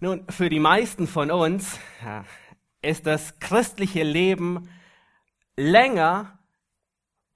Nun, 0.00 0.24
für 0.28 0.48
die 0.48 0.58
meisten 0.58 1.06
von 1.06 1.30
uns 1.30 1.78
ist 2.82 3.06
das 3.06 3.38
christliche 3.38 4.02
Leben 4.02 4.68
länger 5.56 6.38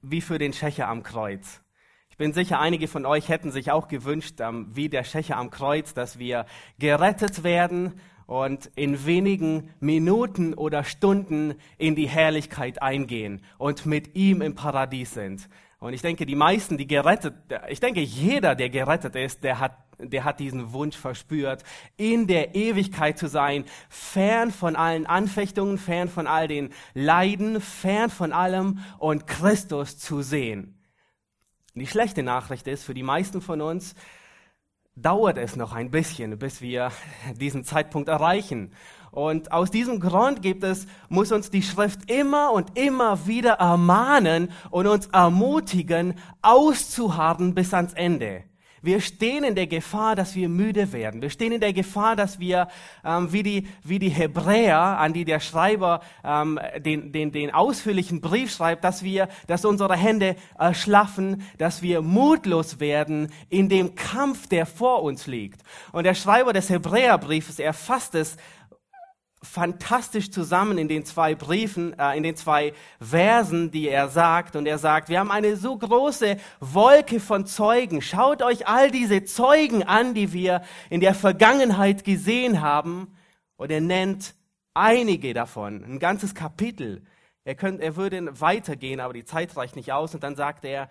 wie 0.00 0.20
für 0.20 0.38
den 0.38 0.52
Schächer 0.52 0.88
am 0.88 1.04
Kreuz. 1.04 1.62
Ich 2.10 2.16
bin 2.16 2.32
sicher, 2.32 2.58
einige 2.58 2.88
von 2.88 3.06
euch 3.06 3.28
hätten 3.28 3.52
sich 3.52 3.70
auch 3.70 3.86
gewünscht, 3.86 4.40
ähm, 4.40 4.66
wie 4.72 4.88
der 4.88 5.04
Schächer 5.04 5.36
am 5.36 5.50
Kreuz, 5.50 5.94
dass 5.94 6.18
wir 6.18 6.46
gerettet 6.80 7.44
werden 7.44 8.00
und 8.26 8.72
in 8.74 9.06
wenigen 9.06 9.72
Minuten 9.78 10.52
oder 10.52 10.82
Stunden 10.82 11.54
in 11.78 11.94
die 11.94 12.08
Herrlichkeit 12.08 12.82
eingehen 12.82 13.40
und 13.58 13.86
mit 13.86 14.16
ihm 14.16 14.42
im 14.42 14.56
Paradies 14.56 15.14
sind. 15.14 15.48
Und 15.80 15.92
ich 15.92 16.02
denke, 16.02 16.26
die 16.26 16.34
meisten, 16.34 16.76
die 16.76 16.88
gerettet, 16.88 17.34
ich 17.68 17.78
denke, 17.78 18.00
jeder, 18.00 18.56
der 18.56 18.68
gerettet 18.68 19.14
ist, 19.14 19.44
der 19.44 19.60
hat, 19.60 19.76
der 19.98 20.24
hat 20.24 20.40
diesen 20.40 20.72
Wunsch 20.72 20.96
verspürt, 20.96 21.62
in 21.96 22.26
der 22.26 22.56
Ewigkeit 22.56 23.16
zu 23.16 23.28
sein, 23.28 23.64
fern 23.88 24.50
von 24.50 24.74
allen 24.74 25.06
Anfechtungen, 25.06 25.78
fern 25.78 26.08
von 26.08 26.26
all 26.26 26.48
den 26.48 26.70
Leiden, 26.94 27.60
fern 27.60 28.10
von 28.10 28.32
allem 28.32 28.80
und 28.98 29.28
Christus 29.28 29.98
zu 29.98 30.20
sehen. 30.20 30.82
Die 31.74 31.86
schlechte 31.86 32.24
Nachricht 32.24 32.66
ist, 32.66 32.82
für 32.82 32.94
die 32.94 33.04
meisten 33.04 33.40
von 33.40 33.60
uns 33.60 33.94
dauert 34.96 35.38
es 35.38 35.54
noch 35.54 35.72
ein 35.72 35.92
bisschen, 35.92 36.38
bis 36.38 36.60
wir 36.60 36.90
diesen 37.36 37.62
Zeitpunkt 37.62 38.08
erreichen. 38.08 38.72
Und 39.10 39.52
aus 39.52 39.70
diesem 39.70 40.00
Grund 40.00 40.42
gibt 40.42 40.64
es, 40.64 40.86
muss 41.08 41.32
uns 41.32 41.50
die 41.50 41.62
Schrift 41.62 42.10
immer 42.10 42.52
und 42.52 42.78
immer 42.78 43.26
wieder 43.26 43.54
ermahnen 43.54 44.50
und 44.70 44.86
uns 44.86 45.06
ermutigen, 45.06 46.14
auszuharren 46.42 47.54
bis 47.54 47.72
ans 47.74 47.94
Ende. 47.94 48.44
Wir 48.80 49.00
stehen 49.00 49.42
in 49.42 49.54
der 49.54 49.66
Gefahr, 49.66 50.14
dass 50.14 50.36
wir 50.36 50.48
müde 50.48 50.92
werden. 50.92 51.20
Wir 51.20 51.30
stehen 51.30 51.52
in 51.52 51.60
der 51.60 51.72
Gefahr, 51.72 52.14
dass 52.14 52.38
wir 52.38 52.68
ähm, 53.04 53.32
wie, 53.32 53.42
die, 53.42 53.68
wie 53.82 53.98
die 53.98 54.08
Hebräer, 54.08 54.78
an 54.78 55.12
die 55.12 55.24
der 55.24 55.40
Schreiber 55.40 56.00
ähm, 56.24 56.60
den, 56.78 57.10
den, 57.10 57.32
den 57.32 57.52
ausführlichen 57.52 58.20
Brief 58.20 58.52
schreibt, 58.52 58.84
dass 58.84 59.02
wir, 59.02 59.28
dass 59.48 59.64
unsere 59.64 59.96
Hände 59.96 60.36
erschlaffen, 60.56 61.42
dass 61.58 61.82
wir 61.82 62.02
mutlos 62.02 62.78
werden 62.78 63.32
in 63.48 63.68
dem 63.68 63.96
Kampf, 63.96 64.46
der 64.46 64.64
vor 64.64 65.02
uns 65.02 65.26
liegt. 65.26 65.62
Und 65.90 66.04
der 66.04 66.14
Schreiber 66.14 66.52
des 66.52 66.70
Hebräerbriefes, 66.70 67.58
er 67.58 67.72
fasst 67.72 68.14
es 68.14 68.36
fantastisch 69.42 70.30
zusammen 70.30 70.78
in 70.78 70.88
den 70.88 71.04
zwei 71.04 71.34
Briefen, 71.34 71.96
äh, 71.98 72.16
in 72.16 72.22
den 72.22 72.36
zwei 72.36 72.72
Versen, 73.00 73.70
die 73.70 73.88
er 73.88 74.08
sagt. 74.08 74.56
Und 74.56 74.66
er 74.66 74.78
sagt, 74.78 75.08
wir 75.08 75.20
haben 75.20 75.30
eine 75.30 75.56
so 75.56 75.76
große 75.76 76.36
Wolke 76.60 77.20
von 77.20 77.46
Zeugen. 77.46 78.02
Schaut 78.02 78.42
euch 78.42 78.66
all 78.66 78.90
diese 78.90 79.24
Zeugen 79.24 79.82
an, 79.84 80.14
die 80.14 80.32
wir 80.32 80.62
in 80.90 81.00
der 81.00 81.14
Vergangenheit 81.14 82.04
gesehen 82.04 82.60
haben. 82.60 83.14
Und 83.56 83.70
er 83.70 83.80
nennt 83.80 84.34
einige 84.74 85.34
davon, 85.34 85.84
ein 85.84 85.98
ganzes 85.98 86.34
Kapitel. 86.34 87.02
Er, 87.44 87.54
könnt, 87.54 87.80
er 87.80 87.96
würde 87.96 88.40
weitergehen, 88.40 89.00
aber 89.00 89.12
die 89.12 89.24
Zeit 89.24 89.56
reicht 89.56 89.76
nicht 89.76 89.92
aus. 89.92 90.14
Und 90.14 90.22
dann 90.22 90.36
sagt 90.36 90.64
er, 90.64 90.90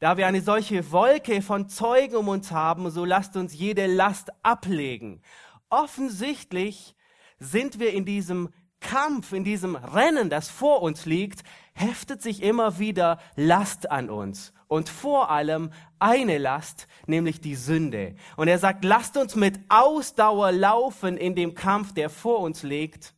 da 0.00 0.16
wir 0.16 0.26
eine 0.26 0.42
solche 0.42 0.90
Wolke 0.90 1.40
von 1.40 1.68
Zeugen 1.68 2.16
um 2.16 2.28
uns 2.28 2.50
haben, 2.50 2.90
so 2.90 3.04
lasst 3.04 3.36
uns 3.36 3.54
jede 3.54 3.86
Last 3.86 4.30
ablegen. 4.42 5.22
Offensichtlich 5.70 6.95
sind 7.38 7.78
wir 7.78 7.92
in 7.92 8.04
diesem 8.04 8.50
Kampf, 8.80 9.32
in 9.32 9.44
diesem 9.44 9.76
Rennen, 9.76 10.30
das 10.30 10.48
vor 10.48 10.82
uns 10.82 11.06
liegt, 11.06 11.42
heftet 11.74 12.22
sich 12.22 12.42
immer 12.42 12.78
wieder 12.78 13.18
Last 13.34 13.90
an 13.90 14.10
uns. 14.10 14.52
Und 14.68 14.88
vor 14.88 15.30
allem 15.30 15.70
eine 15.98 16.38
Last, 16.38 16.88
nämlich 17.06 17.40
die 17.40 17.54
Sünde. 17.54 18.16
Und 18.36 18.48
er 18.48 18.58
sagt, 18.58 18.84
lasst 18.84 19.16
uns 19.16 19.36
mit 19.36 19.60
Ausdauer 19.68 20.52
laufen 20.52 21.16
in 21.16 21.34
dem 21.34 21.54
Kampf, 21.54 21.92
der 21.92 22.10
vor 22.10 22.40
uns 22.40 22.62
liegt. 22.62 23.14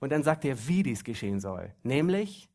Und 0.00 0.10
dann 0.10 0.22
sagt 0.22 0.44
er, 0.44 0.68
wie 0.68 0.82
dies 0.82 1.04
geschehen 1.04 1.40
soll. 1.40 1.72
Nämlich, 1.82 2.48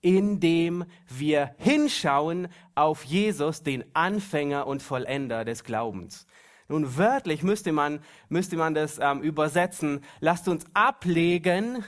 indem 0.00 0.84
wir 1.08 1.54
hinschauen 1.58 2.48
auf 2.74 3.04
Jesus, 3.04 3.62
den 3.62 3.84
Anfänger 3.94 4.66
und 4.66 4.82
Vollender 4.82 5.44
des 5.44 5.64
Glaubens. 5.64 6.26
Nun 6.68 6.96
wörtlich 6.96 7.42
müsste 7.42 7.72
man, 7.72 8.00
müsste 8.28 8.56
man 8.56 8.74
das 8.74 8.98
ähm, 9.00 9.20
übersetzen. 9.20 10.00
Lasst 10.20 10.48
uns 10.48 10.64
ablegen 10.74 11.84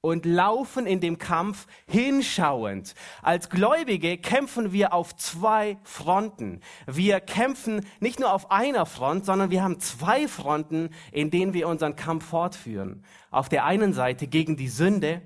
und 0.00 0.24
laufen 0.24 0.86
in 0.86 1.00
dem 1.00 1.18
Kampf 1.18 1.66
hinschauend. 1.86 2.94
Als 3.22 3.50
Gläubige 3.50 4.18
kämpfen 4.18 4.72
wir 4.72 4.94
auf 4.94 5.14
zwei 5.16 5.76
Fronten. 5.82 6.60
Wir 6.86 7.20
kämpfen 7.20 7.86
nicht 8.00 8.18
nur 8.18 8.32
auf 8.32 8.50
einer 8.50 8.86
Front, 8.86 9.26
sondern 9.26 9.50
wir 9.50 9.62
haben 9.62 9.78
zwei 9.78 10.26
Fronten, 10.26 10.90
in 11.12 11.30
denen 11.30 11.52
wir 11.52 11.68
unseren 11.68 11.96
Kampf 11.96 12.24
fortführen. 12.24 13.04
Auf 13.30 13.48
der 13.48 13.64
einen 13.64 13.92
Seite 13.92 14.26
gegen 14.26 14.56
die 14.56 14.68
Sünde 14.68 15.22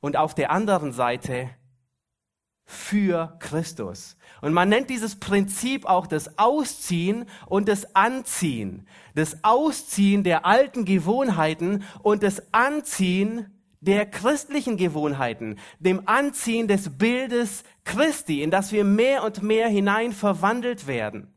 und 0.00 0.16
auf 0.16 0.34
der 0.34 0.50
anderen 0.50 0.92
Seite 0.92 1.50
für 2.70 3.34
Christus. 3.38 4.18
Und 4.42 4.52
man 4.52 4.68
nennt 4.68 4.90
dieses 4.90 5.16
Prinzip 5.16 5.86
auch 5.86 6.06
das 6.06 6.38
Ausziehen 6.38 7.24
und 7.46 7.66
das 7.66 7.96
Anziehen. 7.96 8.86
Das 9.14 9.42
Ausziehen 9.42 10.22
der 10.22 10.44
alten 10.44 10.84
Gewohnheiten 10.84 11.82
und 12.02 12.22
das 12.22 12.52
Anziehen 12.52 13.46
der 13.80 14.04
christlichen 14.04 14.76
Gewohnheiten, 14.76 15.56
dem 15.78 16.06
Anziehen 16.06 16.68
des 16.68 16.98
Bildes 16.98 17.64
Christi, 17.84 18.42
in 18.42 18.50
das 18.50 18.70
wir 18.70 18.84
mehr 18.84 19.24
und 19.24 19.42
mehr 19.42 19.68
hinein 19.68 20.12
verwandelt 20.12 20.86
werden. 20.86 21.32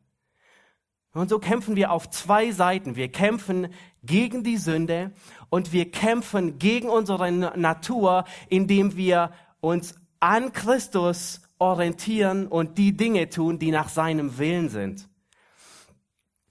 Und 1.13 1.29
so 1.29 1.39
kämpfen 1.39 1.77
wir 1.77 1.91
auf 1.91 2.09
zwei 2.09 2.51
Seiten. 2.51 2.97
Wir 2.97 3.09
kämpfen 3.09 3.69
gegen 4.03 4.43
die 4.43 4.57
Sünde 4.57 5.11
und 5.49 5.71
wir 5.71 5.91
kämpfen 5.91 6.59
gegen 6.59 6.89
unsere 6.89 7.31
Natur, 7.31 8.25
indem 8.49 8.97
wir 8.97 9.31
uns 9.61 9.95
an 10.21 10.53
Christus 10.53 11.41
orientieren 11.59 12.47
und 12.47 12.77
die 12.77 12.95
Dinge 12.95 13.29
tun, 13.29 13.59
die 13.59 13.71
nach 13.71 13.89
seinem 13.89 14.37
Willen 14.37 14.69
sind. 14.69 15.09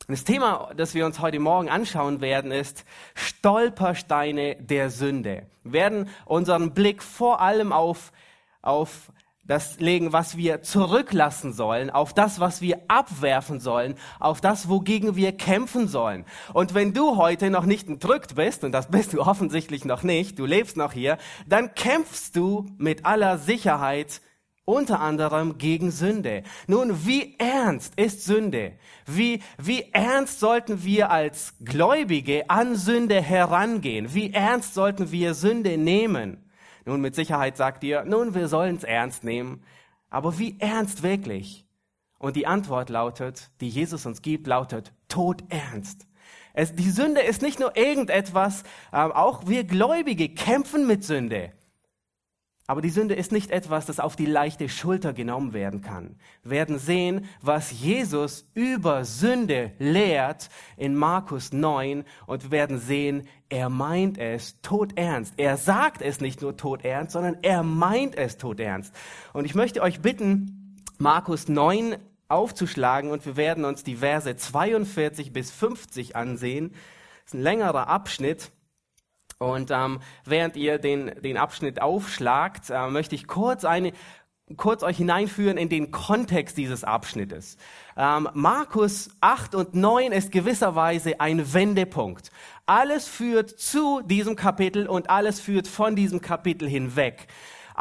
Das 0.06 0.24
Thema, 0.24 0.72
das 0.76 0.94
wir 0.94 1.06
uns 1.06 1.20
heute 1.20 1.38
Morgen 1.38 1.68
anschauen 1.68 2.20
werden, 2.20 2.50
ist 2.50 2.84
Stolpersteine 3.14 4.56
der 4.56 4.90
Sünde. 4.90 5.46
Wir 5.62 5.72
werden 5.72 6.08
unseren 6.26 6.74
Blick 6.74 7.02
vor 7.02 7.40
allem 7.40 7.72
auf, 7.72 8.12
auf 8.60 9.12
das 9.50 9.80
legen, 9.80 10.12
was 10.12 10.36
wir 10.36 10.62
zurücklassen 10.62 11.52
sollen, 11.52 11.90
auf 11.90 12.14
das, 12.14 12.38
was 12.38 12.60
wir 12.60 12.80
abwerfen 12.88 13.58
sollen, 13.58 13.96
auf 14.20 14.40
das, 14.40 14.68
wogegen 14.68 15.16
wir 15.16 15.32
kämpfen 15.32 15.88
sollen. 15.88 16.24
Und 16.52 16.74
wenn 16.74 16.92
du 16.92 17.16
heute 17.16 17.50
noch 17.50 17.64
nicht 17.64 17.88
entrückt 17.88 18.36
bist, 18.36 18.62
und 18.62 18.72
das 18.72 18.90
bist 18.90 19.12
du 19.12 19.20
offensichtlich 19.26 19.84
noch 19.84 20.04
nicht, 20.04 20.38
du 20.38 20.46
lebst 20.46 20.76
noch 20.76 20.92
hier, 20.92 21.18
dann 21.46 21.74
kämpfst 21.74 22.36
du 22.36 22.66
mit 22.78 23.04
aller 23.04 23.38
Sicherheit 23.38 24.20
unter 24.64 25.00
anderem 25.00 25.58
gegen 25.58 25.90
Sünde. 25.90 26.44
Nun, 26.68 27.04
wie 27.04 27.34
ernst 27.38 27.94
ist 27.98 28.24
Sünde? 28.24 28.74
Wie, 29.04 29.42
wie 29.58 29.86
ernst 29.92 30.38
sollten 30.38 30.84
wir 30.84 31.10
als 31.10 31.54
Gläubige 31.64 32.48
an 32.48 32.76
Sünde 32.76 33.20
herangehen? 33.20 34.14
Wie 34.14 34.32
ernst 34.32 34.74
sollten 34.74 35.10
wir 35.10 35.34
Sünde 35.34 35.76
nehmen? 35.76 36.49
Nun, 36.84 37.00
mit 37.00 37.14
Sicherheit 37.14 37.56
sagt 37.56 37.84
ihr, 37.84 38.04
nun, 38.04 38.34
wir 38.34 38.48
sollen 38.48 38.76
es 38.76 38.84
ernst 38.84 39.24
nehmen. 39.24 39.62
Aber 40.08 40.38
wie 40.38 40.56
ernst 40.58 41.02
wirklich? 41.02 41.66
Und 42.18 42.36
die 42.36 42.46
Antwort 42.46 42.90
lautet, 42.90 43.50
die 43.60 43.68
Jesus 43.68 44.04
uns 44.06 44.22
gibt, 44.22 44.46
lautet 44.46 44.92
todernst. 45.08 46.06
Es, 46.52 46.74
die 46.74 46.90
Sünde 46.90 47.20
ist 47.20 47.42
nicht 47.42 47.60
nur 47.60 47.76
irgendetwas, 47.76 48.64
äh, 48.92 48.96
auch 48.96 49.46
wir 49.46 49.64
Gläubige 49.64 50.28
kämpfen 50.28 50.86
mit 50.86 51.04
Sünde. 51.04 51.52
Aber 52.70 52.82
die 52.82 52.90
Sünde 52.90 53.16
ist 53.16 53.32
nicht 53.32 53.50
etwas, 53.50 53.86
das 53.86 53.98
auf 53.98 54.14
die 54.14 54.26
leichte 54.26 54.68
Schulter 54.68 55.12
genommen 55.12 55.52
werden 55.54 55.80
kann. 55.80 56.14
Wir 56.44 56.52
werden 56.52 56.78
sehen, 56.78 57.24
was 57.42 57.72
Jesus 57.72 58.48
über 58.54 59.04
Sünde 59.04 59.72
lehrt 59.80 60.50
in 60.76 60.94
Markus 60.94 61.52
9 61.52 62.04
und 62.26 62.44
wir 62.44 62.50
werden 62.52 62.78
sehen, 62.78 63.26
er 63.48 63.70
meint 63.70 64.18
es 64.18 64.60
todernst. 64.60 65.34
Er 65.36 65.56
sagt 65.56 66.00
es 66.00 66.20
nicht 66.20 66.42
nur 66.42 66.56
todernst, 66.56 67.10
sondern 67.10 67.38
er 67.42 67.64
meint 67.64 68.14
es 68.14 68.36
todernst. 68.36 68.94
Und 69.32 69.46
ich 69.46 69.56
möchte 69.56 69.82
euch 69.82 70.00
bitten, 70.00 70.76
Markus 70.96 71.48
9 71.48 71.96
aufzuschlagen 72.28 73.10
und 73.10 73.26
wir 73.26 73.34
werden 73.36 73.64
uns 73.64 73.82
die 73.82 73.96
Verse 73.96 74.36
42 74.36 75.32
bis 75.32 75.50
50 75.50 76.14
ansehen. 76.14 76.70
Das 77.24 77.32
ist 77.32 77.34
ein 77.34 77.42
längerer 77.42 77.88
Abschnitt. 77.88 78.52
Und 79.40 79.70
ähm, 79.70 80.00
während 80.26 80.54
ihr 80.56 80.78
den, 80.78 81.12
den 81.22 81.38
Abschnitt 81.38 81.80
aufschlagt, 81.80 82.68
äh, 82.68 82.88
möchte 82.88 83.14
ich 83.14 83.26
kurz, 83.26 83.64
eine, 83.64 83.92
kurz 84.58 84.82
euch 84.82 84.98
hineinführen 84.98 85.56
in 85.56 85.70
den 85.70 85.90
Kontext 85.90 86.58
dieses 86.58 86.84
Abschnittes. 86.84 87.56
Ähm, 87.96 88.28
Markus 88.34 89.08
8 89.22 89.54
und 89.54 89.74
9 89.74 90.12
ist 90.12 90.30
gewisserweise 90.30 91.20
ein 91.20 91.54
Wendepunkt. 91.54 92.30
Alles 92.66 93.08
führt 93.08 93.48
zu 93.48 94.02
diesem 94.02 94.36
Kapitel 94.36 94.86
und 94.86 95.08
alles 95.08 95.40
führt 95.40 95.66
von 95.66 95.96
diesem 95.96 96.20
Kapitel 96.20 96.68
hinweg. 96.68 97.26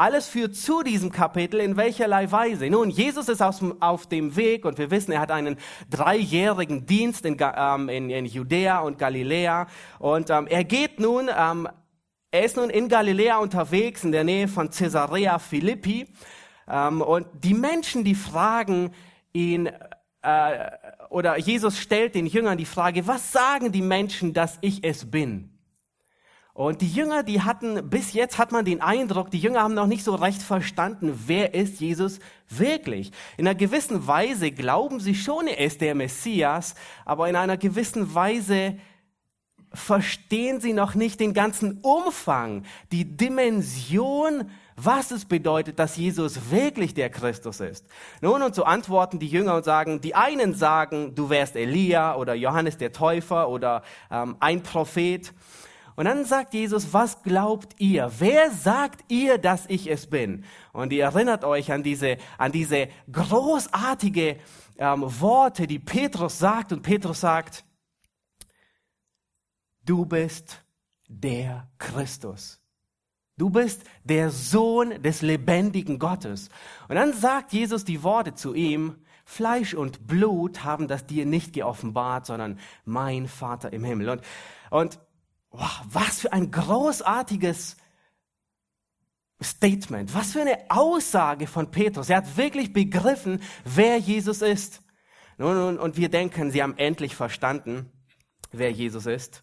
Alles 0.00 0.28
führt 0.28 0.56
zu 0.56 0.82
diesem 0.82 1.12
Kapitel 1.12 1.60
in 1.60 1.76
welcherlei 1.76 2.32
Weise. 2.32 2.70
Nun, 2.70 2.88
Jesus 2.88 3.28
ist 3.28 3.42
auf 3.42 4.06
dem 4.06 4.34
Weg 4.34 4.64
und 4.64 4.78
wir 4.78 4.90
wissen, 4.90 5.12
er 5.12 5.20
hat 5.20 5.30
einen 5.30 5.58
dreijährigen 5.90 6.86
Dienst 6.86 7.26
in, 7.26 7.36
ähm, 7.38 7.90
in, 7.90 8.08
in 8.08 8.24
Judäa 8.24 8.80
und 8.80 8.96
Galiläa 8.96 9.66
und 9.98 10.30
ähm, 10.30 10.46
er 10.46 10.64
geht 10.64 11.00
nun, 11.00 11.28
ähm, 11.36 11.68
er 12.30 12.44
ist 12.44 12.56
nun 12.56 12.70
in 12.70 12.88
Galiläa 12.88 13.38
unterwegs 13.38 14.02
in 14.02 14.12
der 14.12 14.24
Nähe 14.24 14.48
von 14.48 14.70
Caesarea 14.70 15.38
Philippi 15.38 16.08
ähm, 16.66 17.02
und 17.02 17.26
die 17.34 17.54
Menschen, 17.54 18.02
die 18.02 18.14
fragen 18.14 18.92
ihn, 19.34 19.68
äh, 20.22 20.70
oder 21.10 21.38
Jesus 21.38 21.78
stellt 21.78 22.14
den 22.14 22.24
Jüngern 22.24 22.56
die 22.56 22.64
Frage, 22.64 23.06
was 23.06 23.32
sagen 23.32 23.70
die 23.70 23.82
Menschen, 23.82 24.32
dass 24.32 24.56
ich 24.62 24.82
es 24.82 25.10
bin? 25.10 25.59
Und 26.52 26.80
die 26.80 26.88
Jünger, 26.88 27.22
die 27.22 27.42
hatten, 27.42 27.88
bis 27.88 28.12
jetzt 28.12 28.38
hat 28.38 28.52
man 28.52 28.64
den 28.64 28.80
Eindruck, 28.80 29.30
die 29.30 29.38
Jünger 29.38 29.62
haben 29.62 29.74
noch 29.74 29.86
nicht 29.86 30.04
so 30.04 30.14
recht 30.14 30.42
verstanden, 30.42 31.24
wer 31.26 31.54
ist 31.54 31.80
Jesus 31.80 32.18
wirklich. 32.48 33.12
In 33.36 33.46
einer 33.46 33.54
gewissen 33.54 34.06
Weise 34.06 34.50
glauben 34.50 35.00
sie 35.00 35.14
schon, 35.14 35.46
er 35.46 35.58
ist 35.58 35.80
der 35.80 35.94
Messias, 35.94 36.74
aber 37.04 37.28
in 37.28 37.36
einer 37.36 37.56
gewissen 37.56 38.14
Weise 38.14 38.76
verstehen 39.72 40.60
sie 40.60 40.72
noch 40.72 40.96
nicht 40.96 41.20
den 41.20 41.32
ganzen 41.32 41.78
Umfang, 41.82 42.64
die 42.90 43.04
Dimension 43.04 44.50
was 44.84 45.10
es 45.10 45.24
bedeutet, 45.24 45.78
dass 45.78 45.96
Jesus 45.96 46.50
wirklich 46.50 46.94
der 46.94 47.10
Christus 47.10 47.60
ist. 47.60 47.86
Nun, 48.20 48.42
und 48.42 48.54
so 48.54 48.64
antworten 48.64 49.18
die 49.18 49.26
Jünger 49.26 49.56
und 49.56 49.64
sagen, 49.64 50.00
die 50.00 50.14
einen 50.14 50.54
sagen, 50.54 51.14
du 51.14 51.28
wärst 51.28 51.56
Elia 51.56 52.16
oder 52.16 52.34
Johannes 52.34 52.78
der 52.78 52.92
Täufer 52.92 53.48
oder 53.48 53.82
ähm, 54.10 54.36
ein 54.40 54.62
Prophet. 54.62 55.32
Und 56.00 56.06
dann 56.06 56.24
sagt 56.24 56.54
Jesus, 56.54 56.94
was 56.94 57.22
glaubt 57.22 57.74
ihr? 57.76 58.10
Wer 58.20 58.50
sagt 58.52 59.04
ihr, 59.08 59.36
dass 59.36 59.66
ich 59.66 59.86
es 59.90 60.06
bin? 60.06 60.44
Und 60.72 60.94
ihr 60.94 61.04
erinnert 61.04 61.44
euch 61.44 61.72
an 61.72 61.82
diese, 61.82 62.16
an 62.38 62.52
diese 62.52 62.88
großartige 63.12 64.38
ähm, 64.78 65.04
Worte, 65.20 65.66
die 65.66 65.78
Petrus 65.78 66.38
sagt. 66.38 66.72
Und 66.72 66.80
Petrus 66.80 67.20
sagt, 67.20 67.66
du 69.84 70.06
bist 70.06 70.64
der 71.06 71.68
Christus. 71.76 72.62
Du 73.36 73.50
bist 73.50 73.84
der 74.02 74.30
Sohn 74.30 75.02
des 75.02 75.20
lebendigen 75.20 75.98
Gottes. 75.98 76.48
Und 76.88 76.94
dann 76.94 77.12
sagt 77.12 77.52
Jesus 77.52 77.84
die 77.84 78.02
Worte 78.02 78.32
zu 78.32 78.54
ihm, 78.54 78.96
Fleisch 79.26 79.74
und 79.74 80.06
Blut 80.06 80.64
haben 80.64 80.88
das 80.88 81.04
dir 81.04 81.26
nicht 81.26 81.52
geoffenbart, 81.52 82.24
sondern 82.24 82.58
mein 82.86 83.28
Vater 83.28 83.70
im 83.74 83.84
Himmel. 83.84 84.08
Und, 84.08 84.22
und 84.70 84.98
wow, 85.50 85.82
was 85.84 86.20
für 86.20 86.32
ein 86.32 86.50
großartiges 86.50 87.76
Statement, 89.42 90.14
was 90.14 90.32
für 90.32 90.42
eine 90.42 90.58
Aussage 90.68 91.46
von 91.46 91.70
Petrus. 91.70 92.10
Er 92.10 92.18
hat 92.18 92.36
wirklich 92.36 92.72
begriffen, 92.72 93.42
wer 93.64 93.96
Jesus 93.98 94.42
ist. 94.42 94.82
Und, 95.38 95.78
und, 95.78 95.96
wir 95.96 96.10
denken, 96.10 96.50
sie 96.50 96.62
haben 96.62 96.76
endlich 96.76 97.16
verstanden, 97.16 97.90
wer 98.52 98.70
Jesus 98.70 99.06
ist. 99.06 99.42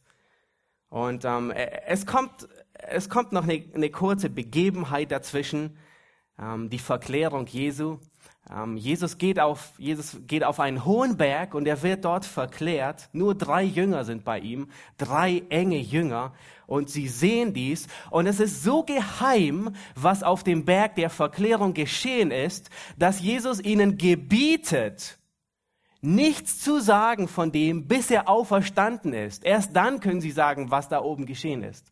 Und 0.89 1.25
ähm, 1.25 1.51
es 1.51 2.05
kommt 2.05 2.47
es 2.79 3.09
kommt 3.09 3.31
noch 3.31 3.43
eine, 3.43 3.63
eine 3.73 3.89
kurze 3.89 4.29
Begebenheit 4.29 5.11
dazwischen, 5.11 5.77
ähm, 6.39 6.69
die 6.69 6.79
Verklärung 6.79 7.47
Jesu. 7.47 7.99
Ähm, 8.49 8.77
Jesus, 8.77 9.17
geht 9.17 9.39
auf, 9.39 9.73
Jesus 9.77 10.17
geht 10.25 10.43
auf 10.43 10.59
einen 10.59 10.85
hohen 10.85 11.17
Berg 11.17 11.53
und 11.53 11.67
er 11.67 11.81
wird 11.83 12.05
dort 12.05 12.25
verklärt. 12.25 13.09
Nur 13.11 13.35
drei 13.35 13.63
Jünger 13.63 14.05
sind 14.05 14.23
bei 14.23 14.39
ihm, 14.39 14.69
drei 14.97 15.43
enge 15.49 15.79
Jünger. 15.79 16.33
Und 16.65 16.89
sie 16.89 17.07
sehen 17.07 17.53
dies. 17.53 17.87
Und 18.09 18.27
es 18.27 18.39
ist 18.39 18.63
so 18.63 18.83
geheim, 18.83 19.75
was 19.95 20.23
auf 20.23 20.43
dem 20.43 20.65
Berg 20.65 20.95
der 20.95 21.09
Verklärung 21.09 21.73
geschehen 21.73 22.31
ist, 22.31 22.69
dass 22.97 23.21
Jesus 23.21 23.61
ihnen 23.61 23.97
gebietet, 23.97 25.17
nichts 26.01 26.59
zu 26.59 26.79
sagen 26.79 27.27
von 27.27 27.51
dem, 27.51 27.87
bis 27.87 28.11
er 28.11 28.29
auferstanden 28.29 29.13
ist. 29.13 29.43
Erst 29.43 29.75
dann 29.75 29.99
können 29.99 30.21
sie 30.21 30.31
sagen, 30.31 30.71
was 30.71 30.89
da 30.89 31.01
oben 31.01 31.25
geschehen 31.25 31.63
ist. 31.63 31.91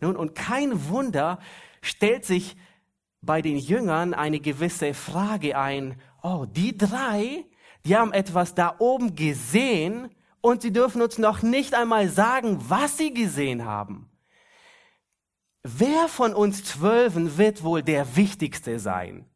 Nun, 0.00 0.16
und 0.16 0.34
kein 0.34 0.88
Wunder 0.88 1.38
stellt 1.82 2.24
sich 2.24 2.56
bei 3.20 3.42
den 3.42 3.58
Jüngern 3.58 4.14
eine 4.14 4.40
gewisse 4.40 4.94
Frage 4.94 5.58
ein. 5.58 6.00
Oh, 6.22 6.46
die 6.48 6.76
drei, 6.76 7.44
die 7.84 7.96
haben 7.96 8.12
etwas 8.12 8.54
da 8.54 8.76
oben 8.78 9.14
gesehen 9.14 10.10
und 10.40 10.62
sie 10.62 10.72
dürfen 10.72 11.02
uns 11.02 11.18
noch 11.18 11.42
nicht 11.42 11.74
einmal 11.74 12.08
sagen, 12.08 12.58
was 12.68 12.96
sie 12.96 13.12
gesehen 13.12 13.64
haben. 13.64 14.08
Wer 15.62 16.08
von 16.08 16.34
uns 16.34 16.64
Zwölfen 16.64 17.36
wird 17.36 17.62
wohl 17.62 17.82
der 17.82 18.16
Wichtigste 18.16 18.78
sein? 18.78 19.26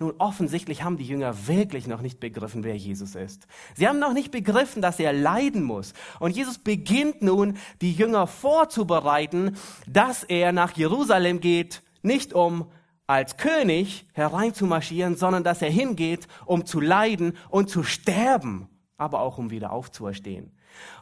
Nun, 0.00 0.14
offensichtlich 0.18 0.84
haben 0.84 0.96
die 0.96 1.04
Jünger 1.04 1.48
wirklich 1.48 1.88
noch 1.88 2.00
nicht 2.00 2.20
begriffen, 2.20 2.62
wer 2.62 2.76
Jesus 2.76 3.16
ist. 3.16 3.48
Sie 3.74 3.88
haben 3.88 3.98
noch 3.98 4.12
nicht 4.12 4.30
begriffen, 4.30 4.80
dass 4.80 5.00
er 5.00 5.12
leiden 5.12 5.64
muss. 5.64 5.92
Und 6.20 6.36
Jesus 6.36 6.58
beginnt 6.58 7.20
nun, 7.20 7.56
die 7.80 7.92
Jünger 7.92 8.28
vorzubereiten, 8.28 9.56
dass 9.88 10.22
er 10.22 10.52
nach 10.52 10.76
Jerusalem 10.76 11.40
geht, 11.40 11.82
nicht 12.02 12.32
um 12.32 12.70
als 13.08 13.38
König 13.38 14.06
hereinzumarschieren, 14.12 15.16
sondern 15.16 15.42
dass 15.42 15.62
er 15.62 15.70
hingeht, 15.70 16.28
um 16.44 16.66
zu 16.66 16.78
leiden 16.78 17.36
und 17.48 17.70
zu 17.70 17.82
sterben, 17.82 18.68
aber 18.98 19.20
auch 19.22 19.38
um 19.38 19.50
wieder 19.50 19.72
aufzuerstehen. 19.72 20.52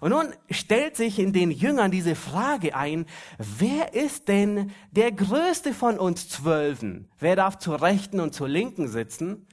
Und 0.01 0.11
nun 0.11 0.33
stellt 0.49 0.97
sich 0.97 1.19
in 1.19 1.33
den 1.33 1.51
Jüngern 1.51 1.91
diese 1.91 2.15
Frage 2.15 2.77
ein, 2.77 3.07
wer 3.39 3.93
ist 3.93 4.29
denn 4.29 4.71
der 4.93 5.11
größte 5.11 5.75
von 5.75 5.99
uns 5.99 6.29
Zwölfen? 6.29 7.11
Wer 7.19 7.35
darf 7.37 7.59
zur 7.59 7.83
Rechten 7.83 8.21
und 8.21 8.33
zur 8.33 8.49
Linken 8.49 8.87
sitzen? 8.87 9.49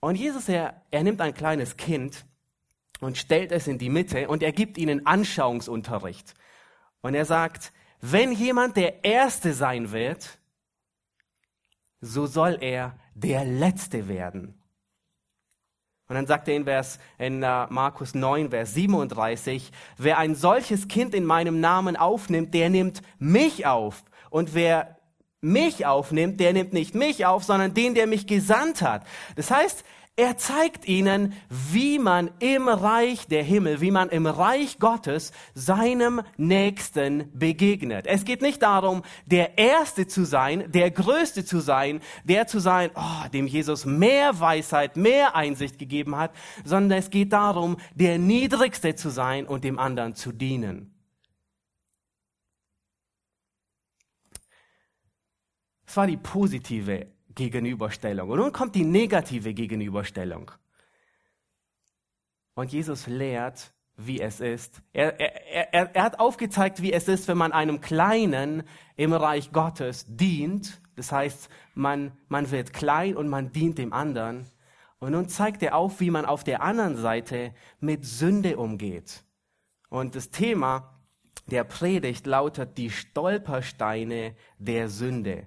Und 0.00 0.16
Jesus, 0.16 0.48
er, 0.48 0.82
er 0.90 1.02
nimmt 1.02 1.20
ein 1.20 1.34
kleines 1.34 1.76
Kind 1.76 2.24
und 3.00 3.18
stellt 3.18 3.52
es 3.52 3.66
in 3.66 3.78
die 3.78 3.90
Mitte 3.90 4.28
und 4.28 4.42
er 4.42 4.52
gibt 4.52 4.78
ihnen 4.78 5.06
Anschauungsunterricht. 5.06 6.34
Und 7.02 7.14
er 7.14 7.26
sagt, 7.26 7.72
wenn 8.00 8.32
jemand 8.32 8.76
der 8.76 9.04
Erste 9.04 9.52
sein 9.52 9.92
wird, 9.92 10.38
so 12.06 12.26
soll 12.26 12.58
er 12.60 12.96
der 13.14 13.44
Letzte 13.44 14.08
werden. 14.08 14.54
Und 16.08 16.14
dann 16.14 16.26
sagt 16.26 16.46
er 16.46 16.54
in 16.54 16.64
Vers, 16.64 17.00
in 17.18 17.42
uh, 17.42 17.66
Markus 17.68 18.14
9, 18.14 18.50
Vers 18.50 18.74
37, 18.74 19.72
wer 19.98 20.18
ein 20.18 20.36
solches 20.36 20.86
Kind 20.86 21.14
in 21.14 21.24
meinem 21.24 21.60
Namen 21.60 21.96
aufnimmt, 21.96 22.54
der 22.54 22.70
nimmt 22.70 23.02
mich 23.18 23.66
auf. 23.66 24.04
Und 24.30 24.54
wer 24.54 24.96
mich 25.40 25.84
aufnimmt, 25.84 26.38
der 26.38 26.52
nimmt 26.52 26.72
nicht 26.72 26.94
mich 26.94 27.26
auf, 27.26 27.42
sondern 27.44 27.74
den, 27.74 27.94
der 27.94 28.06
mich 28.06 28.26
gesandt 28.26 28.82
hat. 28.82 29.04
Das 29.34 29.50
heißt, 29.50 29.84
er 30.16 30.38
zeigt 30.38 30.88
ihnen, 30.88 31.34
wie 31.50 31.98
man 31.98 32.30
im 32.38 32.68
Reich 32.68 33.26
der 33.28 33.42
Himmel, 33.42 33.82
wie 33.82 33.90
man 33.90 34.08
im 34.08 34.26
Reich 34.26 34.78
Gottes 34.78 35.30
seinem 35.54 36.22
Nächsten 36.38 37.30
begegnet. 37.38 38.06
Es 38.06 38.24
geht 38.24 38.40
nicht 38.40 38.62
darum, 38.62 39.02
der 39.26 39.58
Erste 39.58 40.06
zu 40.06 40.24
sein, 40.24 40.72
der 40.72 40.90
Größte 40.90 41.44
zu 41.44 41.60
sein, 41.60 42.00
der 42.24 42.46
zu 42.46 42.60
sein, 42.60 42.90
oh, 42.94 43.28
dem 43.34 43.46
Jesus 43.46 43.84
mehr 43.84 44.40
Weisheit, 44.40 44.96
mehr 44.96 45.36
Einsicht 45.36 45.78
gegeben 45.78 46.16
hat, 46.16 46.32
sondern 46.64 46.98
es 46.98 47.10
geht 47.10 47.34
darum, 47.34 47.76
der 47.94 48.18
Niedrigste 48.18 48.94
zu 48.94 49.10
sein 49.10 49.46
und 49.46 49.64
dem 49.64 49.78
anderen 49.78 50.14
zu 50.14 50.32
dienen. 50.32 50.94
Es 55.86 55.94
war 55.94 56.06
die 56.06 56.16
positive 56.16 57.15
Gegenüberstellung. 57.36 58.28
Und 58.28 58.38
nun 58.40 58.52
kommt 58.52 58.74
die 58.74 58.84
negative 58.84 59.54
Gegenüberstellung. 59.54 60.50
Und 62.54 62.72
Jesus 62.72 63.06
lehrt, 63.06 63.72
wie 63.96 64.20
es 64.20 64.40
ist. 64.40 64.82
Er, 64.92 65.20
er, 65.20 65.72
er, 65.72 65.94
er 65.94 66.02
hat 66.02 66.18
aufgezeigt, 66.18 66.82
wie 66.82 66.92
es 66.92 67.06
ist, 67.06 67.28
wenn 67.28 67.38
man 67.38 67.52
einem 67.52 67.80
Kleinen 67.80 68.64
im 68.96 69.12
Reich 69.12 69.52
Gottes 69.52 70.06
dient. 70.08 70.80
Das 70.96 71.12
heißt, 71.12 71.48
man, 71.74 72.12
man 72.28 72.50
wird 72.50 72.72
klein 72.72 73.16
und 73.16 73.28
man 73.28 73.52
dient 73.52 73.78
dem 73.78 73.92
anderen. 73.92 74.46
Und 74.98 75.12
nun 75.12 75.28
zeigt 75.28 75.62
er 75.62 75.76
auf, 75.76 76.00
wie 76.00 76.10
man 76.10 76.24
auf 76.24 76.42
der 76.42 76.62
anderen 76.62 76.96
Seite 76.96 77.54
mit 77.78 78.04
Sünde 78.04 78.56
umgeht. 78.56 79.22
Und 79.88 80.14
das 80.14 80.30
Thema 80.30 80.94
der 81.46 81.64
Predigt 81.64 82.26
lautet 82.26 82.76
die 82.78 82.90
Stolpersteine 82.90 84.34
der 84.58 84.88
Sünde. 84.88 85.46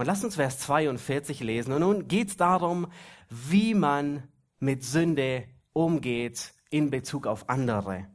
Und 0.00 0.06
lasst 0.06 0.24
uns 0.24 0.36
Vers 0.36 0.58
42 0.60 1.40
lesen. 1.40 1.74
Und 1.74 1.80
nun 1.80 2.08
geht 2.08 2.28
es 2.28 2.36
darum, 2.38 2.86
wie 3.28 3.74
man 3.74 4.22
mit 4.58 4.82
Sünde 4.82 5.44
umgeht 5.74 6.54
in 6.70 6.88
Bezug 6.88 7.26
auf 7.26 7.50
andere. 7.50 8.06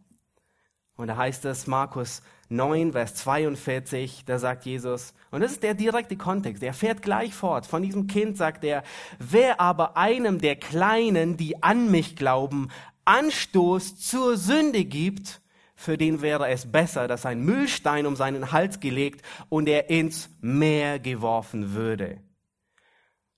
Und 0.95 1.09
da 1.09 1.17
heißt 1.17 1.45
es 1.45 1.67
Markus 1.67 2.23
9, 2.49 2.93
Vers 2.93 3.13
42, 3.13 4.25
da 4.25 4.39
sagt 4.39 4.65
Jesus, 4.65 5.13
und 5.29 5.41
das 5.41 5.51
ist 5.51 5.61
der 5.61 5.75
direkte 5.75 6.17
Kontext, 6.17 6.63
er 6.63 6.73
fährt 6.73 7.03
gleich 7.03 7.35
fort. 7.35 7.67
Von 7.67 7.83
diesem 7.83 8.07
Kind 8.07 8.35
sagt 8.35 8.63
er, 8.63 8.81
wer 9.19 9.61
aber 9.61 9.95
einem 9.95 10.41
der 10.41 10.55
Kleinen, 10.55 11.37
die 11.37 11.61
an 11.61 11.91
mich 11.91 12.15
glauben, 12.15 12.69
Anstoß 13.05 13.99
zur 13.99 14.37
Sünde 14.37 14.85
gibt, 14.85 15.39
für 15.75 15.97
den 15.97 16.21
wäre 16.21 16.49
es 16.49 16.71
besser, 16.71 17.07
dass 17.07 17.25
ein 17.25 17.41
Müllstein 17.41 18.05
um 18.05 18.15
seinen 18.15 18.51
Hals 18.51 18.79
gelegt 18.79 19.25
und 19.49 19.67
er 19.67 19.89
ins 19.89 20.29
Meer 20.39 20.99
geworfen 20.99 21.73
würde. 21.73 22.21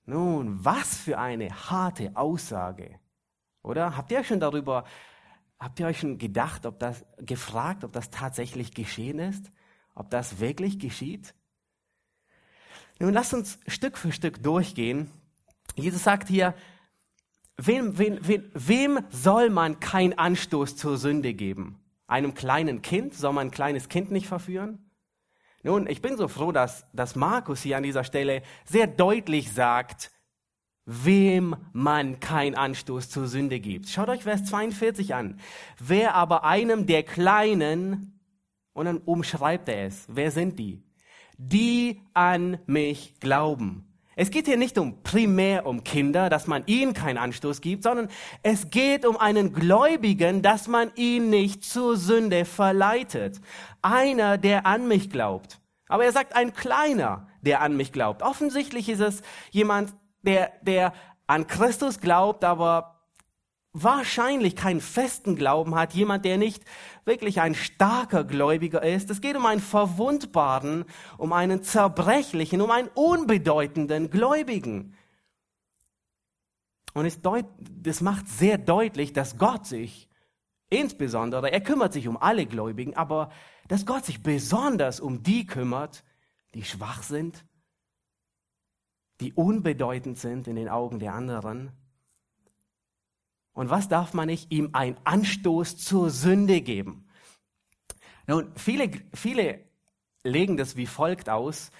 Nun, 0.05 0.63
was 0.63 0.95
für 0.95 1.17
eine 1.17 1.49
harte 1.49 2.15
Aussage. 2.15 2.99
Oder? 3.63 3.97
Habt 3.97 4.11
ihr 4.11 4.19
euch 4.19 4.27
schon 4.27 4.39
darüber, 4.39 4.85
habt 5.59 5.79
ihr 5.79 5.87
euch 5.87 5.99
schon 5.99 6.17
gedacht, 6.17 6.65
ob 6.65 6.79
das, 6.79 7.05
gefragt, 7.17 7.83
ob 7.83 7.91
das 7.91 8.09
tatsächlich 8.11 8.73
geschehen 8.73 9.19
ist? 9.19 9.51
Ob 9.95 10.09
das 10.11 10.39
wirklich 10.39 10.79
geschieht? 10.79 11.33
Nun, 12.99 13.13
lasst 13.13 13.33
uns 13.33 13.59
Stück 13.67 13.97
für 13.97 14.11
Stück 14.11 14.41
durchgehen. 14.41 15.11
Jesus 15.75 16.03
sagt 16.03 16.29
hier, 16.29 16.53
wem, 17.57 17.97
wem, 17.97 18.19
wem, 18.25 18.49
wem 18.53 18.99
soll 19.09 19.49
man 19.49 19.79
keinen 19.79 20.17
Anstoß 20.17 20.77
zur 20.77 20.97
Sünde 20.97 21.33
geben? 21.33 21.79
Einem 22.07 22.33
kleinen 22.33 22.81
Kind? 22.81 23.13
Soll 23.13 23.33
man 23.33 23.47
ein 23.47 23.51
kleines 23.51 23.89
Kind 23.89 24.11
nicht 24.11 24.27
verführen? 24.27 24.89
Nun, 25.63 25.87
ich 25.87 26.01
bin 26.01 26.17
so 26.17 26.27
froh, 26.27 26.51
dass, 26.51 26.87
dass 26.93 27.15
Markus 27.15 27.61
hier 27.61 27.77
an 27.77 27.83
dieser 27.83 28.03
Stelle 28.03 28.41
sehr 28.65 28.87
deutlich 28.87 29.51
sagt, 29.51 30.11
wem 30.85 31.57
man 31.73 32.21
keinen 32.21 32.55
Anstoß 32.55 33.09
zur 33.09 33.27
Sünde 33.27 33.59
gibt. 33.59 33.89
Schaut 33.89 34.07
euch 34.07 34.23
Vers 34.23 34.45
42 34.45 35.13
an. 35.13 35.39
Wer 35.79 36.15
aber 36.15 36.45
einem 36.45 36.87
der 36.87 37.03
Kleinen, 37.03 38.17
und 38.71 38.85
dann 38.85 38.99
umschreibt 38.99 39.67
er 39.67 39.87
es, 39.87 40.05
wer 40.07 40.31
sind 40.31 40.57
die? 40.59 40.83
Die 41.37 42.01
an 42.13 42.59
mich 42.67 43.19
glauben. 43.19 43.86
Es 44.19 44.31
geht 44.31 44.47
hier 44.47 44.57
nicht 44.57 44.79
um 44.79 45.03
primär 45.03 45.67
um 45.67 45.83
Kinder, 45.83 46.31
dass 46.31 46.47
man 46.47 46.63
ihnen 46.65 46.95
keinen 46.95 47.19
Anstoß 47.19 47.61
gibt, 47.61 47.83
sondern 47.83 48.09
es 48.41 48.71
geht 48.71 49.05
um 49.05 49.15
einen 49.15 49.53
Gläubigen, 49.53 50.41
dass 50.41 50.67
man 50.67 50.91
ihn 50.95 51.29
nicht 51.29 51.63
zur 51.63 51.97
Sünde 51.97 52.43
verleitet. 52.43 53.39
Einer, 53.83 54.39
der 54.39 54.65
an 54.65 54.87
mich 54.87 55.11
glaubt. 55.11 55.61
Aber 55.87 56.03
er 56.03 56.11
sagt 56.11 56.35
ein 56.35 56.51
kleiner, 56.51 57.27
der 57.43 57.61
an 57.61 57.77
mich 57.77 57.91
glaubt. 57.91 58.23
Offensichtlich 58.23 58.89
ist 58.89 59.01
es 59.01 59.21
jemand, 59.51 59.93
der, 60.23 60.51
der 60.63 60.93
an 61.27 61.45
Christus 61.45 61.99
glaubt, 61.99 62.43
aber 62.43 62.96
wahrscheinlich 63.83 64.55
keinen 64.55 64.81
festen 64.81 65.35
Glauben 65.35 65.75
hat, 65.75 65.93
jemand, 65.93 66.25
der 66.25 66.37
nicht 66.37 66.63
wirklich 67.05 67.41
ein 67.41 67.55
starker 67.55 68.23
Gläubiger 68.23 68.83
ist. 68.83 69.09
Es 69.09 69.21
geht 69.21 69.35
um 69.35 69.45
einen 69.45 69.61
verwundbaren, 69.61 70.85
um 71.17 71.33
einen 71.33 71.63
zerbrechlichen, 71.63 72.61
um 72.61 72.71
einen 72.71 72.89
unbedeutenden 72.93 74.09
Gläubigen. 74.09 74.95
Und 76.93 77.05
es 77.05 77.19
das 77.21 78.01
macht 78.01 78.27
sehr 78.27 78.57
deutlich, 78.57 79.13
dass 79.13 79.37
Gott 79.37 79.67
sich 79.67 80.09
insbesondere, 80.69 81.51
er 81.51 81.61
kümmert 81.61 81.93
sich 81.93 82.07
um 82.07 82.17
alle 82.17 82.45
Gläubigen, 82.45 82.95
aber 82.95 83.31
dass 83.67 83.85
Gott 83.85 84.05
sich 84.05 84.23
besonders 84.23 84.99
um 84.99 85.23
die 85.23 85.45
kümmert, 85.45 86.03
die 86.53 86.63
schwach 86.63 87.03
sind, 87.03 87.45
die 89.19 89.33
unbedeutend 89.33 90.17
sind 90.17 90.47
in 90.47 90.55
den 90.55 90.69
Augen 90.69 90.99
der 90.99 91.13
anderen 91.13 91.71
und 93.57 93.71
was 93.71 93.89
darf 93.89 94.13
man 94.13 94.27
nicht? 94.27 94.51
Ihm 94.51 94.69
einen 94.73 94.97
Anstoß 95.03 95.77
zur 95.77 96.11
Sünde 96.11 96.61
geben. 96.61 97.07
Nun, 98.27 98.51
viele, 98.55 98.91
viele 99.15 99.61
legen 100.23 100.57
das 100.57 100.75
wie 100.75 100.85
folgt 100.85 101.27
aus 101.27 101.71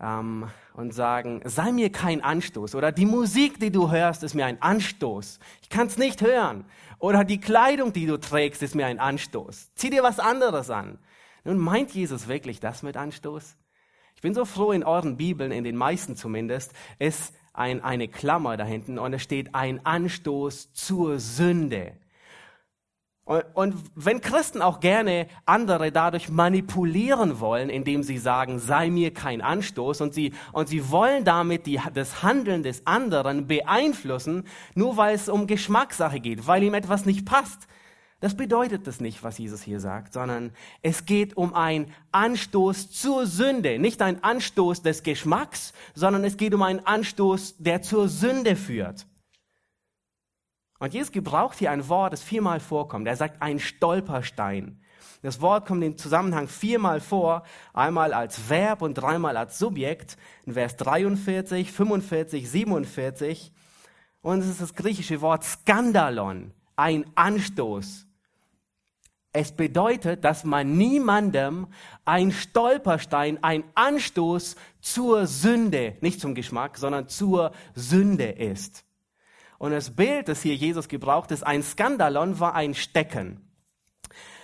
ähm, 0.00 0.48
und 0.74 0.92
sagen, 0.92 1.40
sei 1.44 1.70
mir 1.70 1.92
kein 1.92 2.22
Anstoß. 2.22 2.74
Oder 2.74 2.90
die 2.90 3.06
Musik, 3.06 3.60
die 3.60 3.70
du 3.70 3.92
hörst, 3.92 4.24
ist 4.24 4.34
mir 4.34 4.46
ein 4.46 4.60
Anstoß. 4.60 5.38
Ich 5.62 5.68
kann 5.68 5.86
es 5.86 5.96
nicht 5.96 6.22
hören. 6.22 6.64
Oder 6.98 7.22
die 7.22 7.38
Kleidung, 7.38 7.92
die 7.92 8.06
du 8.06 8.18
trägst, 8.18 8.60
ist 8.60 8.74
mir 8.74 8.86
ein 8.86 8.98
Anstoß. 8.98 9.74
Zieh 9.76 9.90
dir 9.90 10.02
was 10.02 10.18
anderes 10.18 10.70
an. 10.70 10.98
Nun, 11.44 11.58
meint 11.58 11.92
Jesus 11.92 12.26
wirklich 12.26 12.58
das 12.58 12.82
mit 12.82 12.96
Anstoß? 12.96 13.56
Ich 14.16 14.22
bin 14.22 14.34
so 14.34 14.44
froh, 14.44 14.72
in 14.72 14.82
euren 14.82 15.16
Bibeln, 15.16 15.52
in 15.52 15.62
den 15.62 15.76
meisten 15.76 16.16
zumindest, 16.16 16.72
ist 16.98 17.32
ein, 17.52 17.82
eine 17.82 18.08
Klammer 18.08 18.56
da 18.56 18.64
hinten 18.64 18.98
und 18.98 19.12
es 19.12 19.22
steht 19.22 19.54
ein 19.54 19.84
Anstoß 19.84 20.72
zur 20.72 21.18
Sünde. 21.18 21.92
Und, 23.24 23.44
und 23.54 23.74
wenn 23.94 24.20
Christen 24.20 24.62
auch 24.62 24.80
gerne 24.80 25.28
andere 25.46 25.92
dadurch 25.92 26.28
manipulieren 26.28 27.38
wollen, 27.38 27.70
indem 27.70 28.02
sie 28.02 28.18
sagen, 28.18 28.58
sei 28.58 28.90
mir 28.90 29.14
kein 29.14 29.40
Anstoß 29.40 30.00
und 30.00 30.12
sie, 30.12 30.32
und 30.52 30.68
sie 30.68 30.90
wollen 30.90 31.24
damit 31.24 31.66
die, 31.66 31.80
das 31.94 32.22
Handeln 32.22 32.62
des 32.64 32.86
anderen 32.86 33.46
beeinflussen, 33.46 34.44
nur 34.74 34.96
weil 34.96 35.14
es 35.14 35.28
um 35.28 35.46
Geschmackssache 35.46 36.18
geht, 36.18 36.46
weil 36.46 36.64
ihm 36.64 36.74
etwas 36.74 37.06
nicht 37.06 37.24
passt, 37.24 37.68
das 38.22 38.36
bedeutet 38.36 38.86
das 38.86 39.00
nicht, 39.00 39.24
was 39.24 39.38
Jesus 39.38 39.62
hier 39.62 39.80
sagt, 39.80 40.12
sondern 40.12 40.52
es 40.80 41.06
geht 41.06 41.36
um 41.36 41.54
einen 41.54 41.92
Anstoß 42.12 42.92
zur 42.92 43.26
Sünde. 43.26 43.80
Nicht 43.80 44.00
ein 44.00 44.22
Anstoß 44.22 44.82
des 44.82 45.02
Geschmacks, 45.02 45.72
sondern 45.92 46.22
es 46.22 46.36
geht 46.36 46.54
um 46.54 46.62
einen 46.62 46.86
Anstoß, 46.86 47.56
der 47.58 47.82
zur 47.82 48.08
Sünde 48.08 48.54
führt. 48.54 49.08
Und 50.78 50.94
Jesus 50.94 51.10
gebraucht 51.10 51.58
hier 51.58 51.72
ein 51.72 51.88
Wort, 51.88 52.12
das 52.12 52.22
viermal 52.22 52.60
vorkommt. 52.60 53.08
Er 53.08 53.16
sagt 53.16 53.42
ein 53.42 53.58
Stolperstein. 53.58 54.80
Das 55.22 55.40
Wort 55.40 55.66
kommt 55.66 55.82
im 55.82 55.98
Zusammenhang 55.98 56.46
viermal 56.46 57.00
vor, 57.00 57.42
einmal 57.72 58.12
als 58.12 58.48
Verb 58.48 58.82
und 58.82 58.94
dreimal 58.94 59.36
als 59.36 59.58
Subjekt, 59.58 60.16
in 60.46 60.52
Vers 60.52 60.76
43, 60.76 61.72
45, 61.72 62.48
47. 62.48 63.52
Und 64.20 64.38
es 64.42 64.48
ist 64.48 64.60
das 64.60 64.76
griechische 64.76 65.20
Wort 65.22 65.42
Skandalon, 65.42 66.52
ein 66.76 67.04
Anstoß. 67.16 68.06
Es 69.34 69.52
bedeutet, 69.52 70.24
dass 70.24 70.44
man 70.44 70.76
niemandem 70.76 71.68
ein 72.04 72.32
Stolperstein, 72.32 73.42
ein 73.42 73.64
Anstoß 73.74 74.56
zur 74.80 75.26
Sünde, 75.26 75.96
nicht 76.02 76.20
zum 76.20 76.34
Geschmack, 76.34 76.76
sondern 76.76 77.08
zur 77.08 77.52
Sünde 77.74 78.26
ist. 78.26 78.84
Und 79.58 79.70
das 79.70 79.94
Bild, 79.94 80.28
das 80.28 80.42
hier 80.42 80.54
Jesus 80.54 80.88
gebraucht 80.88 81.30
ist, 81.30 81.46
ein 81.46 81.62
Skandalon 81.62 82.40
war 82.40 82.54
ein 82.54 82.74
Stecken. 82.74 83.48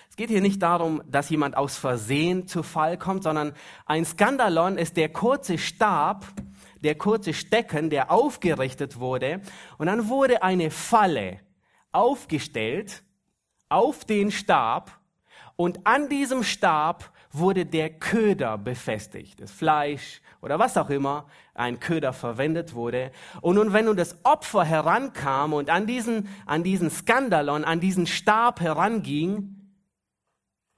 Es 0.08 0.16
geht 0.16 0.30
hier 0.30 0.40
nicht 0.40 0.62
darum, 0.62 1.02
dass 1.06 1.28
jemand 1.28 1.56
aus 1.56 1.76
Versehen 1.76 2.46
zu 2.46 2.62
Fall 2.62 2.96
kommt, 2.96 3.24
sondern 3.24 3.52
ein 3.84 4.06
Skandalon 4.06 4.78
ist 4.78 4.96
der 4.96 5.10
kurze 5.10 5.58
Stab, 5.58 6.24
der 6.82 6.94
kurze 6.94 7.34
Stecken, 7.34 7.90
der 7.90 8.10
aufgerichtet 8.10 9.00
wurde. 9.00 9.42
Und 9.76 9.86
dann 9.86 10.08
wurde 10.08 10.42
eine 10.42 10.70
Falle 10.70 11.40
aufgestellt, 11.92 13.02
auf 13.68 14.04
den 14.04 14.30
Stab 14.30 14.98
und 15.56 15.86
an 15.86 16.08
diesem 16.08 16.44
Stab 16.44 17.10
wurde 17.32 17.66
der 17.66 17.90
Köder 17.90 18.56
befestigt, 18.58 19.40
das 19.40 19.50
Fleisch 19.50 20.22
oder 20.40 20.58
was 20.58 20.76
auch 20.76 20.88
immer 20.88 21.26
ein 21.54 21.80
Köder 21.80 22.12
verwendet 22.12 22.74
wurde. 22.74 23.10
Und 23.40 23.56
nun, 23.56 23.72
wenn 23.72 23.86
nun 23.86 23.96
das 23.96 24.24
Opfer 24.24 24.64
herankam 24.64 25.52
und 25.52 25.68
an 25.68 25.86
diesen, 25.86 26.28
an 26.46 26.62
diesen 26.62 26.90
Skandalon, 26.90 27.64
an 27.64 27.80
diesen 27.80 28.06
Stab 28.06 28.60
heranging 28.60 29.56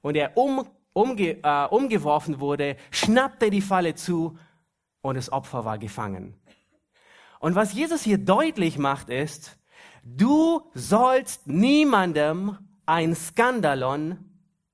und 0.01 0.17
er 0.17 0.37
um, 0.37 0.67
umge, 0.95 1.43
äh, 1.43 1.67
umgeworfen 1.67 2.41
wurde, 2.41 2.77
schnappte 2.91 3.51
die 3.51 3.61
Falle 3.61 3.95
zu 3.95 4.39
und 5.03 5.17
das 5.17 5.31
Opfer 5.31 5.65
war 5.65 5.79
gefangen. 5.79 6.35
Und 7.39 7.55
was 7.55 7.75
Jesus 7.75 8.03
hier 8.03 8.19
deutlich 8.19 8.79
macht 8.79 9.11
ist, 9.11 9.59
du 10.03 10.63
sollst 10.75 11.47
niemandem 11.47 12.59
ein 12.91 13.15
Skandalon 13.15 14.19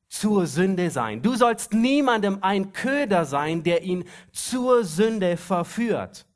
zur 0.09 0.47
Sünde 0.47 0.91
sein. 0.91 1.21
Du 1.21 1.35
sollst 1.35 1.75
niemandem 1.75 2.43
ein 2.43 2.73
Köder 2.73 3.27
sein, 3.27 3.63
der 3.63 3.83
ihn 3.83 4.09
zur 4.33 4.85
Sünde 4.85 5.37
verführt. 5.37 6.27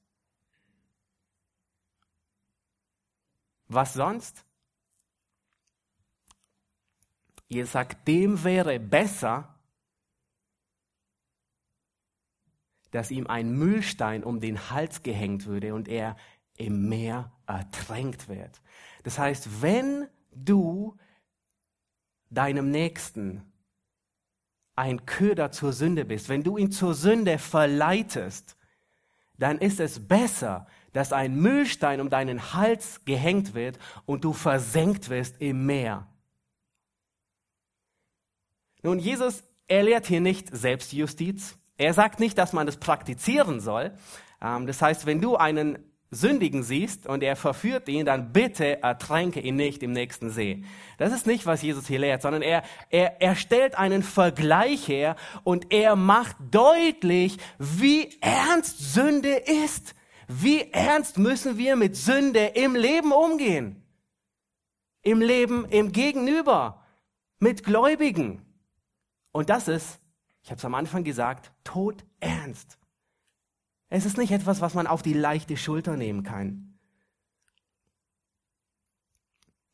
Was 3.68 3.94
sonst? 3.94 4.44
Ihr 7.48 7.66
sagt, 7.66 8.06
dem 8.06 8.44
wäre 8.44 8.78
besser, 8.78 9.58
dass 12.90 13.10
ihm 13.10 13.26
ein 13.26 13.52
Müllstein 13.52 14.22
um 14.22 14.40
den 14.40 14.70
Hals 14.70 15.02
gehängt 15.02 15.46
würde 15.46 15.74
und 15.74 15.88
er 15.88 16.16
im 16.58 16.90
Meer 16.90 17.32
ertränkt 17.46 18.28
wird. 18.28 18.60
Das 19.02 19.18
heißt, 19.18 19.62
wenn 19.62 20.08
du 20.32 20.98
deinem 22.30 22.70
Nächsten 22.70 23.42
ein 24.76 25.04
Köder 25.04 25.52
zur 25.52 25.72
Sünde 25.72 26.04
bist, 26.04 26.28
wenn 26.28 26.42
du 26.42 26.56
ihn 26.56 26.72
zur 26.72 26.94
Sünde 26.94 27.38
verleitest, 27.38 28.56
dann 29.36 29.58
ist 29.58 29.80
es 29.80 30.08
besser, 30.08 30.66
dass 30.92 31.12
ein 31.12 31.36
Müllstein 31.36 32.00
um 32.00 32.10
deinen 32.10 32.54
Hals 32.54 33.04
gehängt 33.04 33.54
wird 33.54 33.78
und 34.06 34.24
du 34.24 34.32
versenkt 34.32 35.08
wirst 35.08 35.40
im 35.40 35.66
Meer. 35.66 36.06
Nun, 38.82 38.98
Jesus, 38.98 39.44
er 39.66 39.82
lehrt 39.82 40.06
hier 40.06 40.20
nicht 40.20 40.54
Selbstjustiz. 40.54 41.58
Er 41.76 41.94
sagt 41.94 42.18
nicht, 42.18 42.38
dass 42.38 42.52
man 42.52 42.66
das 42.66 42.78
praktizieren 42.78 43.60
soll. 43.60 43.92
Ähm, 44.40 44.66
das 44.66 44.80
heißt, 44.80 45.06
wenn 45.06 45.20
du 45.20 45.36
einen 45.36 45.89
sündigen 46.10 46.64
siehst 46.64 47.06
und 47.06 47.22
er 47.22 47.36
verführt 47.36 47.88
ihn, 47.88 48.04
dann 48.04 48.32
bitte 48.32 48.82
ertränke 48.82 49.40
ihn 49.40 49.54
nicht 49.54 49.82
im 49.82 49.92
nächsten 49.92 50.30
See. 50.30 50.64
Das 50.98 51.12
ist 51.12 51.26
nicht, 51.26 51.46
was 51.46 51.62
Jesus 51.62 51.86
hier 51.86 52.00
lehrt, 52.00 52.22
sondern 52.22 52.42
er, 52.42 52.64
er, 52.90 53.20
er 53.22 53.36
stellt 53.36 53.76
einen 53.76 54.02
Vergleich 54.02 54.88
her 54.88 55.14
und 55.44 55.72
er 55.72 55.94
macht 55.94 56.36
deutlich, 56.50 57.36
wie 57.58 58.10
ernst 58.20 58.92
Sünde 58.92 59.34
ist. 59.34 59.94
Wie 60.26 60.72
ernst 60.72 61.18
müssen 61.18 61.58
wir 61.58 61.76
mit 61.76 61.96
Sünde 61.96 62.46
im 62.54 62.74
Leben 62.74 63.12
umgehen? 63.12 63.82
Im 65.02 65.20
Leben, 65.20 65.64
im 65.66 65.92
Gegenüber, 65.92 66.84
mit 67.38 67.64
Gläubigen. 67.64 68.42
Und 69.32 69.48
das 69.48 69.68
ist, 69.68 70.00
ich 70.42 70.50
habe 70.50 70.58
es 70.58 70.64
am 70.64 70.74
Anfang 70.74 71.04
gesagt, 71.04 71.52
todernst. 71.62 72.79
Es 73.90 74.06
ist 74.06 74.16
nicht 74.16 74.30
etwas, 74.30 74.60
was 74.60 74.74
man 74.74 74.86
auf 74.86 75.02
die 75.02 75.12
leichte 75.12 75.56
Schulter 75.56 75.96
nehmen 75.96 76.22
kann. 76.22 76.78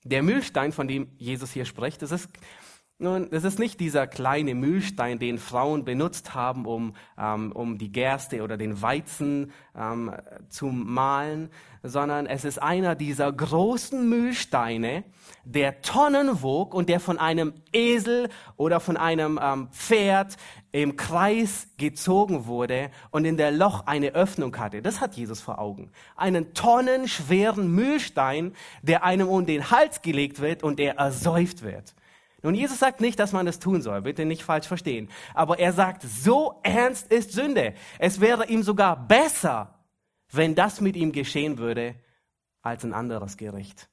Der 0.05 0.23
Mühlstein, 0.23 0.73
von 0.73 0.89
dem 0.89 1.13
Jesus 1.19 1.53
hier 1.53 1.67
spricht, 1.67 2.01
das 2.01 2.13
ist 2.13 2.31
nun, 2.99 3.29
das 3.31 3.45
ist 3.45 3.59
nicht 3.59 3.79
dieser 3.79 4.07
kleine 4.07 4.55
Mühlstein, 4.55 5.19
den 5.19 5.37
Frauen 5.37 5.85
benutzt 5.85 6.35
haben, 6.35 6.65
um, 6.65 6.95
ähm, 7.19 7.53
um 7.53 7.77
die 7.77 7.93
Gerste 7.93 8.43
oder 8.43 8.57
den 8.57 8.81
Weizen 8.81 9.53
ähm, 9.77 10.13
zu 10.49 10.69
mahlen, 10.69 11.51
sondern 11.83 12.25
es 12.25 12.47
ist 12.47 12.63
einer 12.63 12.95
dieser 12.95 13.31
großen 13.31 14.09
Mühlsteine, 14.09 15.05
der 15.45 15.83
Tonnen 15.83 16.43
wog 16.43 16.73
und 16.73 16.89
der 16.89 16.99
von 17.01 17.19
einem 17.19 17.53
Esel 17.71 18.31
oder 18.57 18.81
von 18.81 18.97
einem 18.97 19.39
ähm, 19.43 19.69
Pferd 19.73 20.39
im 20.73 20.97
Kreis 20.97 21.69
gezogen 21.77 22.47
wurde 22.47 22.91
und 23.11 23.27
in 23.27 23.37
der 23.37 23.51
Loch 23.51 23.87
eine 23.87 24.15
Öffnung 24.15 24.57
hatte. 24.57 24.81
Das 24.81 25.03
hat 25.03 25.17
Jesus 25.17 25.43
vor 25.43 25.59
Augen. 25.59 25.91
Einen 26.17 26.55
tonnenschweren 26.55 27.71
Mühlstein, 27.71 28.55
der 28.81 29.05
einem 29.05 29.29
um 29.29 29.45
den 29.45 29.71
Hals 29.71 30.01
gelegt 30.01 30.41
wird 30.41 30.63
und 30.63 30.79
der 30.79 30.97
ersäuft 30.97 31.63
wird. 31.63 31.95
Nun, 32.47 32.55
Jesus 32.55 32.79
sagt 32.79 33.01
nicht, 33.01 33.19
dass 33.19 33.33
man 33.33 33.45
das 33.45 33.59
tun 33.59 33.83
soll, 33.83 34.03
bitte 34.03 34.25
nicht 34.25 34.45
falsch 34.45 34.69
verstehen. 34.69 35.09
Aber 35.35 35.59
er 35.59 35.73
sagt, 35.73 36.03
so 36.03 36.61
ernst 36.63 37.11
ist 37.11 37.33
Sünde. 37.33 37.75
Es 37.99 38.21
wäre 38.21 38.47
ihm 38.47 38.63
sogar 38.63 39.09
besser, 39.09 39.75
wenn 40.31 40.55
das 40.55 40.81
mit 40.81 40.95
ihm 40.95 41.11
geschehen 41.11 41.59
würde, 41.59 41.97
als 42.63 42.85
ein 42.85 42.93
anderes 42.93 43.37
Gericht 43.37 43.89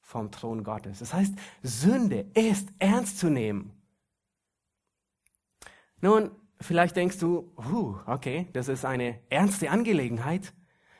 vom 0.00 0.30
Thron 0.30 0.64
Gottes. 0.64 1.00
Das 1.00 1.12
heißt, 1.12 1.34
Sünde 1.62 2.24
ist 2.32 2.70
ernst 2.78 3.18
zu 3.18 3.28
nehmen. 3.28 3.70
Nun, 6.00 6.30
vielleicht 6.62 6.96
denkst 6.96 7.18
du, 7.18 7.52
huh, 7.70 7.98
okay, 8.06 8.48
das 8.54 8.68
ist 8.68 8.86
eine 8.86 9.20
ernste 9.28 9.68
Angelegenheit. 9.68 10.54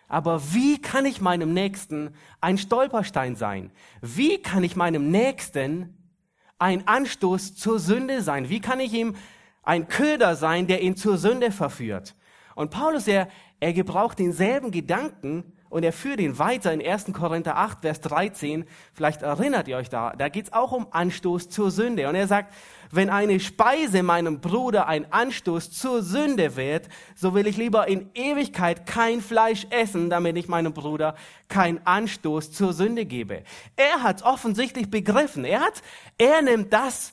Aber 0.07 0.53
wie 0.53 0.83
kann 0.83 1.07
ich 1.07 1.23
meinem 1.23 1.55
Nächsten 1.55 2.15
ein 2.43 2.59
Stolperstein 2.59 3.37
sein? 3.37 3.73
Wie 4.03 4.43
kann 4.43 4.63
ich 4.65 4.77
meinem 4.77 5.11
Nächsten 5.11 6.04
ein 6.65 6.89
Anstoß 6.89 7.57
zur 7.57 7.79
Sünde 7.79 8.23
sein? 8.23 8.49
Wie 8.49 8.59
kann 8.59 8.81
ich 8.81 8.95
ihm 8.95 9.17
ein 9.63 9.87
Köder 9.87 10.35
sein, 10.35 10.67
der 10.67 10.81
ihn 10.81 10.97
zur 10.97 11.19
Sünde 11.19 11.53
verführt? 11.53 12.17
Und 12.55 12.71
Paulus, 12.71 13.07
er, 13.07 13.29
er 13.61 13.75
gebraucht 13.75 14.19
denselben 14.19 14.71
Gedanken 14.71 15.53
und 15.75 15.83
er 15.83 15.93
führt 15.93 16.21
ihn 16.21 16.39
weiter 16.39 16.73
in 16.73 16.81
1. 16.81 17.07
Korinther 17.13 17.57
8, 17.57 17.81
Vers 17.81 18.01
13. 18.03 18.65
Vielleicht 18.93 19.23
erinnert 19.23 19.67
ihr 19.67 19.77
euch 19.77 19.89
da. 19.89 20.13
Da 20.17 20.29
geht 20.29 20.45
es 20.45 20.53
auch 20.53 20.71
um 20.71 20.87
Anstoß 20.89 21.49
zur 21.49 21.73
Sünde. 21.73 22.09
Und 22.09 22.15
er 22.15 22.29
sagt, 22.29 22.55
wenn 22.93 23.11
eine 23.11 23.41
Speise 23.41 24.05
meinem 24.05 24.41
Bruder 24.41 24.87
ein 24.87 25.13
Anstoß 25.13 25.73
zur 25.73 26.05
Sünde 26.05 26.55
wird, 26.55 26.89
so 27.17 27.35
will 27.35 27.49
ich 27.49 27.57
lieber 27.57 27.89
in 27.89 28.09
Ewigkeit 28.15 28.87
kein 28.87 29.21
Fleisch 29.21 29.67
essen, 29.71 30.11
damit 30.11 30.37
ich 30.37 30.47
meinem 30.47 30.73
Bruder 30.73 31.17
keinen 31.49 31.85
Anstoß 31.85 32.53
zur 32.53 32.73
Sünde 32.73 33.05
gebe. 33.05 33.43
Er 33.75 34.05
hat 34.05 34.23
offensichtlich 34.23 34.93
begriffen. 34.93 35.45
Er 35.45 35.59
hat, 35.59 35.83
er 36.19 36.41
nimmt 36.43 36.73
das, 36.73 37.13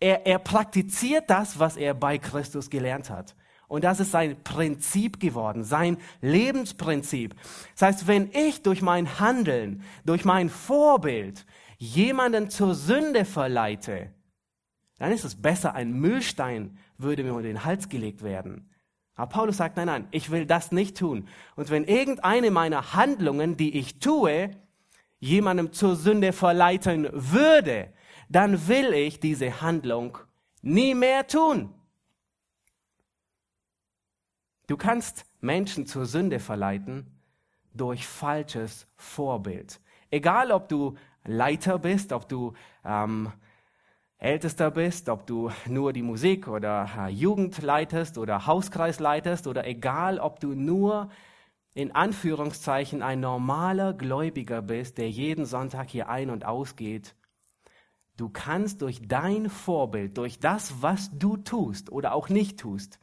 er, 0.00 0.24
er 0.24 0.38
praktiziert 0.38 1.28
das, 1.28 1.58
was 1.58 1.76
er 1.76 1.92
bei 1.92 2.16
Christus 2.16 2.70
gelernt 2.70 3.10
hat. 3.10 3.34
Und 3.72 3.84
das 3.84 4.00
ist 4.00 4.10
sein 4.10 4.36
Prinzip 4.44 5.18
geworden, 5.18 5.64
sein 5.64 5.96
Lebensprinzip. 6.20 7.34
Das 7.72 7.80
heißt, 7.80 8.06
wenn 8.06 8.30
ich 8.32 8.62
durch 8.62 8.82
mein 8.82 9.18
Handeln, 9.18 9.82
durch 10.04 10.26
mein 10.26 10.50
Vorbild 10.50 11.46
jemanden 11.78 12.50
zur 12.50 12.74
Sünde 12.74 13.24
verleite, 13.24 14.10
dann 14.98 15.10
ist 15.10 15.24
es 15.24 15.40
besser, 15.40 15.74
ein 15.74 15.90
Müllstein 15.94 16.76
würde 16.98 17.24
mir 17.24 17.32
unter 17.32 17.48
den 17.48 17.64
Hals 17.64 17.88
gelegt 17.88 18.22
werden. 18.22 18.68
Aber 19.14 19.30
Paulus 19.30 19.56
sagt, 19.56 19.78
nein, 19.78 19.86
nein, 19.86 20.08
ich 20.10 20.30
will 20.30 20.44
das 20.44 20.70
nicht 20.70 20.98
tun. 20.98 21.26
Und 21.56 21.70
wenn 21.70 21.84
irgendeine 21.84 22.50
meiner 22.50 22.92
Handlungen, 22.92 23.56
die 23.56 23.78
ich 23.78 24.00
tue, 24.00 24.50
jemandem 25.18 25.72
zur 25.72 25.96
Sünde 25.96 26.34
verleiten 26.34 27.08
würde, 27.10 27.88
dann 28.28 28.68
will 28.68 28.92
ich 28.92 29.18
diese 29.18 29.62
Handlung 29.62 30.18
nie 30.60 30.94
mehr 30.94 31.26
tun. 31.26 31.72
Du 34.66 34.76
kannst 34.76 35.26
Menschen 35.40 35.86
zur 35.86 36.06
Sünde 36.06 36.38
verleiten 36.38 37.06
durch 37.74 38.06
falsches 38.06 38.86
Vorbild. 38.96 39.80
Egal, 40.10 40.52
ob 40.52 40.68
du 40.68 40.94
Leiter 41.24 41.78
bist, 41.78 42.12
ob 42.12 42.28
du 42.28 42.52
ähm, 42.84 43.32
Ältester 44.18 44.70
bist, 44.70 45.08
ob 45.08 45.26
du 45.26 45.50
nur 45.66 45.92
die 45.92 46.02
Musik 46.02 46.46
oder 46.46 46.88
äh, 46.96 47.08
Jugend 47.08 47.60
leitest 47.60 48.18
oder 48.18 48.46
Hauskreis 48.46 49.00
leitest 49.00 49.48
oder 49.48 49.66
egal, 49.66 50.20
ob 50.20 50.38
du 50.38 50.54
nur 50.54 51.10
in 51.74 51.92
Anführungszeichen 51.92 53.02
ein 53.02 53.18
normaler 53.20 53.94
Gläubiger 53.94 54.62
bist, 54.62 54.98
der 54.98 55.10
jeden 55.10 55.44
Sonntag 55.44 55.88
hier 55.88 56.08
ein- 56.08 56.30
und 56.30 56.44
ausgeht. 56.44 57.16
Du 58.16 58.28
kannst 58.28 58.82
durch 58.82 59.00
dein 59.08 59.48
Vorbild, 59.48 60.18
durch 60.18 60.38
das, 60.38 60.82
was 60.82 61.10
du 61.18 61.38
tust 61.38 61.90
oder 61.90 62.14
auch 62.14 62.28
nicht 62.28 62.60
tust, 62.60 63.00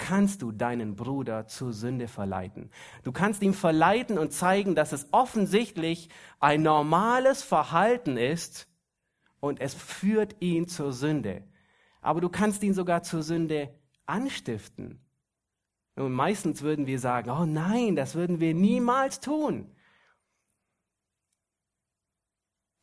kannst 0.00 0.40
du 0.40 0.50
deinen 0.50 0.96
Bruder 0.96 1.46
zur 1.46 1.72
Sünde 1.72 2.08
verleiten. 2.08 2.70
Du 3.04 3.12
kannst 3.12 3.42
ihm 3.42 3.52
verleiten 3.52 4.18
und 4.18 4.32
zeigen, 4.32 4.74
dass 4.74 4.92
es 4.92 5.12
offensichtlich 5.12 6.08
ein 6.40 6.62
normales 6.62 7.42
Verhalten 7.42 8.16
ist 8.16 8.66
und 9.40 9.60
es 9.60 9.74
führt 9.74 10.36
ihn 10.40 10.66
zur 10.66 10.92
Sünde. 10.92 11.44
Aber 12.00 12.20
du 12.22 12.30
kannst 12.30 12.62
ihn 12.62 12.72
sogar 12.72 13.02
zur 13.02 13.22
Sünde 13.22 13.72
anstiften. 14.06 15.04
Und 15.96 16.12
meistens 16.12 16.62
würden 16.62 16.86
wir 16.86 16.98
sagen, 16.98 17.30
oh 17.30 17.44
nein, 17.44 17.94
das 17.94 18.14
würden 18.14 18.40
wir 18.40 18.54
niemals 18.54 19.20
tun. 19.20 19.70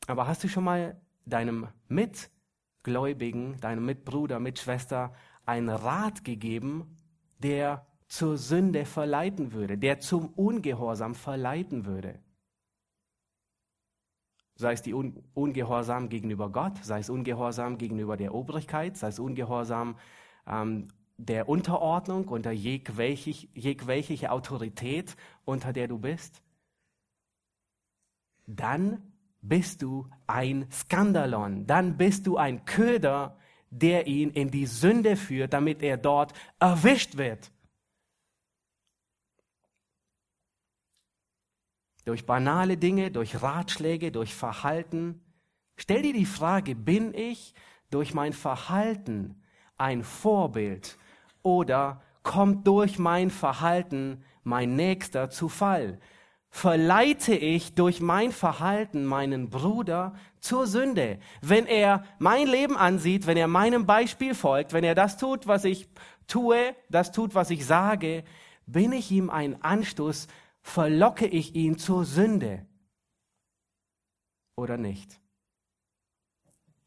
Aber 0.05 0.27
hast 0.27 0.43
du 0.43 0.47
schon 0.47 0.63
mal 0.63 1.01
deinem 1.25 1.67
Mitgläubigen, 1.87 3.59
deinem 3.59 3.85
Mitbruder, 3.85 4.39
Mitschwester 4.39 5.15
einen 5.47 5.69
Rat 5.69 6.23
gegeben, 6.23 6.96
der 7.39 7.85
zur 8.07 8.37
Sünde 8.37 8.85
verleiten 8.85 9.51
würde, 9.51 9.77
der 9.77 9.99
zum 9.99 10.29
Ungehorsam 10.29 11.13
verleiten 11.15 11.85
würde. 11.85 12.19
Sei 14.55 14.73
es 14.73 14.81
die 14.81 14.93
Un 14.93 15.23
Ungehorsam 15.33 16.09
gegenüber 16.09 16.51
Gott, 16.51 16.83
sei 16.83 16.99
es 16.99 17.09
Ungehorsam 17.09 17.77
gegenüber 17.77 18.17
der 18.17 18.33
Obrigkeit, 18.33 18.97
sei 18.97 19.09
es 19.09 19.19
Ungehorsam 19.19 19.97
ähm, 20.47 20.87
der 21.17 21.49
Unterordnung 21.49 22.27
unter 22.27 22.51
jegwelche, 22.51 23.47
jegwelche 23.53 24.31
Autorität, 24.31 25.15
unter 25.45 25.73
der 25.73 25.87
du 25.87 25.99
bist. 25.99 26.41
Dann 28.45 29.13
bist 29.41 29.81
du 29.81 30.09
ein 30.25 30.67
Skandalon, 30.71 31.67
dann 31.67 31.97
bist 31.97 32.27
du 32.27 32.37
ein 32.37 32.65
Köder, 32.65 33.37
der 33.69 34.07
ihn 34.07 34.31
in 34.31 34.49
die 34.49 34.65
Sünde 34.65 35.15
führt, 35.15 35.53
damit 35.53 35.81
er 35.83 35.97
dort 35.97 36.33
erwischt 36.59 37.17
wird. 37.17 37.51
Durch 42.05 42.25
banale 42.25 42.77
Dinge, 42.77 43.11
durch 43.11 43.41
Ratschläge, 43.41 44.11
durch 44.11 44.33
Verhalten. 44.33 45.21
Stell 45.75 46.01
dir 46.01 46.13
die 46.13 46.25
Frage, 46.25 46.75
bin 46.75 47.13
ich 47.13 47.53
durch 47.89 48.13
mein 48.13 48.33
Verhalten 48.33 49.43
ein 49.77 50.03
Vorbild 50.03 50.97
oder 51.43 52.01
kommt 52.23 52.65
durch 52.67 52.97
mein 52.97 53.29
Verhalten 53.29 54.23
mein 54.43 54.75
Nächster 54.75 55.29
zu 55.29 55.49
Fall? 55.49 55.99
Verleite 56.57 57.35
ich 57.35 57.75
durch 57.75 58.01
mein 58.01 58.31
Verhalten 58.31 59.05
meinen 59.05 59.51
Bruder 59.51 60.15
zur 60.39 60.65
Sünde. 60.65 61.19
Wenn 61.39 61.67
er 61.67 62.03
mein 62.17 62.47
Leben 62.47 62.75
ansieht, 62.75 63.27
wenn 63.27 63.37
er 63.37 63.47
meinem 63.47 63.85
Beispiel 63.85 64.33
folgt, 64.33 64.73
wenn 64.73 64.83
er 64.83 64.95
das 64.95 65.17
tut, 65.17 65.45
was 65.45 65.65
ich 65.65 65.87
tue, 66.25 66.75
das 66.89 67.11
tut, 67.11 67.35
was 67.35 67.51
ich 67.51 67.63
sage, 67.63 68.23
bin 68.65 68.91
ich 68.91 69.11
ihm 69.11 69.29
ein 69.29 69.61
Anstoß, 69.61 70.27
verlocke 70.61 71.27
ich 71.27 71.53
ihn 71.53 71.77
zur 71.77 72.05
Sünde 72.05 72.65
oder 74.55 74.77
nicht? 74.77 75.19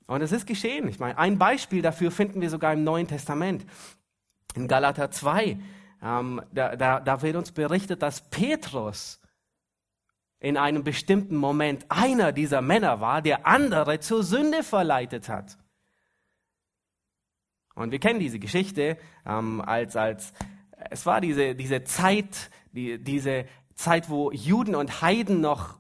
Und 0.09 0.21
es 0.21 0.33
ist 0.33 0.49
geschehen. 0.49 0.89
Ich 0.89 0.99
meine, 0.99 1.17
ein 1.17 1.39
Beispiel 1.39 1.81
dafür 1.81 2.11
finden 2.11 2.41
wir 2.41 2.51
sogar 2.51 2.73
im 2.73 2.83
Neuen 2.83 3.07
Testament. 3.07 3.65
In 4.57 4.67
Galater 4.67 5.13
2, 5.13 5.61
ähm, 6.03 6.43
da, 6.53 6.75
da, 6.75 6.99
da 6.99 7.23
wird 7.23 7.37
uns 7.37 7.53
berichtet, 7.53 8.03
dass 8.03 8.29
Petrus 8.31 9.21
in 10.41 10.57
einem 10.57 10.83
bestimmten 10.83 11.37
Moment 11.37 11.85
einer 11.91 12.33
dieser 12.33 12.63
Männer 12.63 13.01
war, 13.01 13.21
der 13.21 13.47
andere 13.47 14.01
zur 14.01 14.25
Sünde 14.25 14.63
verleitet 14.63 15.29
hat. 15.29 15.59
Und 17.75 17.93
wir 17.93 18.01
kennen 18.01 18.21
diese 18.21 18.39
Geschichte 18.39 18.99
ähm, 19.27 19.61
als, 19.61 19.97
als, 19.97 20.33
es 20.91 21.07
war 21.07 21.21
diese, 21.21 21.55
diese 21.55 21.85
Zeit, 21.85 22.51
die, 22.73 22.99
diese 23.03 23.45
Zeit, 23.75 24.09
wo 24.11 24.31
Juden 24.33 24.75
und 24.75 25.03
Heiden 25.03 25.41
noch, 25.41 25.79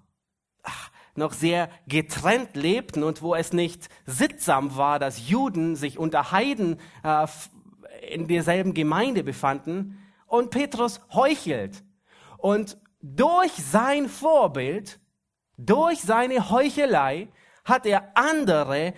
ach, 0.62 0.90
noch 1.14 1.33
sehr 1.33 1.70
getrennt 1.88 2.55
lebten 2.55 3.03
und 3.03 3.23
wo 3.23 3.35
es 3.35 3.53
nicht 3.53 3.88
sittsam 4.07 4.77
war, 4.77 4.99
dass 4.99 5.29
Juden 5.29 5.75
sich 5.75 5.99
unter 5.99 6.33
Heiden 6.33 6.79
äh, 7.03 7.27
in 8.11 8.29
derselben 8.29 8.75
Gemeinde 8.75 9.25
befanden. 9.25 9.99
Und 10.27 10.51
Petrus 10.51 11.01
heuchelt. 11.12 11.83
Und 12.38 12.79
durch 13.01 13.53
sein 13.53 14.09
Vorbild, 14.09 15.01
durch 15.57 16.01
seine 16.01 16.51
Heuchelei 16.51 17.29
hat 17.65 17.87
er 17.87 18.17
andere, 18.17 18.95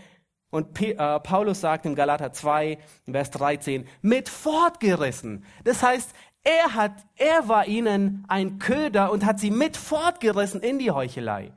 und 0.51 0.81
äh, 0.81 0.95
Paulus 1.21 1.61
sagt 1.61 1.87
in 1.87 1.95
Galater 1.95 2.33
2, 2.33 2.79
Vers 3.11 3.31
13, 3.31 3.87
mit 4.03 4.29
fortgerissen. 4.29 5.45
Das 5.65 5.83
heißt, 5.83 6.15
er 6.45 6.75
hat, 6.75 6.93
er 7.17 7.49
war 7.49 7.67
ihnen 7.67 8.25
ein 8.29 8.59
Köder 8.59 9.12
und 9.12 9.25
hat 9.25 9.38
sie 9.38 9.51
mit 9.51 9.77
fortgerissen 9.77 10.61
in 10.61 10.79
die 10.79 10.91
Heuchelei. 10.91 11.53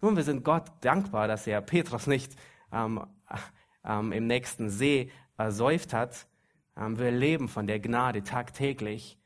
Nun, 0.00 0.16
wir 0.16 0.24
sind 0.24 0.44
Gott 0.44 0.64
dankbar, 0.80 1.28
dass 1.28 1.46
er 1.46 1.60
Petrus 1.60 2.06
nicht 2.06 2.34
ähm, 2.72 3.06
ähm, 3.84 4.12
im 4.12 4.26
nächsten 4.26 4.70
See 4.70 5.10
ersäuft 5.36 5.92
hat. 5.92 6.26
Ähm, 6.76 6.98
wir 6.98 7.10
leben 7.10 7.48
von 7.48 7.66
der 7.66 7.80
Gnade 7.80 8.22
tagtäglich 8.22 9.18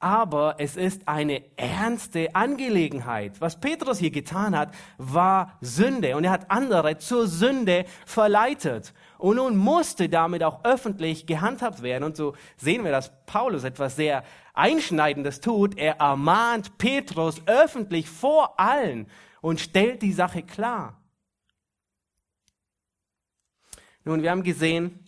aber 0.00 0.56
es 0.58 0.76
ist 0.76 1.06
eine 1.06 1.44
ernste 1.56 2.34
Angelegenheit. 2.34 3.40
Was 3.40 3.60
Petrus 3.60 3.98
hier 3.98 4.10
getan 4.10 4.56
hat, 4.56 4.72
war 4.96 5.58
Sünde 5.60 6.16
und 6.16 6.24
er 6.24 6.30
hat 6.30 6.50
andere 6.50 6.96
zur 6.98 7.28
Sünde 7.28 7.84
verleitet. 8.06 8.94
Und 9.18 9.36
nun 9.36 9.58
musste 9.58 10.08
damit 10.08 10.42
auch 10.42 10.64
öffentlich 10.64 11.26
gehandhabt 11.26 11.82
werden. 11.82 12.04
Und 12.04 12.16
so 12.16 12.34
sehen 12.56 12.82
wir, 12.82 12.90
dass 12.90 13.12
Paulus 13.26 13.62
etwas 13.64 13.96
sehr 13.96 14.24
Einschneidendes 14.54 15.40
tut. 15.40 15.76
Er 15.76 16.00
ermahnt 16.00 16.78
Petrus 16.78 17.42
öffentlich 17.46 18.08
vor 18.08 18.58
allen 18.58 19.06
und 19.42 19.60
stellt 19.60 20.00
die 20.00 20.14
Sache 20.14 20.42
klar. 20.42 20.96
Nun, 24.04 24.22
wir 24.22 24.30
haben 24.30 24.42
gesehen, 24.42 24.98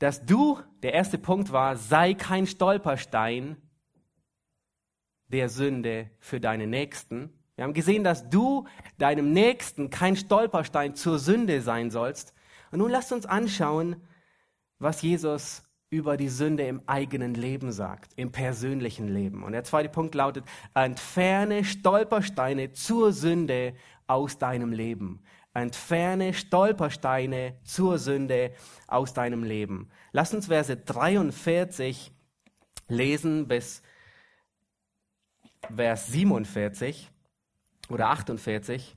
dass 0.00 0.26
du, 0.26 0.58
der 0.84 0.92
erste 0.92 1.16
Punkt 1.16 1.50
war, 1.50 1.76
sei 1.76 2.12
kein 2.12 2.46
Stolperstein 2.46 3.56
der 5.28 5.48
Sünde 5.48 6.10
für 6.18 6.40
deine 6.40 6.66
Nächsten. 6.66 7.32
Wir 7.56 7.64
haben 7.64 7.72
gesehen, 7.72 8.04
dass 8.04 8.28
du 8.28 8.66
deinem 8.98 9.32
Nächsten 9.32 9.88
kein 9.88 10.14
Stolperstein 10.14 10.94
zur 10.94 11.18
Sünde 11.18 11.62
sein 11.62 11.90
sollst. 11.90 12.34
Und 12.70 12.80
nun 12.80 12.90
lasst 12.90 13.12
uns 13.12 13.24
anschauen, 13.24 13.96
was 14.78 15.00
Jesus 15.00 15.62
über 15.88 16.18
die 16.18 16.28
Sünde 16.28 16.66
im 16.66 16.82
eigenen 16.86 17.32
Leben 17.32 17.72
sagt, 17.72 18.12
im 18.16 18.30
persönlichen 18.30 19.08
Leben. 19.08 19.42
Und 19.42 19.52
der 19.52 19.64
zweite 19.64 19.88
Punkt 19.88 20.14
lautet, 20.14 20.44
entferne 20.74 21.64
Stolpersteine 21.64 22.72
zur 22.72 23.10
Sünde 23.12 23.74
aus 24.06 24.36
deinem 24.36 24.72
Leben. 24.72 25.22
Entferne 25.54 26.34
Stolpersteine 26.34 27.54
zur 27.62 27.98
Sünde 27.98 28.52
aus 28.88 29.14
deinem 29.14 29.44
Leben. 29.44 29.88
Lass 30.12 30.34
uns 30.34 30.46
Verse 30.46 30.76
43 30.76 32.12
lesen 32.88 33.46
bis 33.48 33.82
Vers 35.74 36.08
47 36.08 37.10
oder 37.88 38.08
48. 38.10 38.96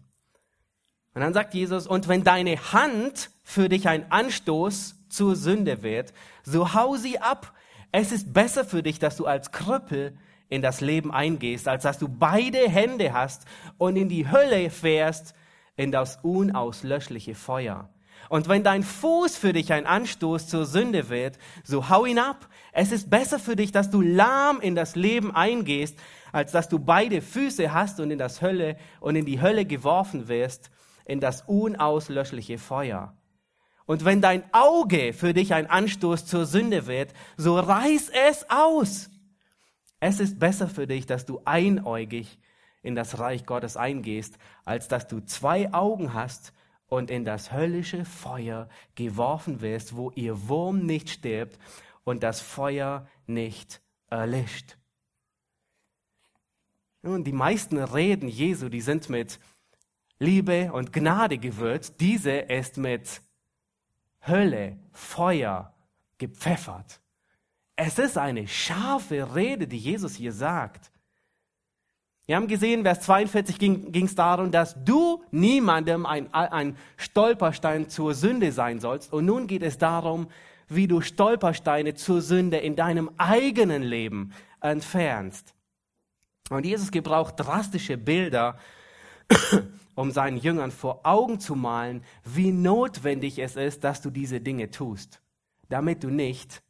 Und 1.13 1.21
dann 1.21 1.33
sagt 1.33 1.53
Jesus, 1.53 1.87
und 1.87 2.07
wenn 2.07 2.23
deine 2.23 2.57
Hand 2.73 3.31
für 3.43 3.69
dich 3.69 3.87
ein 3.87 4.11
Anstoß 4.11 4.95
zur 5.09 5.35
Sünde 5.35 5.81
wird, 5.83 6.13
so 6.43 6.73
hau 6.73 6.95
sie 6.95 7.19
ab. 7.19 7.53
Es 7.91 8.11
ist 8.11 8.33
besser 8.33 8.65
für 8.65 8.83
dich, 8.83 8.99
dass 8.99 9.15
du 9.15 9.25
als 9.25 9.51
Krüppel 9.51 10.17
in 10.49 10.61
das 10.61 10.81
Leben 10.81 11.11
eingehst, 11.11 11.67
als 11.67 11.83
dass 11.83 11.99
du 11.99 12.07
beide 12.07 12.69
Hände 12.69 13.13
hast 13.13 13.45
und 13.77 13.95
in 13.95 14.09
die 14.09 14.29
Hölle 14.29 14.69
fährst, 14.69 15.33
in 15.77 15.91
das 15.91 16.19
unauslöschliche 16.23 17.35
Feuer. 17.35 17.89
Und 18.29 18.49
wenn 18.49 18.63
dein 18.63 18.83
Fuß 18.83 19.37
für 19.37 19.53
dich 19.53 19.71
ein 19.71 19.85
Anstoß 19.85 20.47
zur 20.47 20.65
Sünde 20.65 21.09
wird, 21.09 21.37
so 21.63 21.87
hau 21.89 22.05
ihn 22.05 22.19
ab. 22.19 22.49
Es 22.73 22.91
ist 22.91 23.09
besser 23.09 23.39
für 23.39 23.55
dich, 23.55 23.71
dass 23.71 23.89
du 23.89 24.01
lahm 24.01 24.59
in 24.59 24.75
das 24.75 24.95
Leben 24.95 25.33
eingehst, 25.33 25.97
als 26.33 26.51
dass 26.51 26.67
du 26.67 26.79
beide 26.79 27.21
Füße 27.21 27.73
hast 27.73 27.99
und 27.99 28.11
in 28.11 28.17
das 28.17 28.41
Hölle 28.41 28.75
und 28.99 29.15
in 29.15 29.25
die 29.25 29.39
Hölle 29.39 29.65
geworfen 29.65 30.27
wirst, 30.27 30.71
in 31.05 31.21
das 31.21 31.43
unauslöschliche 31.43 32.57
Feuer. 32.57 33.13
Und 33.85 34.03
wenn 34.03 34.19
dein 34.19 34.43
Auge 34.51 35.13
für 35.13 35.33
dich 35.33 35.53
ein 35.53 35.69
Anstoß 35.69 36.25
zur 36.25 36.45
Sünde 36.45 36.87
wird, 36.87 37.13
so 37.37 37.57
reiß 37.57 38.11
es 38.29 38.49
aus. 38.49 39.09
Es 40.01 40.19
ist 40.19 40.37
besser 40.37 40.67
für 40.67 40.85
dich, 40.85 41.05
dass 41.05 41.25
du 41.25 41.39
einäugig 41.45 42.37
in 42.81 42.95
das 42.95 43.19
Reich 43.19 43.45
Gottes 43.45 43.77
eingehst, 43.77 44.37
als 44.65 44.87
dass 44.87 45.07
du 45.07 45.19
zwei 45.21 45.73
Augen 45.73 46.13
hast 46.13 46.53
und 46.87 47.11
in 47.11 47.25
das 47.25 47.51
höllische 47.51 48.05
Feuer 48.05 48.69
geworfen 48.95 49.61
wirst, 49.61 49.95
wo 49.95 50.11
ihr 50.11 50.47
Wurm 50.47 50.85
nicht 50.85 51.09
stirbt 51.09 51.59
und 52.03 52.23
das 52.23 52.39
Feuer 52.39 53.07
nicht 53.25 53.81
erlischt. 54.09 54.77
Nun, 57.01 57.23
die 57.23 57.33
meisten 57.33 57.77
Reden 57.77 58.27
Jesu, 58.27 58.69
die 58.69 58.81
sind 58.81 59.09
mit 59.09 59.39
Liebe 60.19 60.71
und 60.73 60.91
Gnade 60.93 61.37
gewürzt. 61.37 61.95
Diese 61.99 62.31
ist 62.31 62.77
mit 62.77 63.21
Hölle, 64.25 64.77
Feuer 64.91 65.73
gepfeffert. 66.17 66.99
Es 67.75 67.99
ist 67.99 68.17
eine 68.17 68.47
scharfe 68.47 69.35
Rede, 69.35 69.67
die 69.67 69.77
Jesus 69.77 70.15
hier 70.15 70.33
sagt. 70.33 70.91
Wir 72.27 72.35
haben 72.35 72.47
gesehen, 72.47 72.83
Vers 72.83 72.99
42 73.01 73.57
ging 73.57 74.05
es 74.05 74.13
darum, 74.13 74.51
dass 74.51 74.75
du 74.83 75.23
niemandem 75.31 76.05
ein, 76.05 76.31
ein 76.33 76.75
Stolperstein 76.97 77.87
zur 77.87 78.13
Sünde 78.13 78.51
sein 78.51 78.81
sollst. 78.81 79.13
Und 79.13 79.25
nun 79.25 79.47
geht 79.47 79.63
es 79.63 79.77
darum, 79.77 80.27
wie 80.67 80.89
du 80.89 80.99
Stolpersteine 80.99 81.93
zur 81.93 82.21
Sünde 82.21 82.57
in 82.57 82.75
deinem 82.75 83.09
eigenen 83.17 83.81
Leben 83.81 84.33
entfernst. 84.59 85.53
Und 86.49 86.65
Jesus 86.65 86.91
gebraucht 86.91 87.35
drastische 87.37 87.97
Bilder, 87.97 88.57
um 89.95 90.11
seinen 90.11 90.37
Jüngern 90.37 90.71
vor 90.71 91.05
Augen 91.05 91.39
zu 91.39 91.55
malen, 91.55 92.03
wie 92.25 92.51
notwendig 92.51 93.39
es 93.39 93.55
ist, 93.55 93.85
dass 93.85 94.01
du 94.01 94.09
diese 94.09 94.41
Dinge 94.41 94.69
tust, 94.69 95.21
damit 95.69 96.03
du 96.03 96.09
nicht 96.09 96.61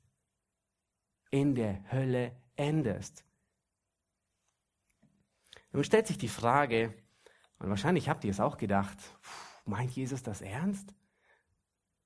in 1.32 1.56
der 1.56 1.80
Hölle 1.92 2.34
endest. 2.56 3.27
Nun 5.78 5.84
stellt 5.84 6.08
sich 6.08 6.18
die 6.18 6.28
Frage, 6.28 6.92
und 7.60 7.70
wahrscheinlich 7.70 8.10
habt 8.10 8.24
ihr 8.24 8.32
es 8.32 8.40
auch 8.40 8.58
gedacht, 8.58 8.98
meint 9.64 9.92
Jesus 9.92 10.24
das 10.24 10.42
ernst? 10.42 10.96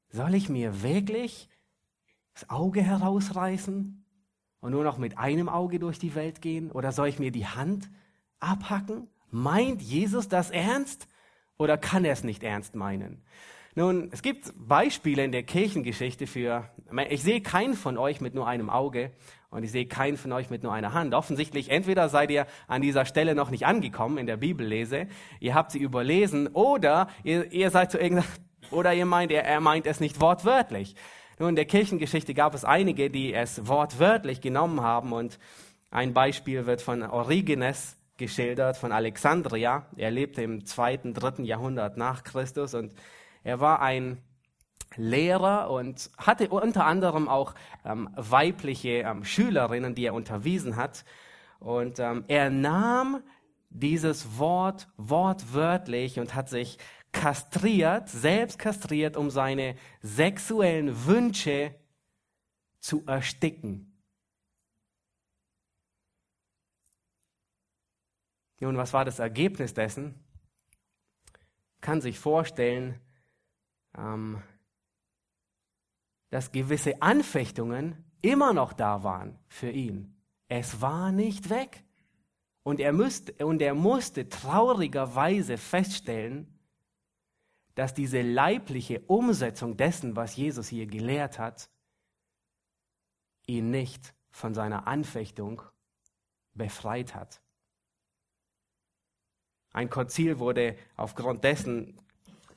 Soll 0.09 0.35
ich 0.35 0.49
mir 0.49 0.83
wirklich 0.83 1.47
das 2.33 2.49
Auge 2.49 2.81
herausreißen 2.81 4.05
und 4.59 4.71
nur 4.71 4.83
noch 4.83 4.97
mit 4.97 5.17
einem 5.17 5.47
Auge 5.47 5.79
durch 5.79 5.99
die 5.99 6.15
Welt 6.15 6.41
gehen? 6.41 6.69
Oder 6.69 6.91
soll 6.91 7.07
ich 7.07 7.17
mir 7.17 7.31
die 7.31 7.47
Hand 7.47 7.89
abhacken? 8.41 9.07
Meint 9.29 9.81
Jesus 9.81 10.27
das 10.27 10.49
ernst? 10.49 11.07
Oder 11.57 11.77
kann 11.77 12.03
er 12.03 12.11
es 12.11 12.25
nicht 12.25 12.43
ernst 12.43 12.75
meinen? 12.75 13.23
Nun, 13.73 14.09
es 14.11 14.21
gibt 14.21 14.53
Beispiele 14.57 15.23
in 15.23 15.31
der 15.31 15.43
Kirchengeschichte 15.43 16.27
für, 16.27 16.69
ich 17.09 17.23
sehe 17.23 17.39
keinen 17.39 17.73
von 17.73 17.97
euch 17.97 18.19
mit 18.19 18.35
nur 18.35 18.45
einem 18.45 18.69
Auge 18.69 19.11
und 19.49 19.63
ich 19.63 19.71
sehe 19.71 19.85
keinen 19.85 20.17
von 20.17 20.33
euch 20.33 20.49
mit 20.49 20.61
nur 20.63 20.73
einer 20.73 20.93
Hand. 20.93 21.13
Offensichtlich, 21.13 21.69
entweder 21.69 22.09
seid 22.09 22.31
ihr 22.31 22.47
an 22.67 22.81
dieser 22.81 23.05
Stelle 23.05 23.33
noch 23.33 23.49
nicht 23.49 23.65
angekommen 23.65 24.17
in 24.17 24.27
der 24.27 24.35
Bibellese, 24.35 25.07
ihr 25.39 25.55
habt 25.55 25.71
sie 25.71 25.79
überlesen, 25.79 26.47
oder 26.49 27.07
ihr, 27.23 27.49
ihr 27.53 27.69
seid 27.69 27.91
zu 27.91 27.97
irgendeiner, 27.97 28.27
oder 28.71 28.93
ihr 28.93 29.05
meint, 29.05 29.31
er, 29.31 29.45
er 29.45 29.61
meint 29.61 29.87
es 29.87 30.01
nicht 30.01 30.19
wortwörtlich. 30.19 30.95
Nun, 31.39 31.49
in 31.49 31.55
der 31.55 31.65
Kirchengeschichte 31.65 32.33
gab 32.33 32.53
es 32.53 32.65
einige, 32.65 33.09
die 33.09 33.33
es 33.33 33.67
wortwörtlich 33.67 34.41
genommen 34.41 34.81
haben 34.81 35.13
und 35.13 35.39
ein 35.91 36.13
Beispiel 36.13 36.65
wird 36.65 36.81
von 36.81 37.03
Origenes 37.03 37.97
geschildert, 38.17 38.75
von 38.75 38.91
Alexandria. 38.91 39.87
Er 39.95 40.11
lebte 40.11 40.43
im 40.43 40.65
zweiten, 40.65 41.13
dritten 41.13 41.45
Jahrhundert 41.45 41.97
nach 41.97 42.23
Christus 42.23 42.73
und 42.73 42.93
er 43.43 43.59
war 43.59 43.81
ein 43.81 44.21
Lehrer 44.95 45.69
und 45.69 46.11
hatte 46.17 46.49
unter 46.49 46.85
anderem 46.85 47.27
auch 47.29 47.55
ähm, 47.85 48.09
weibliche 48.15 48.89
ähm, 48.89 49.23
Schülerinnen, 49.23 49.95
die 49.95 50.05
er 50.05 50.13
unterwiesen 50.13 50.75
hat. 50.75 51.05
Und 51.59 51.99
ähm, 51.99 52.25
er 52.27 52.49
nahm 52.49 53.23
dieses 53.69 54.37
Wort 54.37 54.89
wortwörtlich 54.97 56.19
und 56.19 56.35
hat 56.35 56.49
sich 56.49 56.77
kastriert, 57.13 58.09
selbst 58.09 58.59
kastriert, 58.59 59.15
um 59.15 59.29
seine 59.29 59.75
sexuellen 60.01 61.05
Wünsche 61.05 61.75
zu 62.79 63.05
ersticken. 63.05 63.87
Nun, 68.59 68.77
was 68.77 68.93
war 68.93 69.05
das 69.05 69.19
Ergebnis 69.19 69.73
dessen? 69.73 70.23
Kann 71.79 71.99
sich 71.99 72.19
vorstellen, 72.19 72.99
ähm, 73.97 74.41
dass 76.29 76.51
gewisse 76.51 77.01
Anfechtungen 77.01 78.03
immer 78.21 78.53
noch 78.53 78.73
da 78.73 79.03
waren 79.03 79.37
für 79.47 79.69
ihn. 79.69 80.15
Es 80.47 80.81
war 80.81 81.11
nicht 81.11 81.49
weg. 81.49 81.83
Und 82.63 82.79
er, 82.79 82.93
müsste, 82.93 83.45
und 83.45 83.61
er 83.61 83.73
musste 83.73 84.29
traurigerweise 84.29 85.57
feststellen, 85.57 86.59
dass 87.75 87.93
diese 87.93 88.21
leibliche 88.21 89.01
Umsetzung 89.01 89.77
dessen, 89.77 90.15
was 90.15 90.35
Jesus 90.35 90.67
hier 90.67 90.85
gelehrt 90.85 91.39
hat, 91.39 91.69
ihn 93.47 93.71
nicht 93.71 94.13
von 94.29 94.53
seiner 94.53 94.87
Anfechtung 94.87 95.61
befreit 96.53 97.15
hat. 97.15 97.41
Ein 99.73 99.89
Konzil 99.89 100.39
wurde 100.39 100.77
aufgrund 100.97 101.43
dessen 101.43 102.00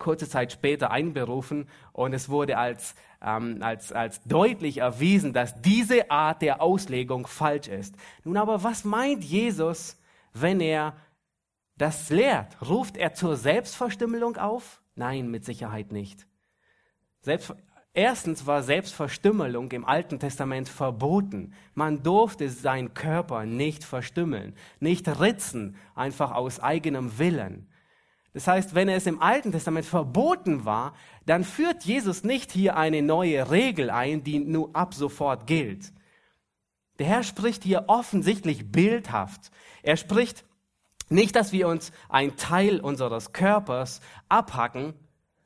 kurze 0.05 0.29
Zeit 0.29 0.53
später 0.53 0.90
einberufen 0.90 1.67
und 1.93 2.12
es 2.12 2.29
wurde 2.29 2.59
als, 2.59 2.95
ähm, 3.23 3.59
als, 3.62 3.90
als 3.90 4.23
deutlich 4.25 4.79
erwiesen, 4.79 5.33
dass 5.33 5.61
diese 5.62 6.11
Art 6.11 6.43
der 6.43 6.61
Auslegung 6.61 7.27
falsch 7.27 7.69
ist. 7.69 7.97
Nun 8.23 8.37
aber, 8.37 8.62
was 8.62 8.85
meint 8.85 9.25
Jesus, 9.25 9.99
wenn 10.35 10.61
er 10.61 10.95
das 11.77 12.11
lehrt? 12.11 12.57
Ruft 12.62 12.97
er 12.99 13.14
zur 13.14 13.37
Selbstverstümmelung 13.37 14.37
auf? 14.37 14.83
Nein, 14.95 15.31
mit 15.31 15.45
Sicherheit 15.45 15.90
nicht. 15.90 16.27
Selbst, 17.23 17.55
erstens 17.95 18.47
war 18.47 18.62
Selbstverstümmelung 18.62 19.73
im 19.73 19.87
Alten 19.87 20.21
Testament 20.21 20.69
verboten. 20.69 21.55
Man 21.75 22.03
durfte 22.03 22.51
seinen 22.51 22.93
Körper 22.93 23.47
nicht 23.47 23.85
verstümmeln, 23.85 24.55
nicht 24.81 25.09
ritzen, 25.19 25.77
einfach 25.95 26.33
aus 26.33 26.61
eigenem 26.61 27.19
Willen. 27.19 27.69
Das 28.35 28.49
heißt, 28.49 28.75
wenn 28.75 28.88
es 28.88 29.07
im 29.07 29.23
Alten 29.23 29.53
Testament 29.53 29.87
verboten 29.87 30.64
war, 30.64 30.94
dann 31.25 31.44
führt 31.44 31.85
Jesus 31.85 32.25
nicht 32.25 32.51
hier 32.51 32.77
eine 32.77 33.01
neue 33.01 33.51
Regel 33.51 33.90
ein, 33.90 34.25
die 34.25 34.40
nur 34.40 34.75
ab 34.75 34.92
sofort 34.92 35.47
gilt. 35.47 35.92
Der 36.99 37.07
Herr 37.07 37.23
spricht 37.23 37.62
hier 37.62 37.85
offensichtlich 37.87 38.70
bildhaft. 38.73 39.53
Er 39.83 39.97
spricht 39.97 40.44
nicht, 41.09 41.37
dass 41.37 41.53
wir 41.53 41.68
uns 41.68 41.92
ein 42.09 42.37
Teil 42.37 42.81
unseres 42.81 43.33
Körpers 43.33 44.01
abhacken. 44.29 44.94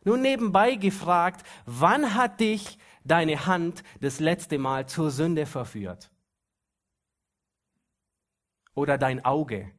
Nur 0.05 0.17
nebenbei 0.17 0.75
gefragt, 0.75 1.45
wann 1.67 2.15
hat 2.15 2.41
dich 2.41 2.79
deine 3.05 3.45
Hand 3.45 3.83
das 4.01 4.19
letzte 4.19 4.59
Mal 4.59 4.87
zur 4.87 5.11
Sünde 5.11 5.45
verführt? 5.45 6.11
Oder 8.75 8.97
dein 8.97 9.25
Auge? 9.27 9.73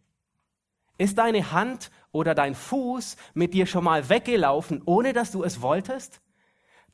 Ist 1.00 1.17
deine 1.17 1.52
Hand 1.54 1.89
oder 2.12 2.36
dein 2.36 2.56
Fuß 2.56 3.17
mit 3.34 3.54
dir 3.54 3.65
schon 3.65 3.84
mal 3.84 4.10
weggelaufen, 4.10 4.82
ohne 4.86 5.13
dass 5.13 5.32
du 5.32 5.43
es 5.43 5.62
wolltest? 5.62 6.22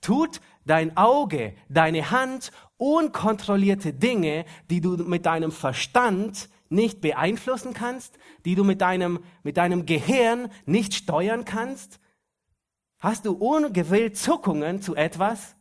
Tut 0.01 0.41
dein 0.65 0.97
Auge, 0.97 1.55
deine 1.69 2.11
Hand 2.11 2.51
unkontrollierte 2.77 3.93
Dinge, 3.93 4.45
die 4.69 4.81
du 4.81 4.97
mit 4.97 5.25
deinem 5.25 5.51
Verstand 5.51 6.49
nicht 6.69 7.01
beeinflussen 7.01 7.73
kannst, 7.73 8.17
die 8.43 8.55
du 8.55 8.63
mit 8.63 8.81
deinem, 8.81 9.19
mit 9.43 9.57
deinem 9.57 9.85
Gehirn 9.85 10.51
nicht 10.65 10.93
steuern 10.93 11.45
kannst? 11.45 11.99
Hast 12.99 13.25
du 13.25 13.33
ungewillt 13.33 14.17
Zuckungen 14.17 14.81
zu 14.81 14.95
etwas? 14.95 15.55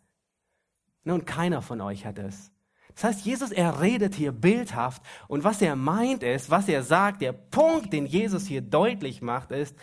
Nun, 1.05 1.25
keiner 1.25 1.63
von 1.63 1.81
euch 1.81 2.07
hat 2.07 2.19
es. 2.19 2.54
Das 2.95 3.05
heißt, 3.05 3.27
Jesus, 3.27 3.51
er 3.51 3.81
redet 3.81 4.15
hier 4.15 4.31
bildhaft 4.31 5.03
und 5.27 5.43
was 5.43 5.61
er 5.61 5.75
meint 5.75 6.23
ist, 6.23 6.51
was 6.51 6.69
er 6.69 6.83
sagt, 6.85 7.23
der 7.23 7.33
Punkt, 7.33 7.93
den 7.93 8.07
Jesus 8.07 8.47
hier 8.47 8.61
deutlich 8.61 9.21
macht, 9.21 9.51
ist, 9.51 9.77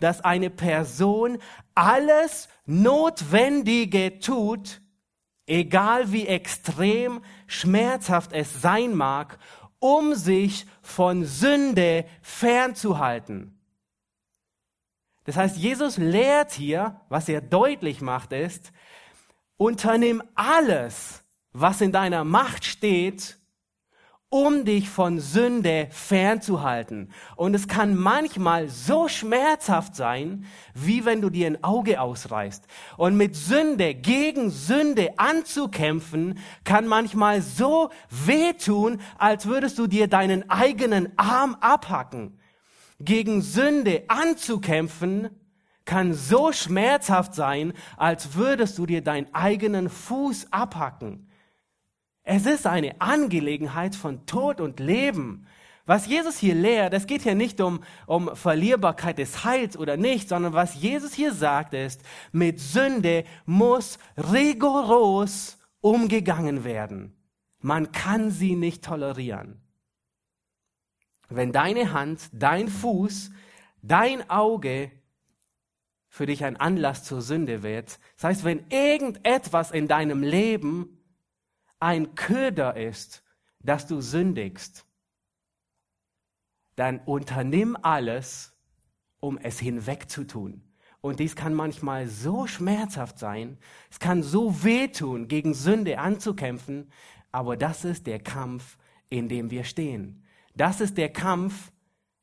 dass 0.00 0.20
eine 0.20 0.50
Person 0.50 1.38
alles 1.74 2.48
Notwendige 2.64 4.18
tut, 4.18 4.80
egal 5.46 6.10
wie 6.10 6.26
extrem 6.26 7.22
schmerzhaft 7.46 8.32
es 8.32 8.60
sein 8.60 8.94
mag, 8.94 9.38
um 9.78 10.14
sich 10.14 10.66
von 10.82 11.24
Sünde 11.24 12.04
fernzuhalten. 12.20 13.52
Das 15.24 15.36
heißt, 15.36 15.56
Jesus 15.56 15.98
lehrt 15.98 16.52
hier, 16.52 17.00
was 17.08 17.28
er 17.28 17.40
deutlich 17.40 18.00
macht, 18.00 18.32
ist, 18.32 18.72
unternimm 19.56 20.22
alles, 20.34 21.24
was 21.58 21.80
in 21.80 21.90
deiner 21.90 22.24
Macht 22.24 22.64
steht, 22.64 23.38
um 24.28 24.64
dich 24.64 24.90
von 24.90 25.20
Sünde 25.20 25.88
fernzuhalten. 25.90 27.12
Und 27.36 27.54
es 27.54 27.68
kann 27.68 27.96
manchmal 27.96 28.68
so 28.68 29.08
schmerzhaft 29.08 29.94
sein, 29.94 30.44
wie 30.74 31.04
wenn 31.04 31.22
du 31.22 31.30
dir 31.30 31.46
ein 31.46 31.64
Auge 31.64 32.00
ausreißt. 32.00 32.66
Und 32.98 33.16
mit 33.16 33.36
Sünde, 33.36 33.94
gegen 33.94 34.50
Sünde 34.50 35.18
anzukämpfen, 35.18 36.38
kann 36.64 36.86
manchmal 36.86 37.40
so 37.40 37.90
wehtun, 38.10 39.00
als 39.16 39.46
würdest 39.46 39.78
du 39.78 39.86
dir 39.86 40.08
deinen 40.08 40.50
eigenen 40.50 41.16
Arm 41.16 41.56
abhacken. 41.60 42.38
Gegen 42.98 43.40
Sünde 43.40 44.04
anzukämpfen, 44.08 45.30
kann 45.86 46.12
so 46.12 46.52
schmerzhaft 46.52 47.34
sein, 47.34 47.72
als 47.96 48.34
würdest 48.34 48.76
du 48.76 48.86
dir 48.86 49.02
deinen 49.02 49.32
eigenen 49.32 49.88
Fuß 49.88 50.48
abhacken. 50.50 51.25
Es 52.28 52.44
ist 52.44 52.66
eine 52.66 53.00
Angelegenheit 53.00 53.94
von 53.94 54.26
Tod 54.26 54.60
und 54.60 54.80
Leben. 54.80 55.46
Was 55.84 56.08
Jesus 56.08 56.36
hier 56.36 56.56
lehrt, 56.56 56.92
es 56.92 57.06
geht 57.06 57.22
hier 57.22 57.36
nicht 57.36 57.60
um, 57.60 57.84
um 58.08 58.34
Verlierbarkeit 58.34 59.18
des 59.18 59.44
Heils 59.44 59.76
oder 59.76 59.96
nicht, 59.96 60.28
sondern 60.28 60.52
was 60.52 60.74
Jesus 60.74 61.14
hier 61.14 61.32
sagt 61.32 61.72
ist, 61.72 62.02
mit 62.32 62.58
Sünde 62.58 63.24
muss 63.44 64.00
rigoros 64.16 65.56
umgegangen 65.80 66.64
werden. 66.64 67.16
Man 67.60 67.92
kann 67.92 68.32
sie 68.32 68.56
nicht 68.56 68.84
tolerieren. 68.84 69.60
Wenn 71.28 71.52
deine 71.52 71.92
Hand, 71.92 72.22
dein 72.32 72.66
Fuß, 72.66 73.30
dein 73.82 74.28
Auge 74.28 74.90
für 76.08 76.26
dich 76.26 76.44
ein 76.44 76.56
Anlass 76.56 77.04
zur 77.04 77.22
Sünde 77.22 77.62
wird, 77.62 78.00
das 78.16 78.24
heißt, 78.24 78.44
wenn 78.44 78.66
irgendetwas 78.68 79.70
in 79.70 79.86
deinem 79.86 80.24
Leben 80.24 80.95
ein 81.80 82.14
Köder 82.14 82.76
ist, 82.76 83.22
dass 83.60 83.86
du 83.86 84.00
sündigst, 84.00 84.86
dann 86.76 87.00
unternimm 87.00 87.76
alles, 87.80 88.54
um 89.20 89.38
es 89.38 89.58
hinwegzutun. 89.58 90.62
Und 91.00 91.20
dies 91.20 91.36
kann 91.36 91.54
manchmal 91.54 92.08
so 92.08 92.46
schmerzhaft 92.46 93.18
sein, 93.18 93.58
es 93.90 93.98
kann 93.98 94.22
so 94.22 94.64
wehtun, 94.64 95.28
gegen 95.28 95.54
Sünde 95.54 95.98
anzukämpfen, 95.98 96.90
aber 97.32 97.56
das 97.56 97.84
ist 97.84 98.06
der 98.06 98.18
Kampf, 98.18 98.76
in 99.08 99.28
dem 99.28 99.50
wir 99.50 99.64
stehen. 99.64 100.24
Das 100.54 100.80
ist 100.80 100.96
der 100.96 101.10
Kampf, 101.12 101.70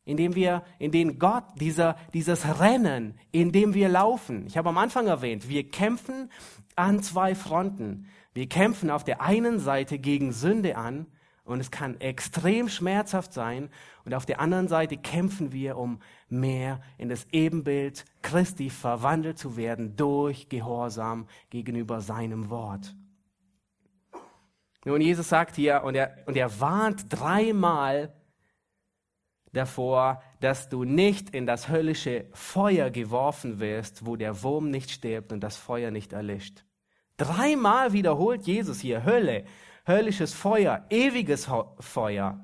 in 0.05 0.17
dem 0.17 0.35
wir, 0.35 0.63
in 0.79 0.91
dem 0.91 1.17
Gott, 1.17 1.45
dieser, 1.55 1.95
dieses 2.13 2.59
Rennen, 2.59 3.17
in 3.31 3.51
dem 3.51 3.73
wir 3.73 3.89
laufen. 3.89 4.45
Ich 4.47 4.57
habe 4.57 4.69
am 4.69 4.77
Anfang 4.77 5.07
erwähnt, 5.07 5.47
wir 5.47 5.69
kämpfen 5.69 6.29
an 6.75 7.01
zwei 7.01 7.35
Fronten. 7.35 8.07
Wir 8.33 8.49
kämpfen 8.49 8.89
auf 8.89 9.03
der 9.03 9.21
einen 9.21 9.59
Seite 9.59 9.99
gegen 9.99 10.31
Sünde 10.31 10.75
an 10.75 11.07
und 11.43 11.59
es 11.59 11.71
kann 11.71 11.99
extrem 11.99 12.69
schmerzhaft 12.69 13.33
sein 13.33 13.69
und 14.05 14.13
auf 14.13 14.25
der 14.25 14.39
anderen 14.39 14.67
Seite 14.67 14.97
kämpfen 14.97 15.51
wir, 15.51 15.77
um 15.77 15.99
mehr 16.29 16.81
in 16.97 17.09
das 17.09 17.27
Ebenbild 17.31 18.05
Christi 18.21 18.69
verwandelt 18.69 19.37
zu 19.37 19.55
werden 19.57 19.95
durch 19.95 20.49
Gehorsam 20.49 21.27
gegenüber 21.49 22.01
seinem 22.01 22.49
Wort. 22.49 22.95
Nun, 24.85 24.99
Jesus 24.99 25.29
sagt 25.29 25.55
hier, 25.55 25.83
und 25.83 25.95
er, 25.95 26.23
und 26.25 26.35
er 26.35 26.59
warnt 26.59 27.05
dreimal 27.09 28.13
davor, 29.53 30.21
dass 30.41 30.67
du 30.67 30.83
nicht 30.83 31.29
in 31.29 31.45
das 31.45 31.69
höllische 31.69 32.25
Feuer 32.33 32.89
geworfen 32.89 33.59
wirst, 33.59 34.05
wo 34.05 34.15
der 34.15 34.43
Wurm 34.43 34.71
nicht 34.71 34.91
stirbt 34.91 35.31
und 35.31 35.41
das 35.41 35.55
Feuer 35.55 35.91
nicht 35.91 36.11
erlischt. 36.11 36.65
Dreimal 37.17 37.93
wiederholt 37.93 38.43
Jesus 38.43 38.79
hier 38.79 39.05
Hölle, 39.05 39.45
höllisches 39.85 40.33
Feuer, 40.33 40.85
ewiges 40.89 41.47
Feuer. 41.79 42.43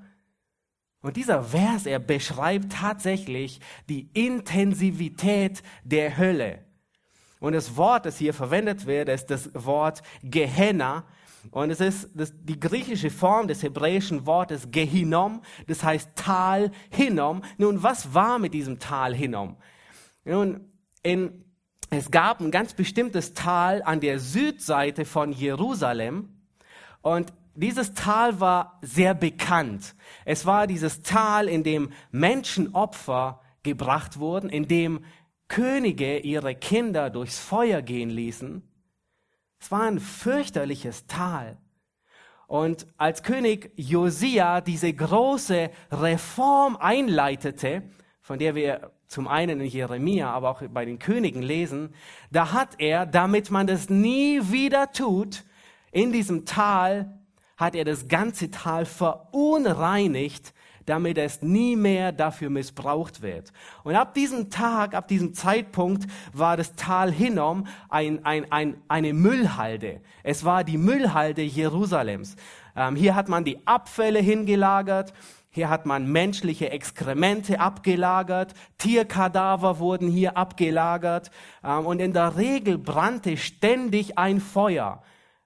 Und 1.02 1.16
dieser 1.16 1.44
Vers, 1.44 1.86
er 1.86 2.00
beschreibt 2.00 2.74
tatsächlich 2.74 3.62
die 3.88 4.10
Intensivität 4.14 5.64
der 5.84 6.18
Hölle. 6.18 6.66
Und 7.40 7.54
das 7.54 7.78
Wort, 7.78 8.06
das 8.06 8.18
hier 8.18 8.34
verwendet 8.34 8.86
wird, 8.86 9.08
ist 9.08 9.28
das 9.28 9.50
Wort 9.54 10.04
Gehenna. 10.22 11.06
Und 11.52 11.70
es 11.70 11.80
ist 11.80 12.10
das, 12.14 12.34
die 12.36 12.60
griechische 12.60 13.10
Form 13.10 13.48
des 13.48 13.64
hebräischen 13.64 14.26
Wortes 14.26 14.72
Gehinom, 14.72 15.42
das 15.68 15.84
heißt 15.84 16.10
Tal 16.16 16.72
Hinnom. 16.90 17.42
Nun, 17.58 17.82
was 17.82 18.14
war 18.14 18.40
mit 18.40 18.54
diesem 18.54 18.78
Tal 18.78 19.16
Hinnom? 19.16 19.56
Nun, 20.26 20.70
in 21.02 21.46
es 21.90 22.12
gab 22.12 22.40
ein 22.40 22.52
ganz 22.52 22.74
bestimmtes 22.74 23.34
Tal 23.34 23.82
an 23.84 24.00
der 24.00 24.20
Südseite 24.20 25.06
von 25.06 25.32
Jerusalem 25.32 26.30
und 27.02 27.34
dieses 27.56 27.94
Tal 27.94 28.40
war 28.40 28.80
sehr 28.82 29.14
bekannt. 29.14 29.96
Es 30.24 30.46
war 30.46 30.68
dieses 30.68 31.02
Tal, 31.02 31.50
in 31.50 31.64
dem 31.64 31.92
Menschenopfer 32.12 33.42
gebracht 33.64 34.20
wurden, 34.20 34.50
in 34.50 34.68
dem 34.68 35.04
Könige 35.48 36.20
ihre 36.20 36.56
Kinder 36.56 37.10
durchs 37.10 37.40
Feuer 37.40 37.82
gehen 37.82 38.10
ließen. 38.10 38.64
Es 39.60 39.72
war 39.72 39.82
ein 39.82 40.00
fürchterliches 40.00 41.08
Tal. 41.08 41.58
Und 42.48 42.88
als 42.98 43.24
König 43.24 43.72
Josia 43.76 44.62
diese 44.62 44.94
große 44.94 45.70
Reform 45.92 46.78
einleitete, 46.78 47.84
von 48.22 48.40
der 48.40 48.56
wir 48.56 48.92
zum 49.10 49.28
einen 49.28 49.60
in 49.60 49.68
Jeremia, 49.68 50.30
aber 50.32 50.52
auch 50.52 50.62
bei 50.72 50.86
den 50.86 51.00
Königen 51.00 51.42
lesen, 51.42 51.94
da 52.32 52.54
hat 52.54 52.76
er, 52.78 53.08
damit 53.08 53.50
man 53.50 53.66
das 53.66 53.90
nie 53.90 54.40
wieder 54.52 54.92
tut, 54.92 55.44
in 55.92 56.14
diesem 56.14 56.46
Tal, 56.46 57.20
hat 57.58 57.76
er 57.76 57.86
das 57.86 58.08
ganze 58.08 58.52
Tal 58.52 58.86
verunreinigt, 58.86 60.54
damit 60.86 61.18
es 61.18 61.42
nie 61.42 61.76
mehr 61.76 62.12
dafür 62.12 62.52
missbraucht 62.52 63.22
wird. 63.22 63.52
Und 63.84 63.96
ab 63.96 64.14
diesem 64.14 64.52
Tag, 64.52 64.94
ab 64.94 65.08
diesem 65.08 65.34
Zeitpunkt 65.34 66.06
war 66.32 66.56
das 66.56 66.76
Tal 66.76 67.12
Hinnom 67.12 67.66
ein, 67.90 68.24
ein, 68.26 68.52
ein, 68.52 68.78
eine 68.88 69.14
Müllhalde. 69.14 70.02
Es 70.24 70.46
war 70.46 70.64
die 70.64 70.78
Müllhalde 70.78 71.42
Jerusalems. 71.42 72.36
Ähm, 72.76 72.96
hier 72.96 73.16
hat 73.16 73.28
man 73.28 73.44
die 73.44 73.66
Abfälle 73.68 74.20
hingelagert. 74.20 75.14
Hier 75.52 75.70
hat 75.70 75.86
man 75.88 76.12
menschliche 76.12 76.70
Exkremente 76.70 77.60
abgelagert, 77.60 78.54
Tierkadaver 78.78 79.80
wurden 79.80 80.08
hier 80.08 80.38
abgelagert 80.38 81.32
ähm, 81.64 81.88
und 81.88 82.00
in 82.00 82.14
der 82.14 82.38
Regel 82.38 82.78
brannte 82.78 83.36
ständig 83.36 84.18
ein 84.18 84.42
Feuer. 84.42 85.02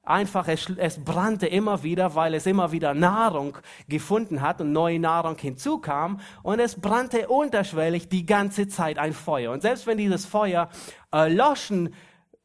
Einfach, 0.05 0.49
es, 0.49 0.69
es 0.69 1.01
brannte 1.01 1.47
immer 1.47 1.81
wieder, 1.83 2.13
weil 2.13 2.33
es 2.33 2.45
immer 2.45 2.73
wieder 2.73 2.93
Nahrung 2.93 3.57
gefunden 3.87 4.41
hat 4.41 4.59
und 4.59 4.73
neue 4.73 4.99
Nahrung 4.99 5.37
hinzukam. 5.37 6.19
Und 6.41 6.59
es 6.59 6.81
brannte 6.81 7.29
unterschwellig 7.29 8.09
die 8.09 8.25
ganze 8.25 8.67
Zeit 8.67 8.99
ein 8.99 9.13
Feuer. 9.13 9.53
Und 9.53 9.61
selbst 9.61 9.87
wenn 9.87 9.97
dieses 9.97 10.25
Feuer 10.25 10.67
erloschen 11.09 11.93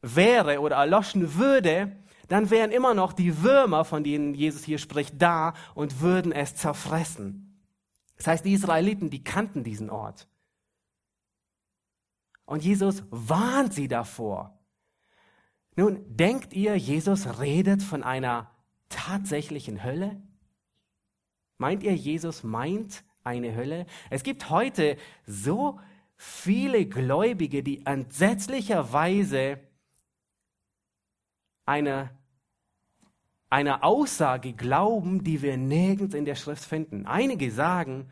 wäre 0.01 0.61
oder 0.61 0.77
erloschen 0.77 1.35
würde, 1.35 1.91
dann 2.29 2.49
wären 2.49 2.71
immer 2.71 2.93
noch 2.93 3.11
die 3.11 3.43
Würmer, 3.43 3.83
von 3.83 4.05
denen 4.05 4.35
Jesus 4.35 4.63
hier 4.63 4.77
spricht, 4.77 5.21
da 5.21 5.53
und 5.75 5.99
würden 5.99 6.31
es 6.31 6.55
zerfressen. 6.55 7.48
Das 8.19 8.27
heißt, 8.27 8.45
die 8.45 8.53
Israeliten, 8.53 9.09
die 9.09 9.23
kannten 9.23 9.63
diesen 9.63 9.89
Ort. 9.89 10.27
Und 12.45 12.63
Jesus 12.63 13.03
warnt 13.09 13.73
sie 13.73 13.87
davor. 13.87 14.59
Nun, 15.75 16.03
denkt 16.05 16.53
ihr, 16.53 16.75
Jesus 16.75 17.39
redet 17.39 17.81
von 17.81 18.03
einer 18.03 18.51
tatsächlichen 18.89 19.83
Hölle? 19.83 20.21
Meint 21.57 21.81
ihr, 21.83 21.95
Jesus 21.95 22.43
meint 22.43 23.05
eine 23.23 23.55
Hölle? 23.55 23.85
Es 24.09 24.23
gibt 24.23 24.49
heute 24.49 24.97
so 25.25 25.79
viele 26.17 26.87
Gläubige, 26.87 27.63
die 27.63 27.85
entsetzlicherweise 27.85 29.61
eine, 31.65 32.18
eine 33.49 33.83
Aussage 33.83 34.53
glauben, 34.53 35.23
die 35.23 35.41
wir 35.41 35.57
nirgends 35.57 36.13
in 36.13 36.25
der 36.25 36.35
Schrift 36.35 36.63
finden. 36.63 37.05
Einige 37.05 37.51
sagen, 37.51 38.09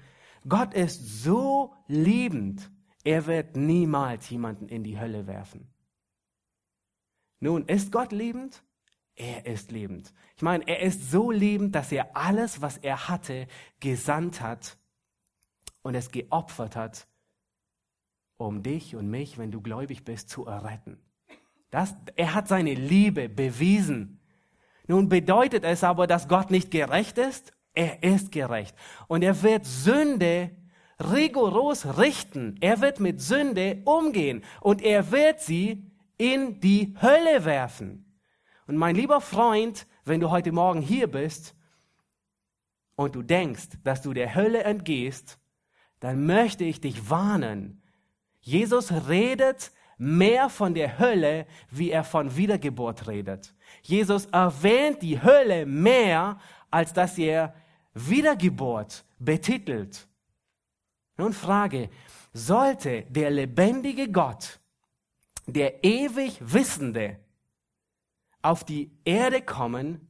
Gott 0.47 0.73
ist 0.73 1.23
so 1.23 1.73
liebend, 1.87 2.71
er 3.03 3.25
wird 3.25 3.55
niemals 3.55 4.29
jemanden 4.29 4.67
in 4.67 4.83
die 4.83 4.99
Hölle 4.99 5.27
werfen. 5.27 5.67
Nun, 7.39 7.65
ist 7.65 7.91
Gott 7.91 8.11
liebend? 8.11 8.63
Er 9.15 9.45
ist 9.45 9.71
liebend. 9.71 10.13
Ich 10.35 10.43
meine, 10.43 10.67
er 10.67 10.81
ist 10.81 11.09
so 11.09 11.31
liebend, 11.31 11.73
dass 11.73 11.91
er 11.91 12.15
alles, 12.15 12.61
was 12.61 12.77
er 12.77 13.07
hatte, 13.07 13.47
gesandt 13.79 14.41
hat 14.41 14.77
und 15.81 15.95
es 15.95 16.11
geopfert 16.11 16.75
hat, 16.75 17.07
um 18.37 18.61
dich 18.61 18.95
und 18.95 19.09
mich, 19.09 19.37
wenn 19.37 19.51
du 19.51 19.61
gläubig 19.61 20.03
bist, 20.03 20.29
zu 20.29 20.45
erretten. 20.45 20.99
Das, 21.71 21.95
er 22.15 22.33
hat 22.33 22.47
seine 22.47 22.73
Liebe 22.73 23.27
bewiesen. 23.27 24.19
Nun 24.87 25.09
bedeutet 25.09 25.63
es 25.63 25.83
aber, 25.83 26.07
dass 26.07 26.27
Gott 26.27 26.49
nicht 26.49 26.71
gerecht 26.71 27.17
ist? 27.17 27.53
Er 27.73 28.01
ist 28.03 28.31
gerecht. 28.31 28.75
Und 29.07 29.21
er 29.21 29.43
wird 29.43 29.65
Sünde 29.65 30.51
rigoros 30.99 31.97
richten. 31.97 32.57
Er 32.61 32.81
wird 32.81 32.99
mit 32.99 33.21
Sünde 33.21 33.81
umgehen. 33.85 34.43
Und 34.61 34.81
er 34.81 35.11
wird 35.11 35.41
sie 35.41 35.91
in 36.17 36.59
die 36.59 36.95
Hölle 37.01 37.45
werfen. 37.45 38.19
Und 38.65 38.77
mein 38.77 38.95
lieber 38.95 39.21
Freund, 39.21 39.87
wenn 40.05 40.19
du 40.19 40.31
heute 40.31 40.51
Morgen 40.51 40.81
hier 40.81 41.07
bist 41.07 41.55
und 42.95 43.15
du 43.15 43.21
denkst, 43.21 43.69
dass 43.83 44.01
du 44.01 44.13
der 44.13 44.33
Hölle 44.35 44.63
entgehst, 44.63 45.37
dann 45.99 46.25
möchte 46.25 46.63
ich 46.63 46.81
dich 46.81 47.09
warnen. 47.09 47.83
Jesus 48.39 48.91
redet 49.07 49.71
mehr 49.97 50.49
von 50.49 50.73
der 50.73 50.99
Hölle, 50.99 51.45
wie 51.71 51.91
er 51.91 52.03
von 52.03 52.35
Wiedergeburt 52.35 53.07
redet. 53.07 53.53
Jesus 53.81 54.25
erwähnt 54.27 55.01
die 55.01 55.21
Hölle 55.21 55.65
mehr, 55.65 56.39
als 56.69 56.93
dass 56.93 57.17
er 57.17 57.53
Wiedergeburt 57.93 59.05
betitelt. 59.19 60.07
Nun 61.17 61.33
Frage, 61.33 61.89
sollte 62.33 63.03
der 63.09 63.31
lebendige 63.31 64.11
Gott 64.11 64.59
der 65.47 65.83
ewig 65.83 66.37
Wissende 66.41 67.17
auf 68.41 68.63
die 68.63 68.91
Erde 69.03 69.41
kommen, 69.41 70.07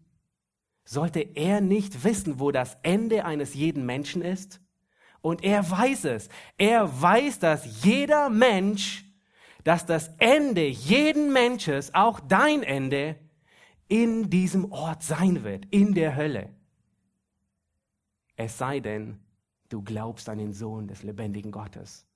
sollte 0.83 1.19
er 1.19 1.61
nicht 1.61 2.03
wissen, 2.03 2.39
wo 2.39 2.51
das 2.51 2.77
Ende 2.81 3.25
eines 3.25 3.53
jeden 3.53 3.85
Menschen 3.85 4.21
ist? 4.21 4.61
Und 5.21 5.43
er 5.43 5.69
weiß 5.69 6.05
es. 6.05 6.29
Er 6.57 7.01
weiß, 7.01 7.39
dass 7.39 7.83
jeder 7.83 8.29
Mensch, 8.29 9.03
dass 9.67 9.85
das 9.85 10.09
Ende 10.17 10.65
jeden 10.65 11.33
Mensches, 11.33 11.93
auch 11.93 12.21
dein 12.21 12.63
Ende, 12.63 13.17
in 13.89 14.29
diesem 14.29 14.71
Ort 14.71 15.03
sein 15.03 15.43
wird, 15.43 15.65
in 15.71 15.93
der 15.93 16.15
Hölle. 16.15 16.55
Es 18.37 18.57
sei 18.57 18.79
denn, 18.79 19.19
du 19.67 19.81
glaubst 19.81 20.29
an 20.29 20.37
den 20.37 20.53
Sohn 20.53 20.87
des 20.87 21.03
lebendigen 21.03 21.51
Gottes 21.51 22.07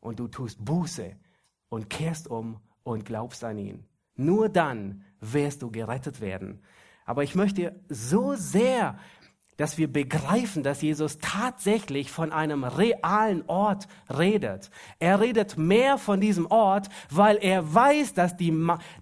und 0.00 0.18
du 0.18 0.28
tust 0.28 0.62
Buße 0.62 1.16
und 1.70 1.88
kehrst 1.88 2.28
um 2.28 2.60
und 2.82 3.06
glaubst 3.06 3.42
an 3.42 3.56
ihn. 3.56 3.86
Nur 4.14 4.50
dann 4.50 5.02
wirst 5.18 5.62
du 5.62 5.70
gerettet 5.70 6.20
werden. 6.20 6.60
Aber 7.06 7.22
ich 7.22 7.34
möchte 7.34 7.74
so 7.88 8.34
sehr, 8.34 8.98
dass 9.62 9.78
wir 9.78 9.86
begreifen, 9.86 10.64
dass 10.64 10.82
Jesus 10.82 11.18
tatsächlich 11.18 12.10
von 12.10 12.32
einem 12.32 12.64
realen 12.64 13.44
Ort 13.46 13.86
redet. 14.10 14.70
Er 14.98 15.20
redet 15.20 15.56
mehr 15.56 15.98
von 15.98 16.20
diesem 16.20 16.46
Ort, 16.46 16.88
weil 17.10 17.36
er 17.40 17.72
weiß, 17.72 18.12
dass 18.12 18.36
die, 18.36 18.52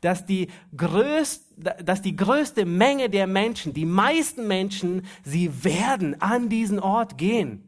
dass 0.02 0.26
die, 0.26 0.48
größt, 0.76 1.54
dass 1.82 2.02
die 2.02 2.14
größte 2.14 2.66
Menge 2.66 3.08
der 3.08 3.26
Menschen, 3.26 3.72
die 3.72 3.86
meisten 3.86 4.46
Menschen, 4.48 5.06
sie 5.24 5.64
werden 5.64 6.20
an 6.20 6.50
diesen 6.50 6.78
Ort 6.78 7.16
gehen. 7.16 7.66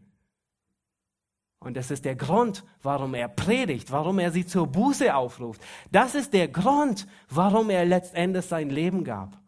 Und 1.60 1.78
das 1.78 1.90
ist 1.90 2.04
der 2.04 2.16
Grund, 2.16 2.62
warum 2.82 3.14
er 3.14 3.28
predigt, 3.28 3.90
warum 3.90 4.18
er 4.18 4.32
sie 4.32 4.44
zur 4.44 4.66
Buße 4.66 5.14
aufruft. 5.14 5.62
Das 5.90 6.14
ist 6.14 6.34
der 6.34 6.48
Grund, 6.48 7.06
warum 7.30 7.70
er 7.70 7.86
letztendlich 7.86 8.44
sein 8.44 8.68
Leben 8.68 9.02
gab. 9.02 9.41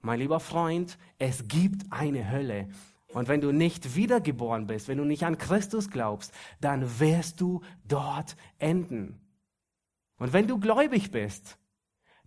Mein 0.00 0.18
lieber 0.18 0.40
Freund, 0.40 0.98
es 1.18 1.46
gibt 1.48 1.92
eine 1.92 2.30
Hölle. 2.30 2.68
Und 3.08 3.28
wenn 3.28 3.40
du 3.40 3.52
nicht 3.52 3.96
wiedergeboren 3.96 4.66
bist, 4.66 4.88
wenn 4.88 4.98
du 4.98 5.04
nicht 5.04 5.24
an 5.24 5.36
Christus 5.36 5.90
glaubst, 5.90 6.32
dann 6.60 7.00
wirst 7.00 7.40
du 7.40 7.62
dort 7.86 8.36
enden. 8.58 9.20
Und 10.18 10.32
wenn 10.32 10.46
du 10.46 10.58
gläubig 10.58 11.10
bist, 11.10 11.58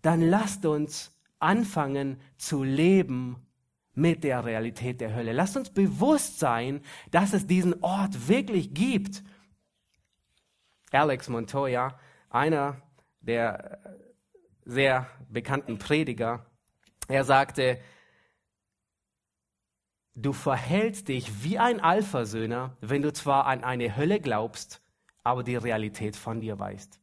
dann 0.02 0.22
lasst 0.22 0.66
uns 0.66 1.18
anfangen 1.40 2.20
zu 2.38 2.64
leben 2.64 3.38
mit 3.94 4.24
der 4.24 4.44
Realität 4.44 5.02
der 5.02 5.16
Hölle. 5.16 5.34
Lasst 5.34 5.56
uns 5.56 5.70
bewusst 5.70 6.40
sein, 6.40 6.82
dass 7.12 7.34
es 7.34 7.48
diesen 7.48 7.82
Ort 7.84 8.28
wirklich 8.28 8.74
gibt. 8.74 9.24
Alex 10.92 11.30
Montoya, 11.30 11.98
einer 12.30 12.82
der 13.22 13.80
sehr 14.66 15.08
bekannten 15.30 15.78
Prediger, 15.78 16.46
er 17.08 17.24
sagte, 17.24 17.80
du 20.16 20.34
verhältst 20.34 21.08
dich 21.08 21.44
wie 21.44 21.58
ein 21.58 21.80
Alphasöhner, 21.80 22.78
wenn 22.82 23.02
du 23.02 23.12
zwar 23.12 23.46
an 23.46 23.64
eine 23.64 23.96
Hölle 23.96 24.20
glaubst, 24.20 24.82
aber 25.24 25.44
die 25.44 25.56
Realität 25.56 26.16
von 26.16 26.42
dir 26.42 26.60
weißt. 26.60 27.00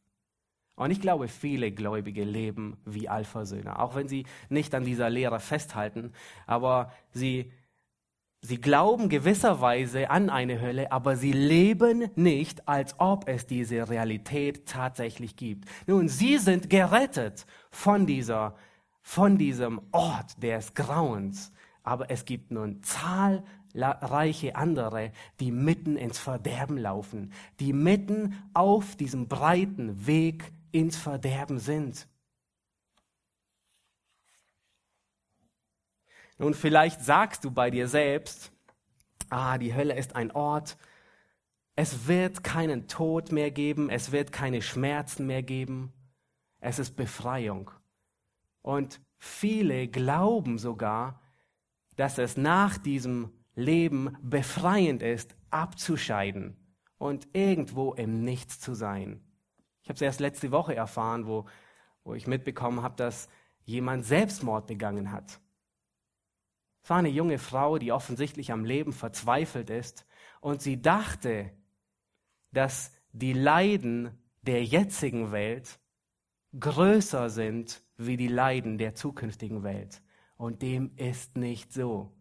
Und 0.75 0.91
ich 0.91 1.01
glaube, 1.01 1.27
viele 1.27 1.71
Gläubige 1.71 2.23
leben 2.23 2.77
wie 2.85 3.09
Alphasöhne, 3.09 3.77
auch 3.77 3.95
wenn 3.95 4.07
sie 4.07 4.25
nicht 4.49 4.73
an 4.73 4.85
dieser 4.85 5.09
Lehre 5.09 5.39
festhalten, 5.39 6.13
aber 6.47 6.91
sie, 7.11 7.51
sie 8.41 8.59
glauben 8.59 9.09
gewisserweise 9.09 10.09
an 10.09 10.29
eine 10.29 10.61
Hölle, 10.61 10.91
aber 10.91 11.17
sie 11.17 11.33
leben 11.33 12.09
nicht, 12.15 12.67
als 12.67 12.99
ob 12.99 13.27
es 13.27 13.45
diese 13.45 13.89
Realität 13.89 14.65
tatsächlich 14.65 15.35
gibt. 15.35 15.69
Nun, 15.85 16.07
sie 16.07 16.37
sind 16.37 16.69
gerettet 16.69 17.45
von 17.69 18.07
dieser, 18.07 18.55
von 19.01 19.37
diesem 19.37 19.81
Ort 19.91 20.41
des 20.41 20.73
Grauens, 20.73 21.51
Aber 21.83 22.11
es 22.11 22.25
gibt 22.25 22.51
nun 22.51 22.83
zahlreiche 22.83 24.55
andere, 24.55 25.11
die 25.39 25.51
mitten 25.51 25.97
ins 25.97 26.19
Verderben 26.19 26.77
laufen, 26.77 27.33
die 27.59 27.73
mitten 27.73 28.43
auf 28.53 28.95
diesem 28.95 29.27
breiten 29.27 30.05
Weg 30.05 30.51
ins 30.71 30.95
Verderben 30.97 31.59
sind. 31.59 32.07
Nun, 36.37 36.53
vielleicht 36.53 37.01
sagst 37.01 37.43
du 37.43 37.51
bei 37.51 37.69
dir 37.69 37.87
selbst, 37.87 38.51
ah, 39.29 39.57
die 39.57 39.73
Hölle 39.73 39.95
ist 39.95 40.15
ein 40.15 40.31
Ort, 40.31 40.77
es 41.75 42.07
wird 42.07 42.43
keinen 42.43 42.87
Tod 42.87 43.31
mehr 43.31 43.51
geben, 43.51 43.89
es 43.89 44.11
wird 44.11 44.31
keine 44.31 44.61
Schmerzen 44.61 45.25
mehr 45.25 45.43
geben, 45.43 45.93
es 46.59 46.79
ist 46.79 46.95
Befreiung. 46.95 47.71
Und 48.61 49.01
viele 49.17 49.87
glauben 49.87 50.57
sogar, 50.57 51.21
dass 51.95 52.17
es 52.17 52.37
nach 52.37 52.77
diesem 52.77 53.31
Leben 53.55 54.17
befreiend 54.21 55.01
ist, 55.01 55.35
abzuscheiden 55.49 56.57
und 56.97 57.27
irgendwo 57.33 57.93
im 57.93 58.23
Nichts 58.23 58.59
zu 58.59 58.73
sein. 58.73 59.21
Ich 59.83 59.89
habe 59.89 59.95
es 59.95 60.01
erst 60.01 60.19
letzte 60.19 60.51
Woche 60.51 60.75
erfahren, 60.75 61.25
wo, 61.25 61.45
wo 62.03 62.13
ich 62.13 62.27
mitbekommen 62.27 62.81
habe, 62.83 62.95
dass 62.95 63.27
jemand 63.63 64.05
Selbstmord 64.05 64.67
begangen 64.67 65.11
hat. 65.11 65.39
Es 66.83 66.89
war 66.89 66.97
eine 66.97 67.09
junge 67.09 67.37
Frau, 67.37 67.77
die 67.77 67.91
offensichtlich 67.91 68.51
am 68.51 68.65
Leben 68.65 68.93
verzweifelt 68.93 69.69
ist 69.69 70.05
und 70.39 70.61
sie 70.61 70.81
dachte, 70.81 71.51
dass 72.51 72.91
die 73.11 73.33
Leiden 73.33 74.17
der 74.41 74.63
jetzigen 74.63 75.31
Welt 75.31 75.79
größer 76.59 77.29
sind 77.29 77.83
wie 78.05 78.17
die 78.17 78.27
Leiden 78.27 78.77
der 78.77 78.95
zukünftigen 78.95 79.63
Welt. 79.63 80.01
Und 80.37 80.61
dem 80.61 80.91
ist 80.95 81.37
nicht 81.37 81.71
so. 81.73 82.11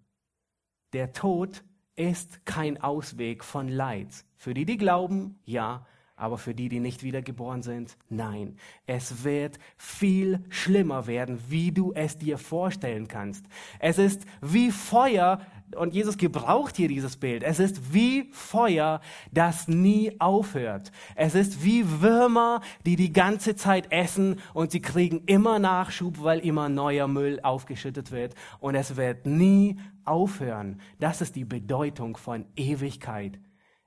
Der 0.93 1.13
Tod 1.13 1.65
ist 1.97 2.45
kein 2.47 2.81
Ausweg 2.81 3.45
von 3.45 3.69
Leid. 3.69 4.09
Für 4.37 4.55
die, 4.55 4.65
die 4.65 4.77
glauben, 4.77 5.39
ja, 5.45 5.87
aber 6.17 6.37
für 6.37 6.55
die, 6.55 6.69
die 6.69 6.81
nicht 6.81 7.03
wiedergeboren 7.03 7.63
sind, 7.63 7.97
nein. 8.11 8.57
Es 8.85 9.25
wird 9.25 9.59
viel 9.79 10.45
schlimmer 10.51 11.07
werden, 11.07 11.41
wie 11.49 11.73
du 11.73 11.93
es 11.95 12.19
dir 12.19 12.37
vorstellen 12.37 13.09
kannst. 13.09 13.47
Es 13.79 13.99
ist 13.99 14.27
wie 14.43 14.71
Feuer, 14.71 15.41
und 15.77 15.95
Jesus 15.95 16.17
gebraucht 16.17 16.77
hier 16.77 16.89
dieses 16.89 17.17
Bild. 17.17 17.43
Es 17.43 17.59
ist 17.59 17.95
wie 17.95 18.29
Feuer, 18.33 19.01
das 19.33 19.69
nie 19.69 20.21
aufhört. 20.21 20.93
Es 21.15 21.35
ist 21.35 21.65
wie 21.65 22.01
Würmer, 22.01 22.61
die 22.87 22.97
die 22.97 23.13
ganze 23.13 23.57
Zeit 23.57 23.91
essen 23.93 24.41
und 24.55 24.71
sie 24.71 24.81
kriegen 24.81 25.25
immer 25.27 25.59
Nachschub, 25.59 26.23
weil 26.23 26.41
immer 26.41 26.69
neuer 26.69 27.09
Müll 27.09 27.41
aufgeschüttet 27.43 28.11
wird. 28.11 28.35
Und 28.59 28.75
es 28.75 28.97
wird 28.97 29.27
nie 29.27 29.79
aufhören. 30.05 30.81
Das 30.99 31.21
ist 31.21 31.37
die 31.37 31.45
Bedeutung 31.45 32.17
von 32.17 32.47
Ewigkeit. 32.57 33.39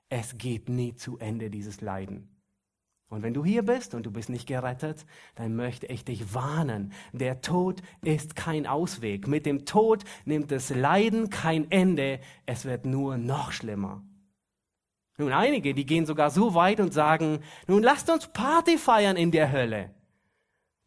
Es 0.08 0.38
geht 0.38 0.68
nie 0.68 0.94
zu 0.94 1.18
Ende, 1.18 1.50
dieses 1.50 1.80
Leiden. 1.80 2.33
Und 3.14 3.22
wenn 3.22 3.32
du 3.32 3.44
hier 3.44 3.62
bist 3.62 3.94
und 3.94 4.04
du 4.04 4.10
bist 4.10 4.28
nicht 4.28 4.48
gerettet, 4.48 5.06
dann 5.36 5.54
möchte 5.54 5.86
ich 5.86 6.04
dich 6.04 6.34
warnen. 6.34 6.92
Der 7.12 7.42
Tod 7.42 7.80
ist 8.02 8.34
kein 8.34 8.66
Ausweg. 8.66 9.28
Mit 9.28 9.46
dem 9.46 9.64
Tod 9.66 10.02
nimmt 10.24 10.50
das 10.50 10.70
Leiden 10.70 11.30
kein 11.30 11.70
Ende. 11.70 12.18
Es 12.44 12.64
wird 12.64 12.86
nur 12.86 13.16
noch 13.16 13.52
schlimmer. 13.52 14.02
Nun, 15.16 15.32
einige, 15.32 15.74
die 15.74 15.86
gehen 15.86 16.06
sogar 16.06 16.30
so 16.30 16.54
weit 16.56 16.80
und 16.80 16.92
sagen, 16.92 17.38
nun 17.68 17.84
lasst 17.84 18.10
uns 18.10 18.26
Party 18.26 18.78
feiern 18.78 19.16
in 19.16 19.30
der 19.30 19.52
Hölle. 19.52 19.94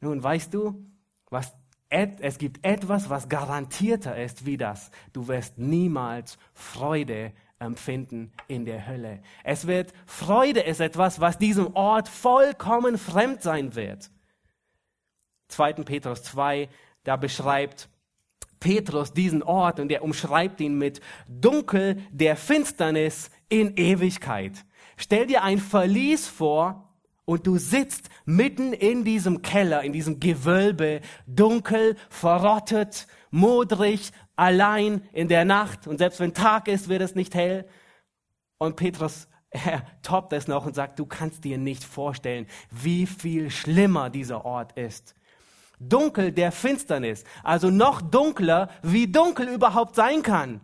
Nun, 0.01 0.21
weißt 0.21 0.53
du, 0.53 0.85
was, 1.29 1.55
es 1.87 2.39
gibt 2.39 2.65
etwas, 2.65 3.09
was 3.09 3.29
garantierter 3.29 4.21
ist 4.21 4.45
wie 4.45 4.57
das. 4.57 4.91
Du 5.13 5.29
wirst 5.29 5.59
niemals 5.59 6.37
Freude 6.53 7.31
empfinden 7.59 8.31
in 8.47 8.65
der 8.65 8.87
Hölle. 8.87 9.21
Es 9.43 9.67
wird, 9.67 9.93
Freude 10.05 10.61
ist 10.61 10.79
etwas, 10.79 11.19
was 11.19 11.37
diesem 11.37 11.75
Ort 11.75 12.07
vollkommen 12.07 12.97
fremd 12.97 13.41
sein 13.41 13.75
wird. 13.75 14.09
2. 15.49 15.73
Petrus 15.73 16.23
2, 16.23 16.69
da 17.03 17.15
beschreibt 17.15 17.89
Petrus 18.59 19.13
diesen 19.13 19.43
Ort 19.43 19.79
und 19.79 19.91
er 19.91 20.03
umschreibt 20.03 20.59
ihn 20.61 20.77
mit 20.77 20.99
Dunkel 21.27 22.01
der 22.11 22.35
Finsternis 22.35 23.29
in 23.49 23.77
Ewigkeit. 23.77 24.65
Stell 24.97 25.27
dir 25.27 25.43
ein 25.43 25.59
Verlies 25.59 26.27
vor, 26.27 26.87
und 27.29 27.45
du 27.45 27.57
sitzt 27.57 28.09
mitten 28.23 28.71
in 28.71 29.03
diesem 29.03 29.41
Keller, 29.41 29.83
in 29.83 29.91
diesem 29.91 30.21
Gewölbe, 30.21 31.01
dunkel, 31.25 31.97
verrottet, 32.09 33.05
modrig, 33.31 34.11
allein 34.37 35.01
in 35.11 35.27
der 35.27 35.43
Nacht 35.43 35.87
und 35.87 35.97
selbst 35.97 36.21
wenn 36.21 36.33
Tag 36.33 36.69
ist, 36.69 36.87
wird 36.87 37.01
es 37.01 37.15
nicht 37.15 37.35
hell. 37.35 37.67
Und 38.57 38.77
Petrus, 38.77 39.27
er 39.49 39.83
toppt 40.01 40.31
es 40.31 40.47
noch 40.47 40.65
und 40.65 40.75
sagt, 40.75 40.99
du 40.99 41.05
kannst 41.05 41.43
dir 41.43 41.57
nicht 41.57 41.83
vorstellen, 41.83 42.47
wie 42.71 43.05
viel 43.05 43.49
schlimmer 43.49 44.09
dieser 44.09 44.45
Ort 44.45 44.77
ist. 44.77 45.15
Dunkel 45.79 46.31
der 46.31 46.51
Finsternis, 46.51 47.23
also 47.43 47.69
noch 47.69 48.01
dunkler, 48.01 48.69
wie 48.81 49.11
dunkel 49.11 49.47
überhaupt 49.47 49.95
sein 49.95 50.23
kann. 50.23 50.61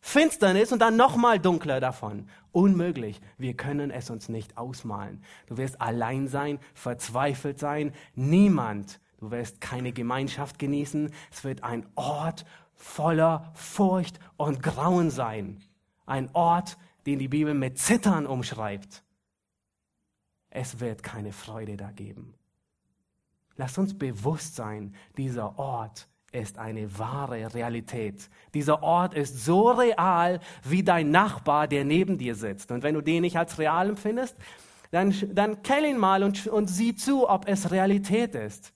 Finsternis 0.00 0.72
und 0.72 0.80
dann 0.80 0.96
nochmal 0.96 1.38
dunkler 1.38 1.80
davon. 1.80 2.28
Unmöglich. 2.50 3.20
Wir 3.38 3.54
können 3.54 3.90
es 3.90 4.10
uns 4.10 4.28
nicht 4.28 4.58
ausmalen. 4.58 5.22
Du 5.46 5.56
wirst 5.56 5.80
allein 5.80 6.28
sein, 6.28 6.58
verzweifelt 6.74 7.58
sein, 7.58 7.92
niemand. 8.14 9.00
Du 9.18 9.30
wirst 9.30 9.60
keine 9.60 9.92
Gemeinschaft 9.92 10.58
genießen. 10.58 11.12
Es 11.30 11.44
wird 11.44 11.62
ein 11.62 11.86
Ort 11.94 12.44
voller 12.82 13.52
Furcht 13.54 14.18
und 14.36 14.62
Grauen 14.62 15.10
sein. 15.10 15.62
Ein 16.04 16.28
Ort, 16.32 16.76
den 17.06 17.18
die 17.18 17.28
Bibel 17.28 17.54
mit 17.54 17.78
Zittern 17.78 18.26
umschreibt. 18.26 19.04
Es 20.50 20.80
wird 20.80 21.02
keine 21.02 21.32
Freude 21.32 21.76
da 21.76 21.90
geben. 21.90 22.34
Lasst 23.56 23.78
uns 23.78 23.96
bewusst 23.96 24.56
sein, 24.56 24.94
dieser 25.16 25.58
Ort 25.58 26.08
ist 26.32 26.58
eine 26.58 26.98
wahre 26.98 27.54
Realität. 27.54 28.28
Dieser 28.54 28.82
Ort 28.82 29.14
ist 29.14 29.44
so 29.44 29.70
real 29.70 30.40
wie 30.64 30.82
dein 30.82 31.10
Nachbar, 31.10 31.68
der 31.68 31.84
neben 31.84 32.18
dir 32.18 32.34
sitzt. 32.34 32.72
Und 32.72 32.82
wenn 32.82 32.94
du 32.94 33.00
den 33.00 33.22
nicht 33.22 33.36
als 33.36 33.58
real 33.58 33.90
empfindest, 33.90 34.36
dann, 34.90 35.14
dann 35.32 35.62
kenn 35.62 35.84
ihn 35.84 35.98
mal 35.98 36.22
und, 36.22 36.46
und 36.48 36.66
sieh 36.66 36.96
zu, 36.96 37.28
ob 37.28 37.46
es 37.46 37.70
Realität 37.70 38.34
ist. 38.34 38.74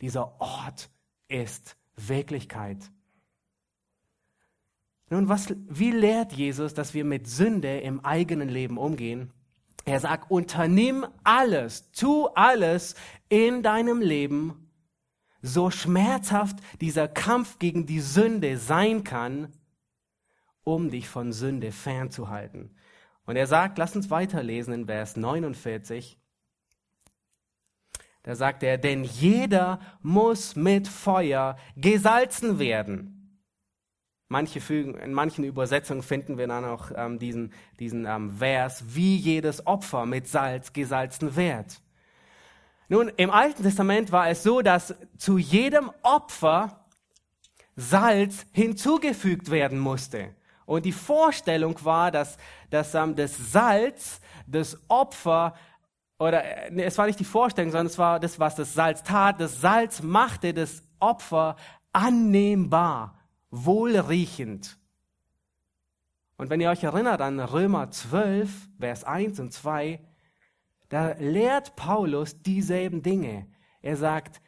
Dieser 0.00 0.40
Ort 0.40 0.90
ist 1.28 1.76
Wirklichkeit. 1.96 2.78
Nun, 5.10 5.28
was, 5.28 5.54
wie 5.68 5.90
lehrt 5.90 6.32
Jesus, 6.32 6.74
dass 6.74 6.92
wir 6.92 7.04
mit 7.04 7.26
Sünde 7.26 7.80
im 7.80 8.04
eigenen 8.04 8.48
Leben 8.48 8.76
umgehen? 8.76 9.32
Er 9.84 10.00
sagt, 10.00 10.30
unternimm 10.30 11.06
alles, 11.24 11.90
tu 11.92 12.26
alles 12.34 12.94
in 13.30 13.62
deinem 13.62 14.02
Leben, 14.02 14.68
so 15.40 15.70
schmerzhaft 15.70 16.58
dieser 16.80 17.08
Kampf 17.08 17.58
gegen 17.58 17.86
die 17.86 18.00
Sünde 18.00 18.58
sein 18.58 19.02
kann, 19.02 19.52
um 20.62 20.90
dich 20.90 21.08
von 21.08 21.32
Sünde 21.32 21.72
fernzuhalten. 21.72 22.74
Und 23.24 23.36
er 23.36 23.46
sagt, 23.46 23.78
lass 23.78 23.96
uns 23.96 24.10
weiterlesen 24.10 24.74
in 24.74 24.86
Vers 24.86 25.16
49. 25.16 26.18
Da 28.24 28.34
sagt 28.34 28.62
er, 28.62 28.76
denn 28.76 29.04
jeder 29.04 29.80
muss 30.02 30.54
mit 30.54 30.86
Feuer 30.86 31.56
gesalzen 31.76 32.58
werden. 32.58 33.17
Manche 34.28 34.60
fügen, 34.60 34.94
in 34.94 35.14
manchen 35.14 35.42
Übersetzungen 35.42 36.02
finden 36.02 36.36
wir 36.36 36.46
dann 36.46 36.64
auch 36.66 36.90
ähm, 36.94 37.18
diesen, 37.18 37.52
diesen 37.80 38.04
ähm, 38.04 38.30
Vers, 38.38 38.84
wie 38.88 39.16
jedes 39.16 39.66
Opfer 39.66 40.04
mit 40.04 40.28
Salz 40.28 40.74
gesalzen 40.74 41.34
wird. 41.34 41.80
Nun, 42.88 43.10
im 43.16 43.30
Alten 43.30 43.62
Testament 43.62 44.12
war 44.12 44.28
es 44.28 44.42
so, 44.42 44.60
dass 44.60 44.94
zu 45.16 45.38
jedem 45.38 45.90
Opfer 46.02 46.84
Salz 47.74 48.44
hinzugefügt 48.52 49.50
werden 49.50 49.78
musste. 49.78 50.34
Und 50.66 50.84
die 50.84 50.92
Vorstellung 50.92 51.82
war, 51.84 52.10
dass, 52.10 52.36
dass 52.68 52.94
ähm, 52.94 53.16
das 53.16 53.34
Salz 53.52 54.20
das 54.46 54.78
Opfer 54.88 55.54
oder 56.18 56.42
nee, 56.70 56.82
es 56.82 56.98
war 56.98 57.06
nicht 57.06 57.20
die 57.20 57.24
Vorstellung, 57.24 57.70
sondern 57.70 57.86
es 57.86 57.96
war 57.96 58.20
das, 58.20 58.38
was 58.38 58.56
das 58.56 58.74
Salz 58.74 59.02
tat. 59.02 59.40
Das 59.40 59.60
Salz 59.60 60.02
machte 60.02 60.52
das 60.52 60.82
Opfer 60.98 61.56
annehmbar 61.92 63.17
wohlriechend. 63.50 64.78
Und 66.36 66.50
wenn 66.50 66.60
ihr 66.60 66.70
euch 66.70 66.84
erinnert 66.84 67.20
an 67.20 67.40
Römer 67.40 67.90
12, 67.90 68.68
Vers 68.78 69.04
1 69.04 69.40
und 69.40 69.52
2, 69.52 70.00
da 70.88 71.12
lehrt 71.18 71.76
Paulus 71.76 72.40
dieselben 72.42 73.02
Dinge. 73.02 73.46
Er 73.82 73.96
sagt, 73.96 74.40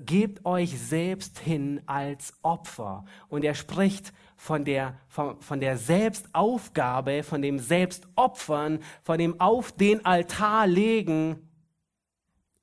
gebt 0.00 0.44
euch 0.44 0.78
selbst 0.78 1.38
hin 1.38 1.82
als 1.86 2.34
Opfer. 2.42 3.06
Und 3.28 3.44
er 3.44 3.54
spricht 3.54 4.12
von 4.36 4.64
der, 4.64 5.00
von, 5.08 5.40
von 5.40 5.60
der 5.60 5.78
Selbstaufgabe, 5.78 7.22
von 7.22 7.40
dem 7.40 7.58
Selbstopfern, 7.58 8.80
von 9.02 9.18
dem 9.18 9.40
auf 9.40 9.72
den 9.72 10.04
Altar 10.04 10.66
legen 10.66 11.48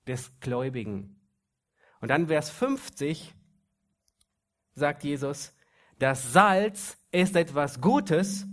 des 0.07 0.39
Gläubigen. 0.39 1.19
Und 2.01 2.09
dann 2.09 2.28
Vers 2.28 2.49
50 2.49 3.34
sagt 4.76 5.03
Jesus, 5.03 5.53
Das 6.02 6.34
Salz 6.34 6.97
ist 7.12 7.36
etwas 7.36 7.80
Gutes, 7.80 8.47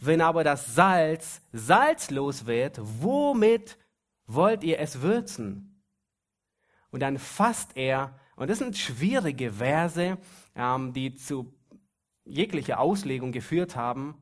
wenn 0.00 0.20
aber 0.20 0.44
das 0.44 0.74
Salz 0.74 1.40
salzlos 1.50 2.44
wird, 2.44 2.78
womit 2.78 3.78
wollt 4.26 4.62
ihr 4.62 4.78
es 4.80 5.00
würzen? 5.00 5.82
Und 6.90 7.00
dann 7.00 7.16
fasst 7.16 7.74
er, 7.74 8.20
und 8.36 8.50
das 8.50 8.58
sind 8.58 8.76
schwierige 8.76 9.50
Verse, 9.50 10.18
ähm, 10.54 10.92
die 10.92 11.14
zu 11.14 11.54
jeglicher 12.26 12.78
Auslegung 12.78 13.32
geführt 13.32 13.76
haben. 13.76 14.20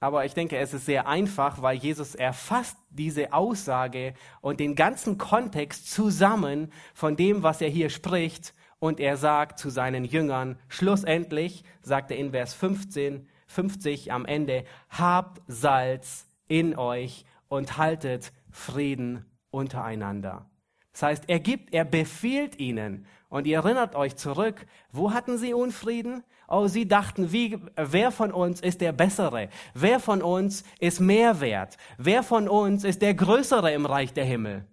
Aber 0.00 0.24
ich 0.24 0.34
denke, 0.34 0.58
es 0.58 0.74
ist 0.74 0.86
sehr 0.86 1.06
einfach, 1.06 1.62
weil 1.62 1.76
Jesus 1.76 2.16
erfasst 2.16 2.76
diese 2.90 3.32
Aussage 3.32 4.14
und 4.40 4.58
den 4.58 4.74
ganzen 4.74 5.16
Kontext 5.16 5.92
zusammen 5.92 6.72
von 6.92 7.14
dem, 7.14 7.44
was 7.44 7.60
er 7.60 7.68
hier 7.68 7.88
spricht. 7.88 8.52
Und 8.84 9.00
er 9.00 9.16
sagt 9.16 9.58
zu 9.58 9.70
seinen 9.70 10.04
Jüngern, 10.04 10.58
schlussendlich, 10.68 11.64
sagt 11.80 12.10
er 12.10 12.18
in 12.18 12.32
Vers 12.32 12.52
15, 12.52 13.26
50 13.46 14.12
am 14.12 14.26
Ende, 14.26 14.66
habt 14.90 15.40
Salz 15.46 16.26
in 16.48 16.76
euch 16.76 17.24
und 17.48 17.78
haltet 17.78 18.30
Frieden 18.50 19.24
untereinander. 19.50 20.50
Das 20.92 21.02
heißt, 21.02 21.24
er 21.28 21.40
gibt, 21.40 21.72
er 21.72 21.86
befiehlt 21.86 22.58
ihnen. 22.58 23.06
Und 23.30 23.46
ihr 23.46 23.56
erinnert 23.56 23.96
euch 23.96 24.16
zurück, 24.16 24.66
wo 24.92 25.14
hatten 25.14 25.38
sie 25.38 25.54
Unfrieden? 25.54 26.22
Oh, 26.46 26.66
sie 26.66 26.86
dachten, 26.86 27.32
wie, 27.32 27.58
wer 27.76 28.10
von 28.10 28.32
uns 28.32 28.60
ist 28.60 28.82
der 28.82 28.92
Bessere? 28.92 29.48
Wer 29.72 29.98
von 29.98 30.20
uns 30.20 30.62
ist 30.78 31.00
mehr 31.00 31.40
wert? 31.40 31.78
Wer 31.96 32.22
von 32.22 32.50
uns 32.50 32.84
ist 32.84 33.00
der 33.00 33.14
Größere 33.14 33.72
im 33.72 33.86
Reich 33.86 34.12
der 34.12 34.26
Himmel? 34.26 34.66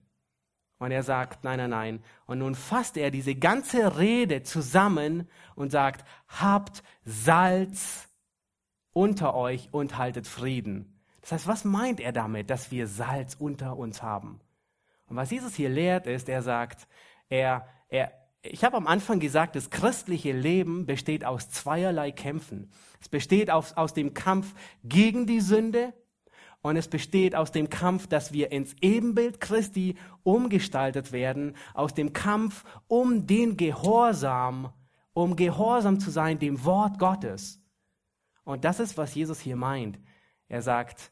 Und 0.82 0.90
er 0.90 1.04
sagt, 1.04 1.44
nein, 1.44 1.60
nein, 1.60 1.70
nein. 1.70 2.04
Und 2.26 2.40
nun 2.40 2.56
fasst 2.56 2.98
er 2.98 3.12
diese 3.12 3.36
ganze 3.36 4.00
Rede 4.00 4.42
zusammen 4.42 5.30
und 5.54 5.70
sagt, 5.70 6.04
habt 6.28 6.82
Salz 7.06 8.10
unter 8.92 9.36
euch 9.36 9.70
und 9.72 10.00
haltet 10.00 10.26
Frieden. 10.26 11.00
Das 11.22 11.34
heißt, 11.34 11.48
was 11.48 11.66
meint 11.66 12.00
er 12.00 12.12
damit, 12.12 12.50
dass 12.50 12.72
wir 12.72 12.88
Salz 12.88 13.36
unter 13.36 13.78
uns 13.78 14.02
haben? 14.02 14.42
Und 15.06 15.18
was 15.18 15.30
Jesus 15.30 15.54
hier 15.54 15.70
lehrt, 15.70 16.08
ist, 16.08 16.28
er 16.28 16.42
sagt, 16.42 16.88
er, 17.30 17.68
er, 17.90 18.12
ich 18.42 18.64
habe 18.64 18.76
am 18.76 18.88
Anfang 18.88 19.20
gesagt, 19.20 19.56
das 19.56 19.70
christliche 19.70 20.32
Leben 20.32 20.88
besteht 20.88 21.24
aus 21.24 21.52
zweierlei 21.52 22.12
Kämpfen. 22.12 22.72
Es 23.00 23.08
besteht 23.08 23.52
aus, 23.52 23.78
aus 23.78 23.94
dem 23.94 24.16
Kampf 24.16 24.56
gegen 24.84 25.28
die 25.28 25.42
Sünde 25.42 25.94
und 26.62 26.76
es 26.76 26.88
besteht 26.88 27.36
aus 27.36 27.52
dem 27.52 27.70
Kampf, 27.70 28.08
dass 28.08 28.34
wir 28.34 28.52
ins 28.52 28.76
Ebenbild 28.82 29.42
Christi 29.42 29.96
umgestaltet 30.24 31.12
werden, 31.12 31.56
aus 31.74 31.94
dem 31.94 32.14
Kampf 32.14 32.64
um 32.88 33.26
den 33.26 33.58
Gehorsam, 33.58 34.72
um 35.14 35.36
gehorsam 35.36 36.00
zu 36.00 36.12
sein 36.12 36.40
dem 36.40 36.64
Wort 36.64 37.00
Gottes. 37.00 37.60
Und 38.44 38.64
das 38.64 38.80
ist, 38.80 38.98
was 38.98 39.16
Jesus 39.16 39.40
hier 39.40 39.56
meint. 39.56 40.00
Er 40.48 40.62
sagt, 40.62 41.12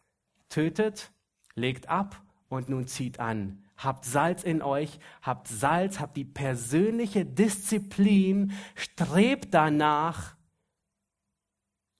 tötet, 0.49 1.11
legt 1.55 1.89
ab 1.89 2.21
und 2.49 2.69
nun 2.69 2.87
zieht 2.87 3.19
an. 3.19 3.63
Habt 3.77 4.05
Salz 4.05 4.43
in 4.43 4.61
euch, 4.61 4.99
habt 5.21 5.47
Salz, 5.47 5.99
habt 5.99 6.17
die 6.17 6.25
persönliche 6.25 7.25
Disziplin, 7.25 8.51
strebt 8.75 9.53
danach, 9.53 10.35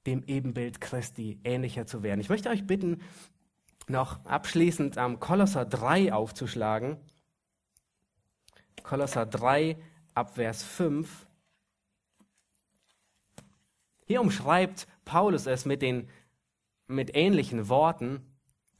dem 0.05 0.23
Ebenbild 0.23 0.81
Christi 0.81 1.39
ähnlicher 1.43 1.85
zu 1.85 2.03
werden. 2.03 2.19
Ich 2.19 2.29
möchte 2.29 2.49
euch 2.49 2.65
bitten, 2.65 3.01
noch 3.89 4.23
abschließend 4.25 4.97
am 4.97 5.19
Kolosser 5.19 5.65
3 5.65 6.13
aufzuschlagen. 6.13 6.97
Kolosser 8.83 9.25
3 9.25 9.77
ab 10.13 10.35
Vers 10.35 10.63
5. 10.63 11.27
Hier 14.05 14.21
umschreibt 14.21 14.87
Paulus 15.05 15.45
es 15.45 15.65
mit, 15.65 15.81
den, 15.81 16.09
mit 16.87 17.15
ähnlichen 17.15 17.69
Worten. 17.69 18.25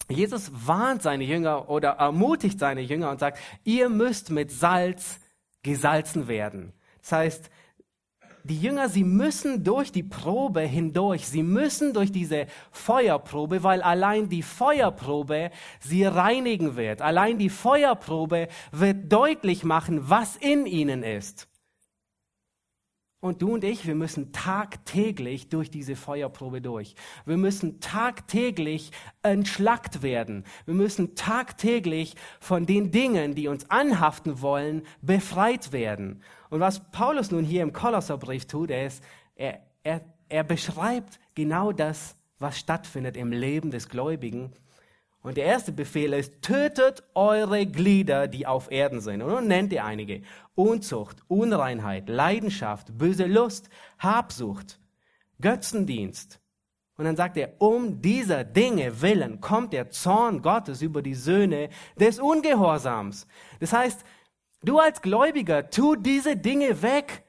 Jesus 0.10 0.52
warnt 0.68 1.04
seine 1.04 1.24
Jünger 1.24 1.70
oder 1.70 1.90
ermutigt 1.92 2.60
seine 2.60 2.82
Jünger 2.82 3.12
und 3.12 3.20
sagt, 3.20 3.40
ihr 3.64 3.90
müsst 3.90 4.32
mit 4.32 4.52
Salz 4.52 5.20
gesalzen 5.62 6.28
werden. 6.28 6.74
Das 7.02 7.12
heißt, 7.12 7.50
die 8.50 8.60
Jünger, 8.60 8.90
sie 8.90 9.04
müssen 9.04 9.64
durch 9.64 9.92
die 9.92 10.04
Probe 10.04 10.62
hindurch, 10.62 11.28
sie 11.28 11.44
müssen 11.44 11.94
durch 11.94 12.12
diese 12.12 12.48
Feuerprobe, 12.72 13.64
weil 13.64 13.82
allein 13.82 14.28
die 14.30 14.44
Feuerprobe 14.44 15.52
sie 15.80 16.06
reinigen 16.06 16.76
wird. 16.76 17.02
Allein 17.02 17.38
die 17.38 17.50
Feuerprobe 17.50 18.48
wird 18.72 19.12
deutlich 19.12 19.64
machen, 19.64 20.10
was 20.10 20.36
in 20.36 20.66
ihnen 20.66 21.04
ist. 21.04 21.49
Und 23.22 23.42
du 23.42 23.54
und 23.54 23.66
ich, 23.66 23.86
wir 23.86 23.96
müssen 23.96 24.32
tagtäglich 24.32 25.50
durch 25.50 25.70
diese 25.70 25.98
Feuerprobe 25.98 26.62
durch. 26.62 26.96
Wir 27.26 27.36
müssen 27.36 27.82
tagtäglich 27.82 28.92
entschlackt 29.24 30.02
werden. 30.02 30.46
Wir 30.66 30.74
müssen 30.74 31.16
tagtäglich 31.16 32.16
von 32.40 32.66
den 32.66 32.92
Dingen, 32.92 33.36
die 33.36 33.50
uns 33.50 33.70
anhaften 33.70 34.42
wollen, 34.42 34.84
befreit 35.02 35.74
werden. 35.74 36.24
Und 36.50 36.62
was 36.62 36.92
Paulus 36.92 37.30
nun 37.30 37.44
hier 37.44 37.62
im 37.62 37.74
Kolosserbrief 37.74 38.46
tut, 38.46 38.72
ist, 38.72 39.04
er, 39.36 39.60
er, 39.84 40.02
er 40.30 40.46
beschreibt 40.46 41.20
genau 41.36 41.74
das, 41.74 42.16
was 42.38 42.58
stattfindet 42.58 43.18
im 43.18 43.34
Leben 43.34 43.70
des 43.70 43.90
Gläubigen 43.90 44.54
und 45.22 45.36
der 45.36 45.46
erste 45.46 45.72
Befehl 45.72 46.14
ist, 46.14 46.42
tötet 46.42 47.04
eure 47.14 47.66
Glieder, 47.66 48.28
die 48.28 48.48
auf 48.48 48.72
Erden 48.72 49.02
sind. 49.02 49.22
Und 49.22 49.30
nun 49.30 49.48
nennt 49.48 49.74
ihr 49.74 49.84
einige. 49.84 50.22
Unzucht, 50.56 51.18
Unreinheit, 51.28 52.08
Leidenschaft, 52.08 52.98
böse 52.98 53.26
Lust, 53.26 53.70
Habsucht, 53.98 54.80
Götzendienst. 55.42 56.40
Und 56.96 57.06
dann 57.06 57.16
sagt 57.16 57.38
er, 57.38 57.62
um 57.62 58.02
dieser 58.02 58.44
Dinge 58.44 59.02
willen 59.02 59.40
kommt 59.42 59.74
der 59.74 59.90
Zorn 59.90 60.42
Gottes 60.42 60.82
über 60.82 61.02
die 61.02 61.16
Söhne 61.16 61.70
des 61.98 62.20
Ungehorsams. 62.20 63.28
Das 63.60 63.74
heißt, 63.74 64.04
du 64.64 64.80
als 64.80 65.02
Gläubiger, 65.02 65.70
tu 65.70 65.96
diese 65.96 66.36
Dinge 66.38 66.82
weg. 66.82 67.24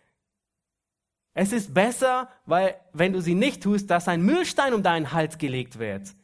Es 1.34 1.53
ist 1.53 1.72
besser, 1.72 2.28
weil 2.47 2.74
wenn 2.93 3.12
du 3.12 3.20
sie 3.20 3.34
nicht 3.34 3.62
tust, 3.62 3.91
dass 3.91 4.09
ein 4.09 4.22
Mühlstein 4.22 4.74
um 4.74 4.82
deinen 4.82 5.12
Hals 5.12 5.38
gelegt 5.38 5.78
wird. 5.78 6.16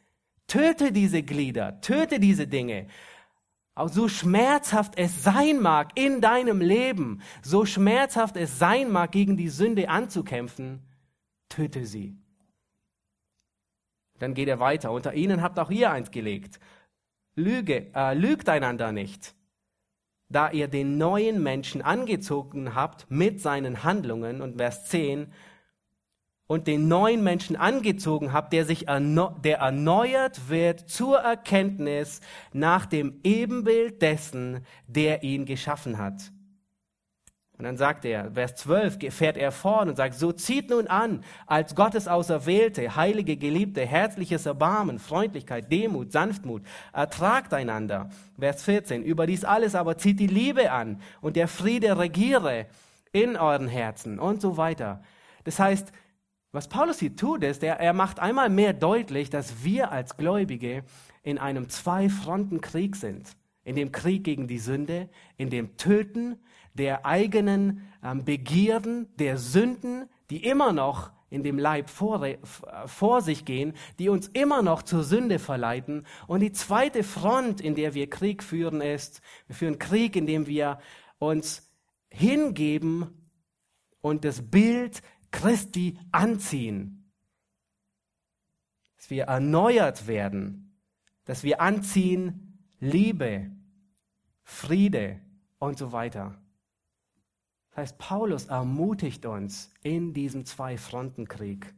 Töte 0.47 0.91
diese 0.91 1.23
Glieder, 1.23 1.81
töte 1.81 2.19
diese 2.19 2.47
Dinge. 2.47 2.87
Auch 3.75 3.89
so 3.89 4.07
schmerzhaft 4.07 4.97
es 4.97 5.23
sein 5.23 5.59
mag 5.59 5.91
in 5.95 6.19
deinem 6.19 6.61
Leben, 6.61 7.21
so 7.43 7.65
schmerzhaft 7.65 8.35
es 8.37 8.57
sein 8.57 8.89
mag, 8.91 9.11
gegen 9.11 9.37
die 9.37 9.49
Sünde 9.49 9.89
anzukämpfen, 9.89 10.81
töte 11.49 11.85
sie. 11.85 12.17
Dann 14.19 14.33
geht 14.33 14.47
er 14.47 14.59
weiter. 14.59 14.91
Unter 14.91 15.13
ihnen 15.13 15.41
habt 15.41 15.59
auch 15.59 15.69
ihr 15.69 15.91
eins 15.91 16.09
gelegt. 16.09 16.59
Lüge, 17.35 17.91
äh, 17.93 18.15
lügt 18.15 18.49
einander 18.49 18.91
nicht, 18.91 19.35
da 20.27 20.49
ihr 20.49 20.67
den 20.67 20.97
neuen 20.97 21.43
Menschen 21.43 21.83
angezogen 21.83 22.73
habt 22.73 23.05
mit 23.11 23.41
seinen 23.41 23.83
Handlungen. 23.83 24.41
Und 24.41 24.57
Vers 24.57 24.85
10, 24.87 25.31
und 26.47 26.67
den 26.67 26.87
neuen 26.87 27.23
Menschen 27.23 27.55
angezogen 27.55 28.33
habt, 28.33 28.53
der 28.53 28.65
sich 28.65 28.87
erneu 28.87 29.29
der 29.43 29.59
erneuert 29.59 30.49
wird 30.49 30.89
zur 30.89 31.19
Erkenntnis 31.19 32.21
nach 32.53 32.85
dem 32.85 33.19
Ebenbild 33.23 34.01
dessen, 34.01 34.65
der 34.87 35.23
ihn 35.23 35.45
geschaffen 35.45 35.97
hat. 35.97 36.31
Und 37.57 37.65
dann 37.65 37.77
sagt 37.77 38.05
er, 38.05 38.31
Vers 38.33 38.55
12, 38.57 39.11
fährt 39.11 39.35
er 39.35 39.51
fort 39.51 39.87
und 39.87 39.95
sagt, 39.95 40.13
so 40.13 40.31
zieht 40.31 40.69
nun 40.69 40.85
an, 40.85 41.23
als 41.47 41.73
Gottes 41.73 42.07
Auserwählte, 42.07 42.95
heilige, 42.95 43.35
geliebte, 43.35 43.83
herzliches 43.83 44.45
Erbarmen, 44.45 44.99
Freundlichkeit, 44.99 45.71
Demut, 45.71 46.11
Sanftmut, 46.11 46.61
ertragt 46.93 47.55
einander. 47.55 48.09
Vers 48.39 48.61
14, 48.61 49.01
über 49.01 49.25
dies 49.25 49.43
alles 49.43 49.73
aber 49.73 49.97
zieht 49.97 50.19
die 50.19 50.27
Liebe 50.27 50.71
an 50.71 51.01
und 51.19 51.35
der 51.35 51.47
Friede 51.47 51.97
regiere 51.97 52.67
in 53.11 53.35
euren 53.35 53.67
Herzen 53.67 54.19
und 54.19 54.39
so 54.39 54.57
weiter. 54.57 55.01
Das 55.43 55.57
heißt, 55.57 55.91
was 56.57 56.67
Paulus 56.67 56.97
hier 56.97 57.15
tut, 57.15 57.43
ist, 57.43 57.61
er, 57.61 57.79
er 57.79 57.93
macht 57.93 58.19
einmal 58.19 58.49
mehr 58.49 58.73
deutlich, 58.73 59.29
dass 59.29 59.63
wir 59.63 59.91
als 59.91 60.17
Gläubige 60.17 60.83
in 61.21 61.37
einem 61.37 61.69
Zwei-Fronten-Krieg 61.69 62.95
sind. 62.95 63.37
In 63.63 63.75
dem 63.75 63.91
Krieg 63.91 64.23
gegen 64.23 64.47
die 64.47 64.57
Sünde, 64.57 65.07
in 65.37 65.51
dem 65.51 65.77
Töten 65.77 66.39
der 66.73 67.05
eigenen 67.05 67.87
ähm, 68.03 68.25
Begierden, 68.25 69.07
der 69.17 69.37
Sünden, 69.37 70.09
die 70.31 70.43
immer 70.43 70.73
noch 70.73 71.11
in 71.29 71.43
dem 71.43 71.59
Leib 71.59 71.91
vor, 71.91 72.25
vor 72.87 73.21
sich 73.21 73.45
gehen, 73.45 73.73
die 73.99 74.09
uns 74.09 74.27
immer 74.29 74.63
noch 74.63 74.81
zur 74.81 75.03
Sünde 75.03 75.37
verleiten. 75.37 76.07
Und 76.25 76.39
die 76.39 76.53
zweite 76.53 77.03
Front, 77.03 77.61
in 77.61 77.75
der 77.75 77.93
wir 77.93 78.09
Krieg 78.09 78.41
führen, 78.41 78.81
ist, 78.81 79.21
wir 79.45 79.55
führen 79.55 79.77
Krieg, 79.77 80.15
in 80.15 80.25
dem 80.25 80.47
wir 80.47 80.79
uns 81.19 81.69
hingeben 82.09 83.29
und 84.01 84.25
das 84.25 84.41
Bild 84.41 85.03
Christi 85.37 85.99
anziehen. 86.11 87.13
Dass 88.95 89.11
wir 89.11 89.25
erneuert 89.25 90.07
werden, 90.07 90.81
dass 91.25 91.43
wir 91.43 91.61
anziehen 91.61 92.59
Liebe, 92.79 93.51
Friede 94.41 95.21
und 95.59 95.77
so 95.77 95.91
weiter. 95.91 96.41
Das 97.69 97.77
heißt, 97.77 97.97
Paulus 97.99 98.45
ermutigt 98.47 99.27
uns 99.27 99.71
in 99.83 100.11
diesem 100.11 100.43
Zwei-Fronten-Krieg. 100.43 101.71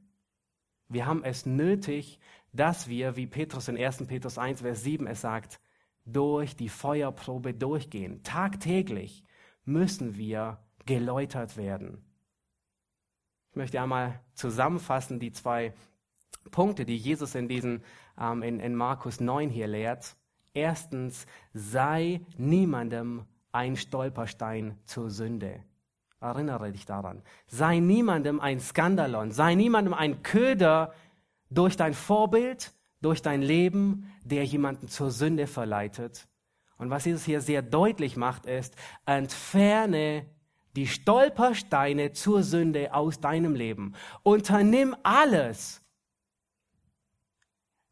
Wir 0.87 1.05
haben 1.05 1.25
es 1.25 1.45
nötig, 1.45 2.21
dass 2.53 2.87
wir, 2.87 3.17
wie 3.17 3.27
Petrus 3.27 3.67
in 3.67 3.77
1. 3.77 4.07
Petrus 4.07 4.37
1, 4.37 4.61
Vers 4.61 4.83
7 4.83 5.05
es 5.05 5.19
sagt, 5.19 5.59
durch 6.05 6.55
die 6.55 6.69
Feuerprobe 6.69 7.53
durchgehen. 7.53 8.23
Tagtäglich 8.23 9.25
müssen 9.65 10.15
wir 10.15 10.63
geläutert 10.85 11.57
werden. 11.57 12.08
Ich 13.51 13.55
möchte 13.55 13.81
einmal 13.81 14.19
zusammenfassen 14.33 15.19
die 15.19 15.31
zwei 15.31 15.73
Punkte, 16.51 16.85
die 16.85 16.97
Jesus 16.97 17.35
in, 17.35 17.47
diesen, 17.47 17.83
ähm, 18.19 18.43
in, 18.43 18.59
in 18.59 18.75
Markus 18.75 19.19
9 19.19 19.49
hier 19.49 19.67
lehrt. 19.67 20.15
Erstens, 20.53 21.25
sei 21.53 22.21
niemandem 22.37 23.25
ein 23.51 23.75
Stolperstein 23.75 24.77
zur 24.85 25.09
Sünde. 25.09 25.63
Erinnere 26.21 26.71
dich 26.71 26.85
daran. 26.85 27.21
Sei 27.47 27.79
niemandem 27.79 28.39
ein 28.39 28.59
Skandalon, 28.59 29.31
sei 29.31 29.55
niemandem 29.55 29.93
ein 29.93 30.21
Köder 30.21 30.93
durch 31.49 31.77
dein 31.77 31.93
Vorbild, 31.93 32.73
durch 33.01 33.21
dein 33.21 33.41
Leben, 33.41 34.11
der 34.23 34.43
jemanden 34.43 34.89
zur 34.89 35.11
Sünde 35.11 35.47
verleitet. 35.47 36.27
Und 36.77 36.89
was 36.89 37.05
Jesus 37.05 37.23
hier 37.23 37.41
sehr 37.41 37.61
deutlich 37.61 38.17
macht, 38.17 38.45
ist, 38.45 38.75
entferne 39.05 40.25
die 40.75 40.87
Stolpersteine 40.87 42.11
zur 42.11 42.43
Sünde 42.43 42.93
aus 42.93 43.19
deinem 43.19 43.55
Leben. 43.55 43.93
Unternimm 44.23 44.95
alles. 45.03 45.81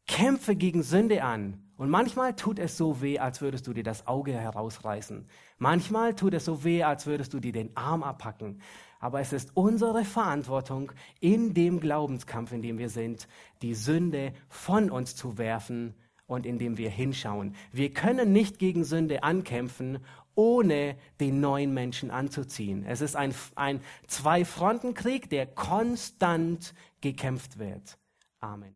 Kämpfe 0.06 0.56
gegen 0.56 0.82
Sünde 0.82 1.22
an. 1.22 1.62
Und 1.76 1.90
manchmal 1.90 2.34
tut 2.34 2.58
es 2.58 2.76
so 2.76 3.00
weh, 3.02 3.20
als 3.20 3.40
würdest 3.40 3.68
du 3.68 3.72
dir 3.72 3.84
das 3.84 4.08
Auge 4.08 4.32
herausreißen. 4.32 5.28
Manchmal 5.58 6.14
tut 6.14 6.34
es 6.34 6.44
so 6.44 6.64
weh, 6.64 6.82
als 6.82 7.06
würdest 7.06 7.32
du 7.34 7.40
dir 7.40 7.52
den 7.52 7.76
Arm 7.76 8.02
abpacken. 8.02 8.60
Aber 8.98 9.20
es 9.20 9.32
ist 9.32 9.52
unsere 9.54 10.04
Verantwortung, 10.04 10.90
in 11.20 11.54
dem 11.54 11.78
Glaubenskampf, 11.78 12.50
in 12.50 12.62
dem 12.62 12.78
wir 12.78 12.88
sind, 12.88 13.28
die 13.62 13.74
Sünde 13.74 14.32
von 14.48 14.90
uns 14.90 15.14
zu 15.14 15.38
werfen 15.38 15.94
und 16.26 16.46
in 16.46 16.58
dem 16.58 16.78
wir 16.78 16.90
hinschauen. 16.90 17.54
Wir 17.70 17.92
können 17.92 18.32
nicht 18.32 18.58
gegen 18.58 18.82
Sünde 18.82 19.22
ankämpfen, 19.22 20.00
ohne 20.38 20.96
den 21.18 21.40
neuen 21.40 21.74
Menschen 21.74 22.12
anzuziehen. 22.12 22.84
Es 22.86 23.00
ist 23.00 23.16
ein, 23.16 23.34
ein 23.56 23.80
Zwei-Fronten-Krieg, 24.06 25.28
der 25.30 25.46
konstant 25.46 26.74
gekämpft 27.00 27.58
wird. 27.58 27.98
Amen. 28.38 28.66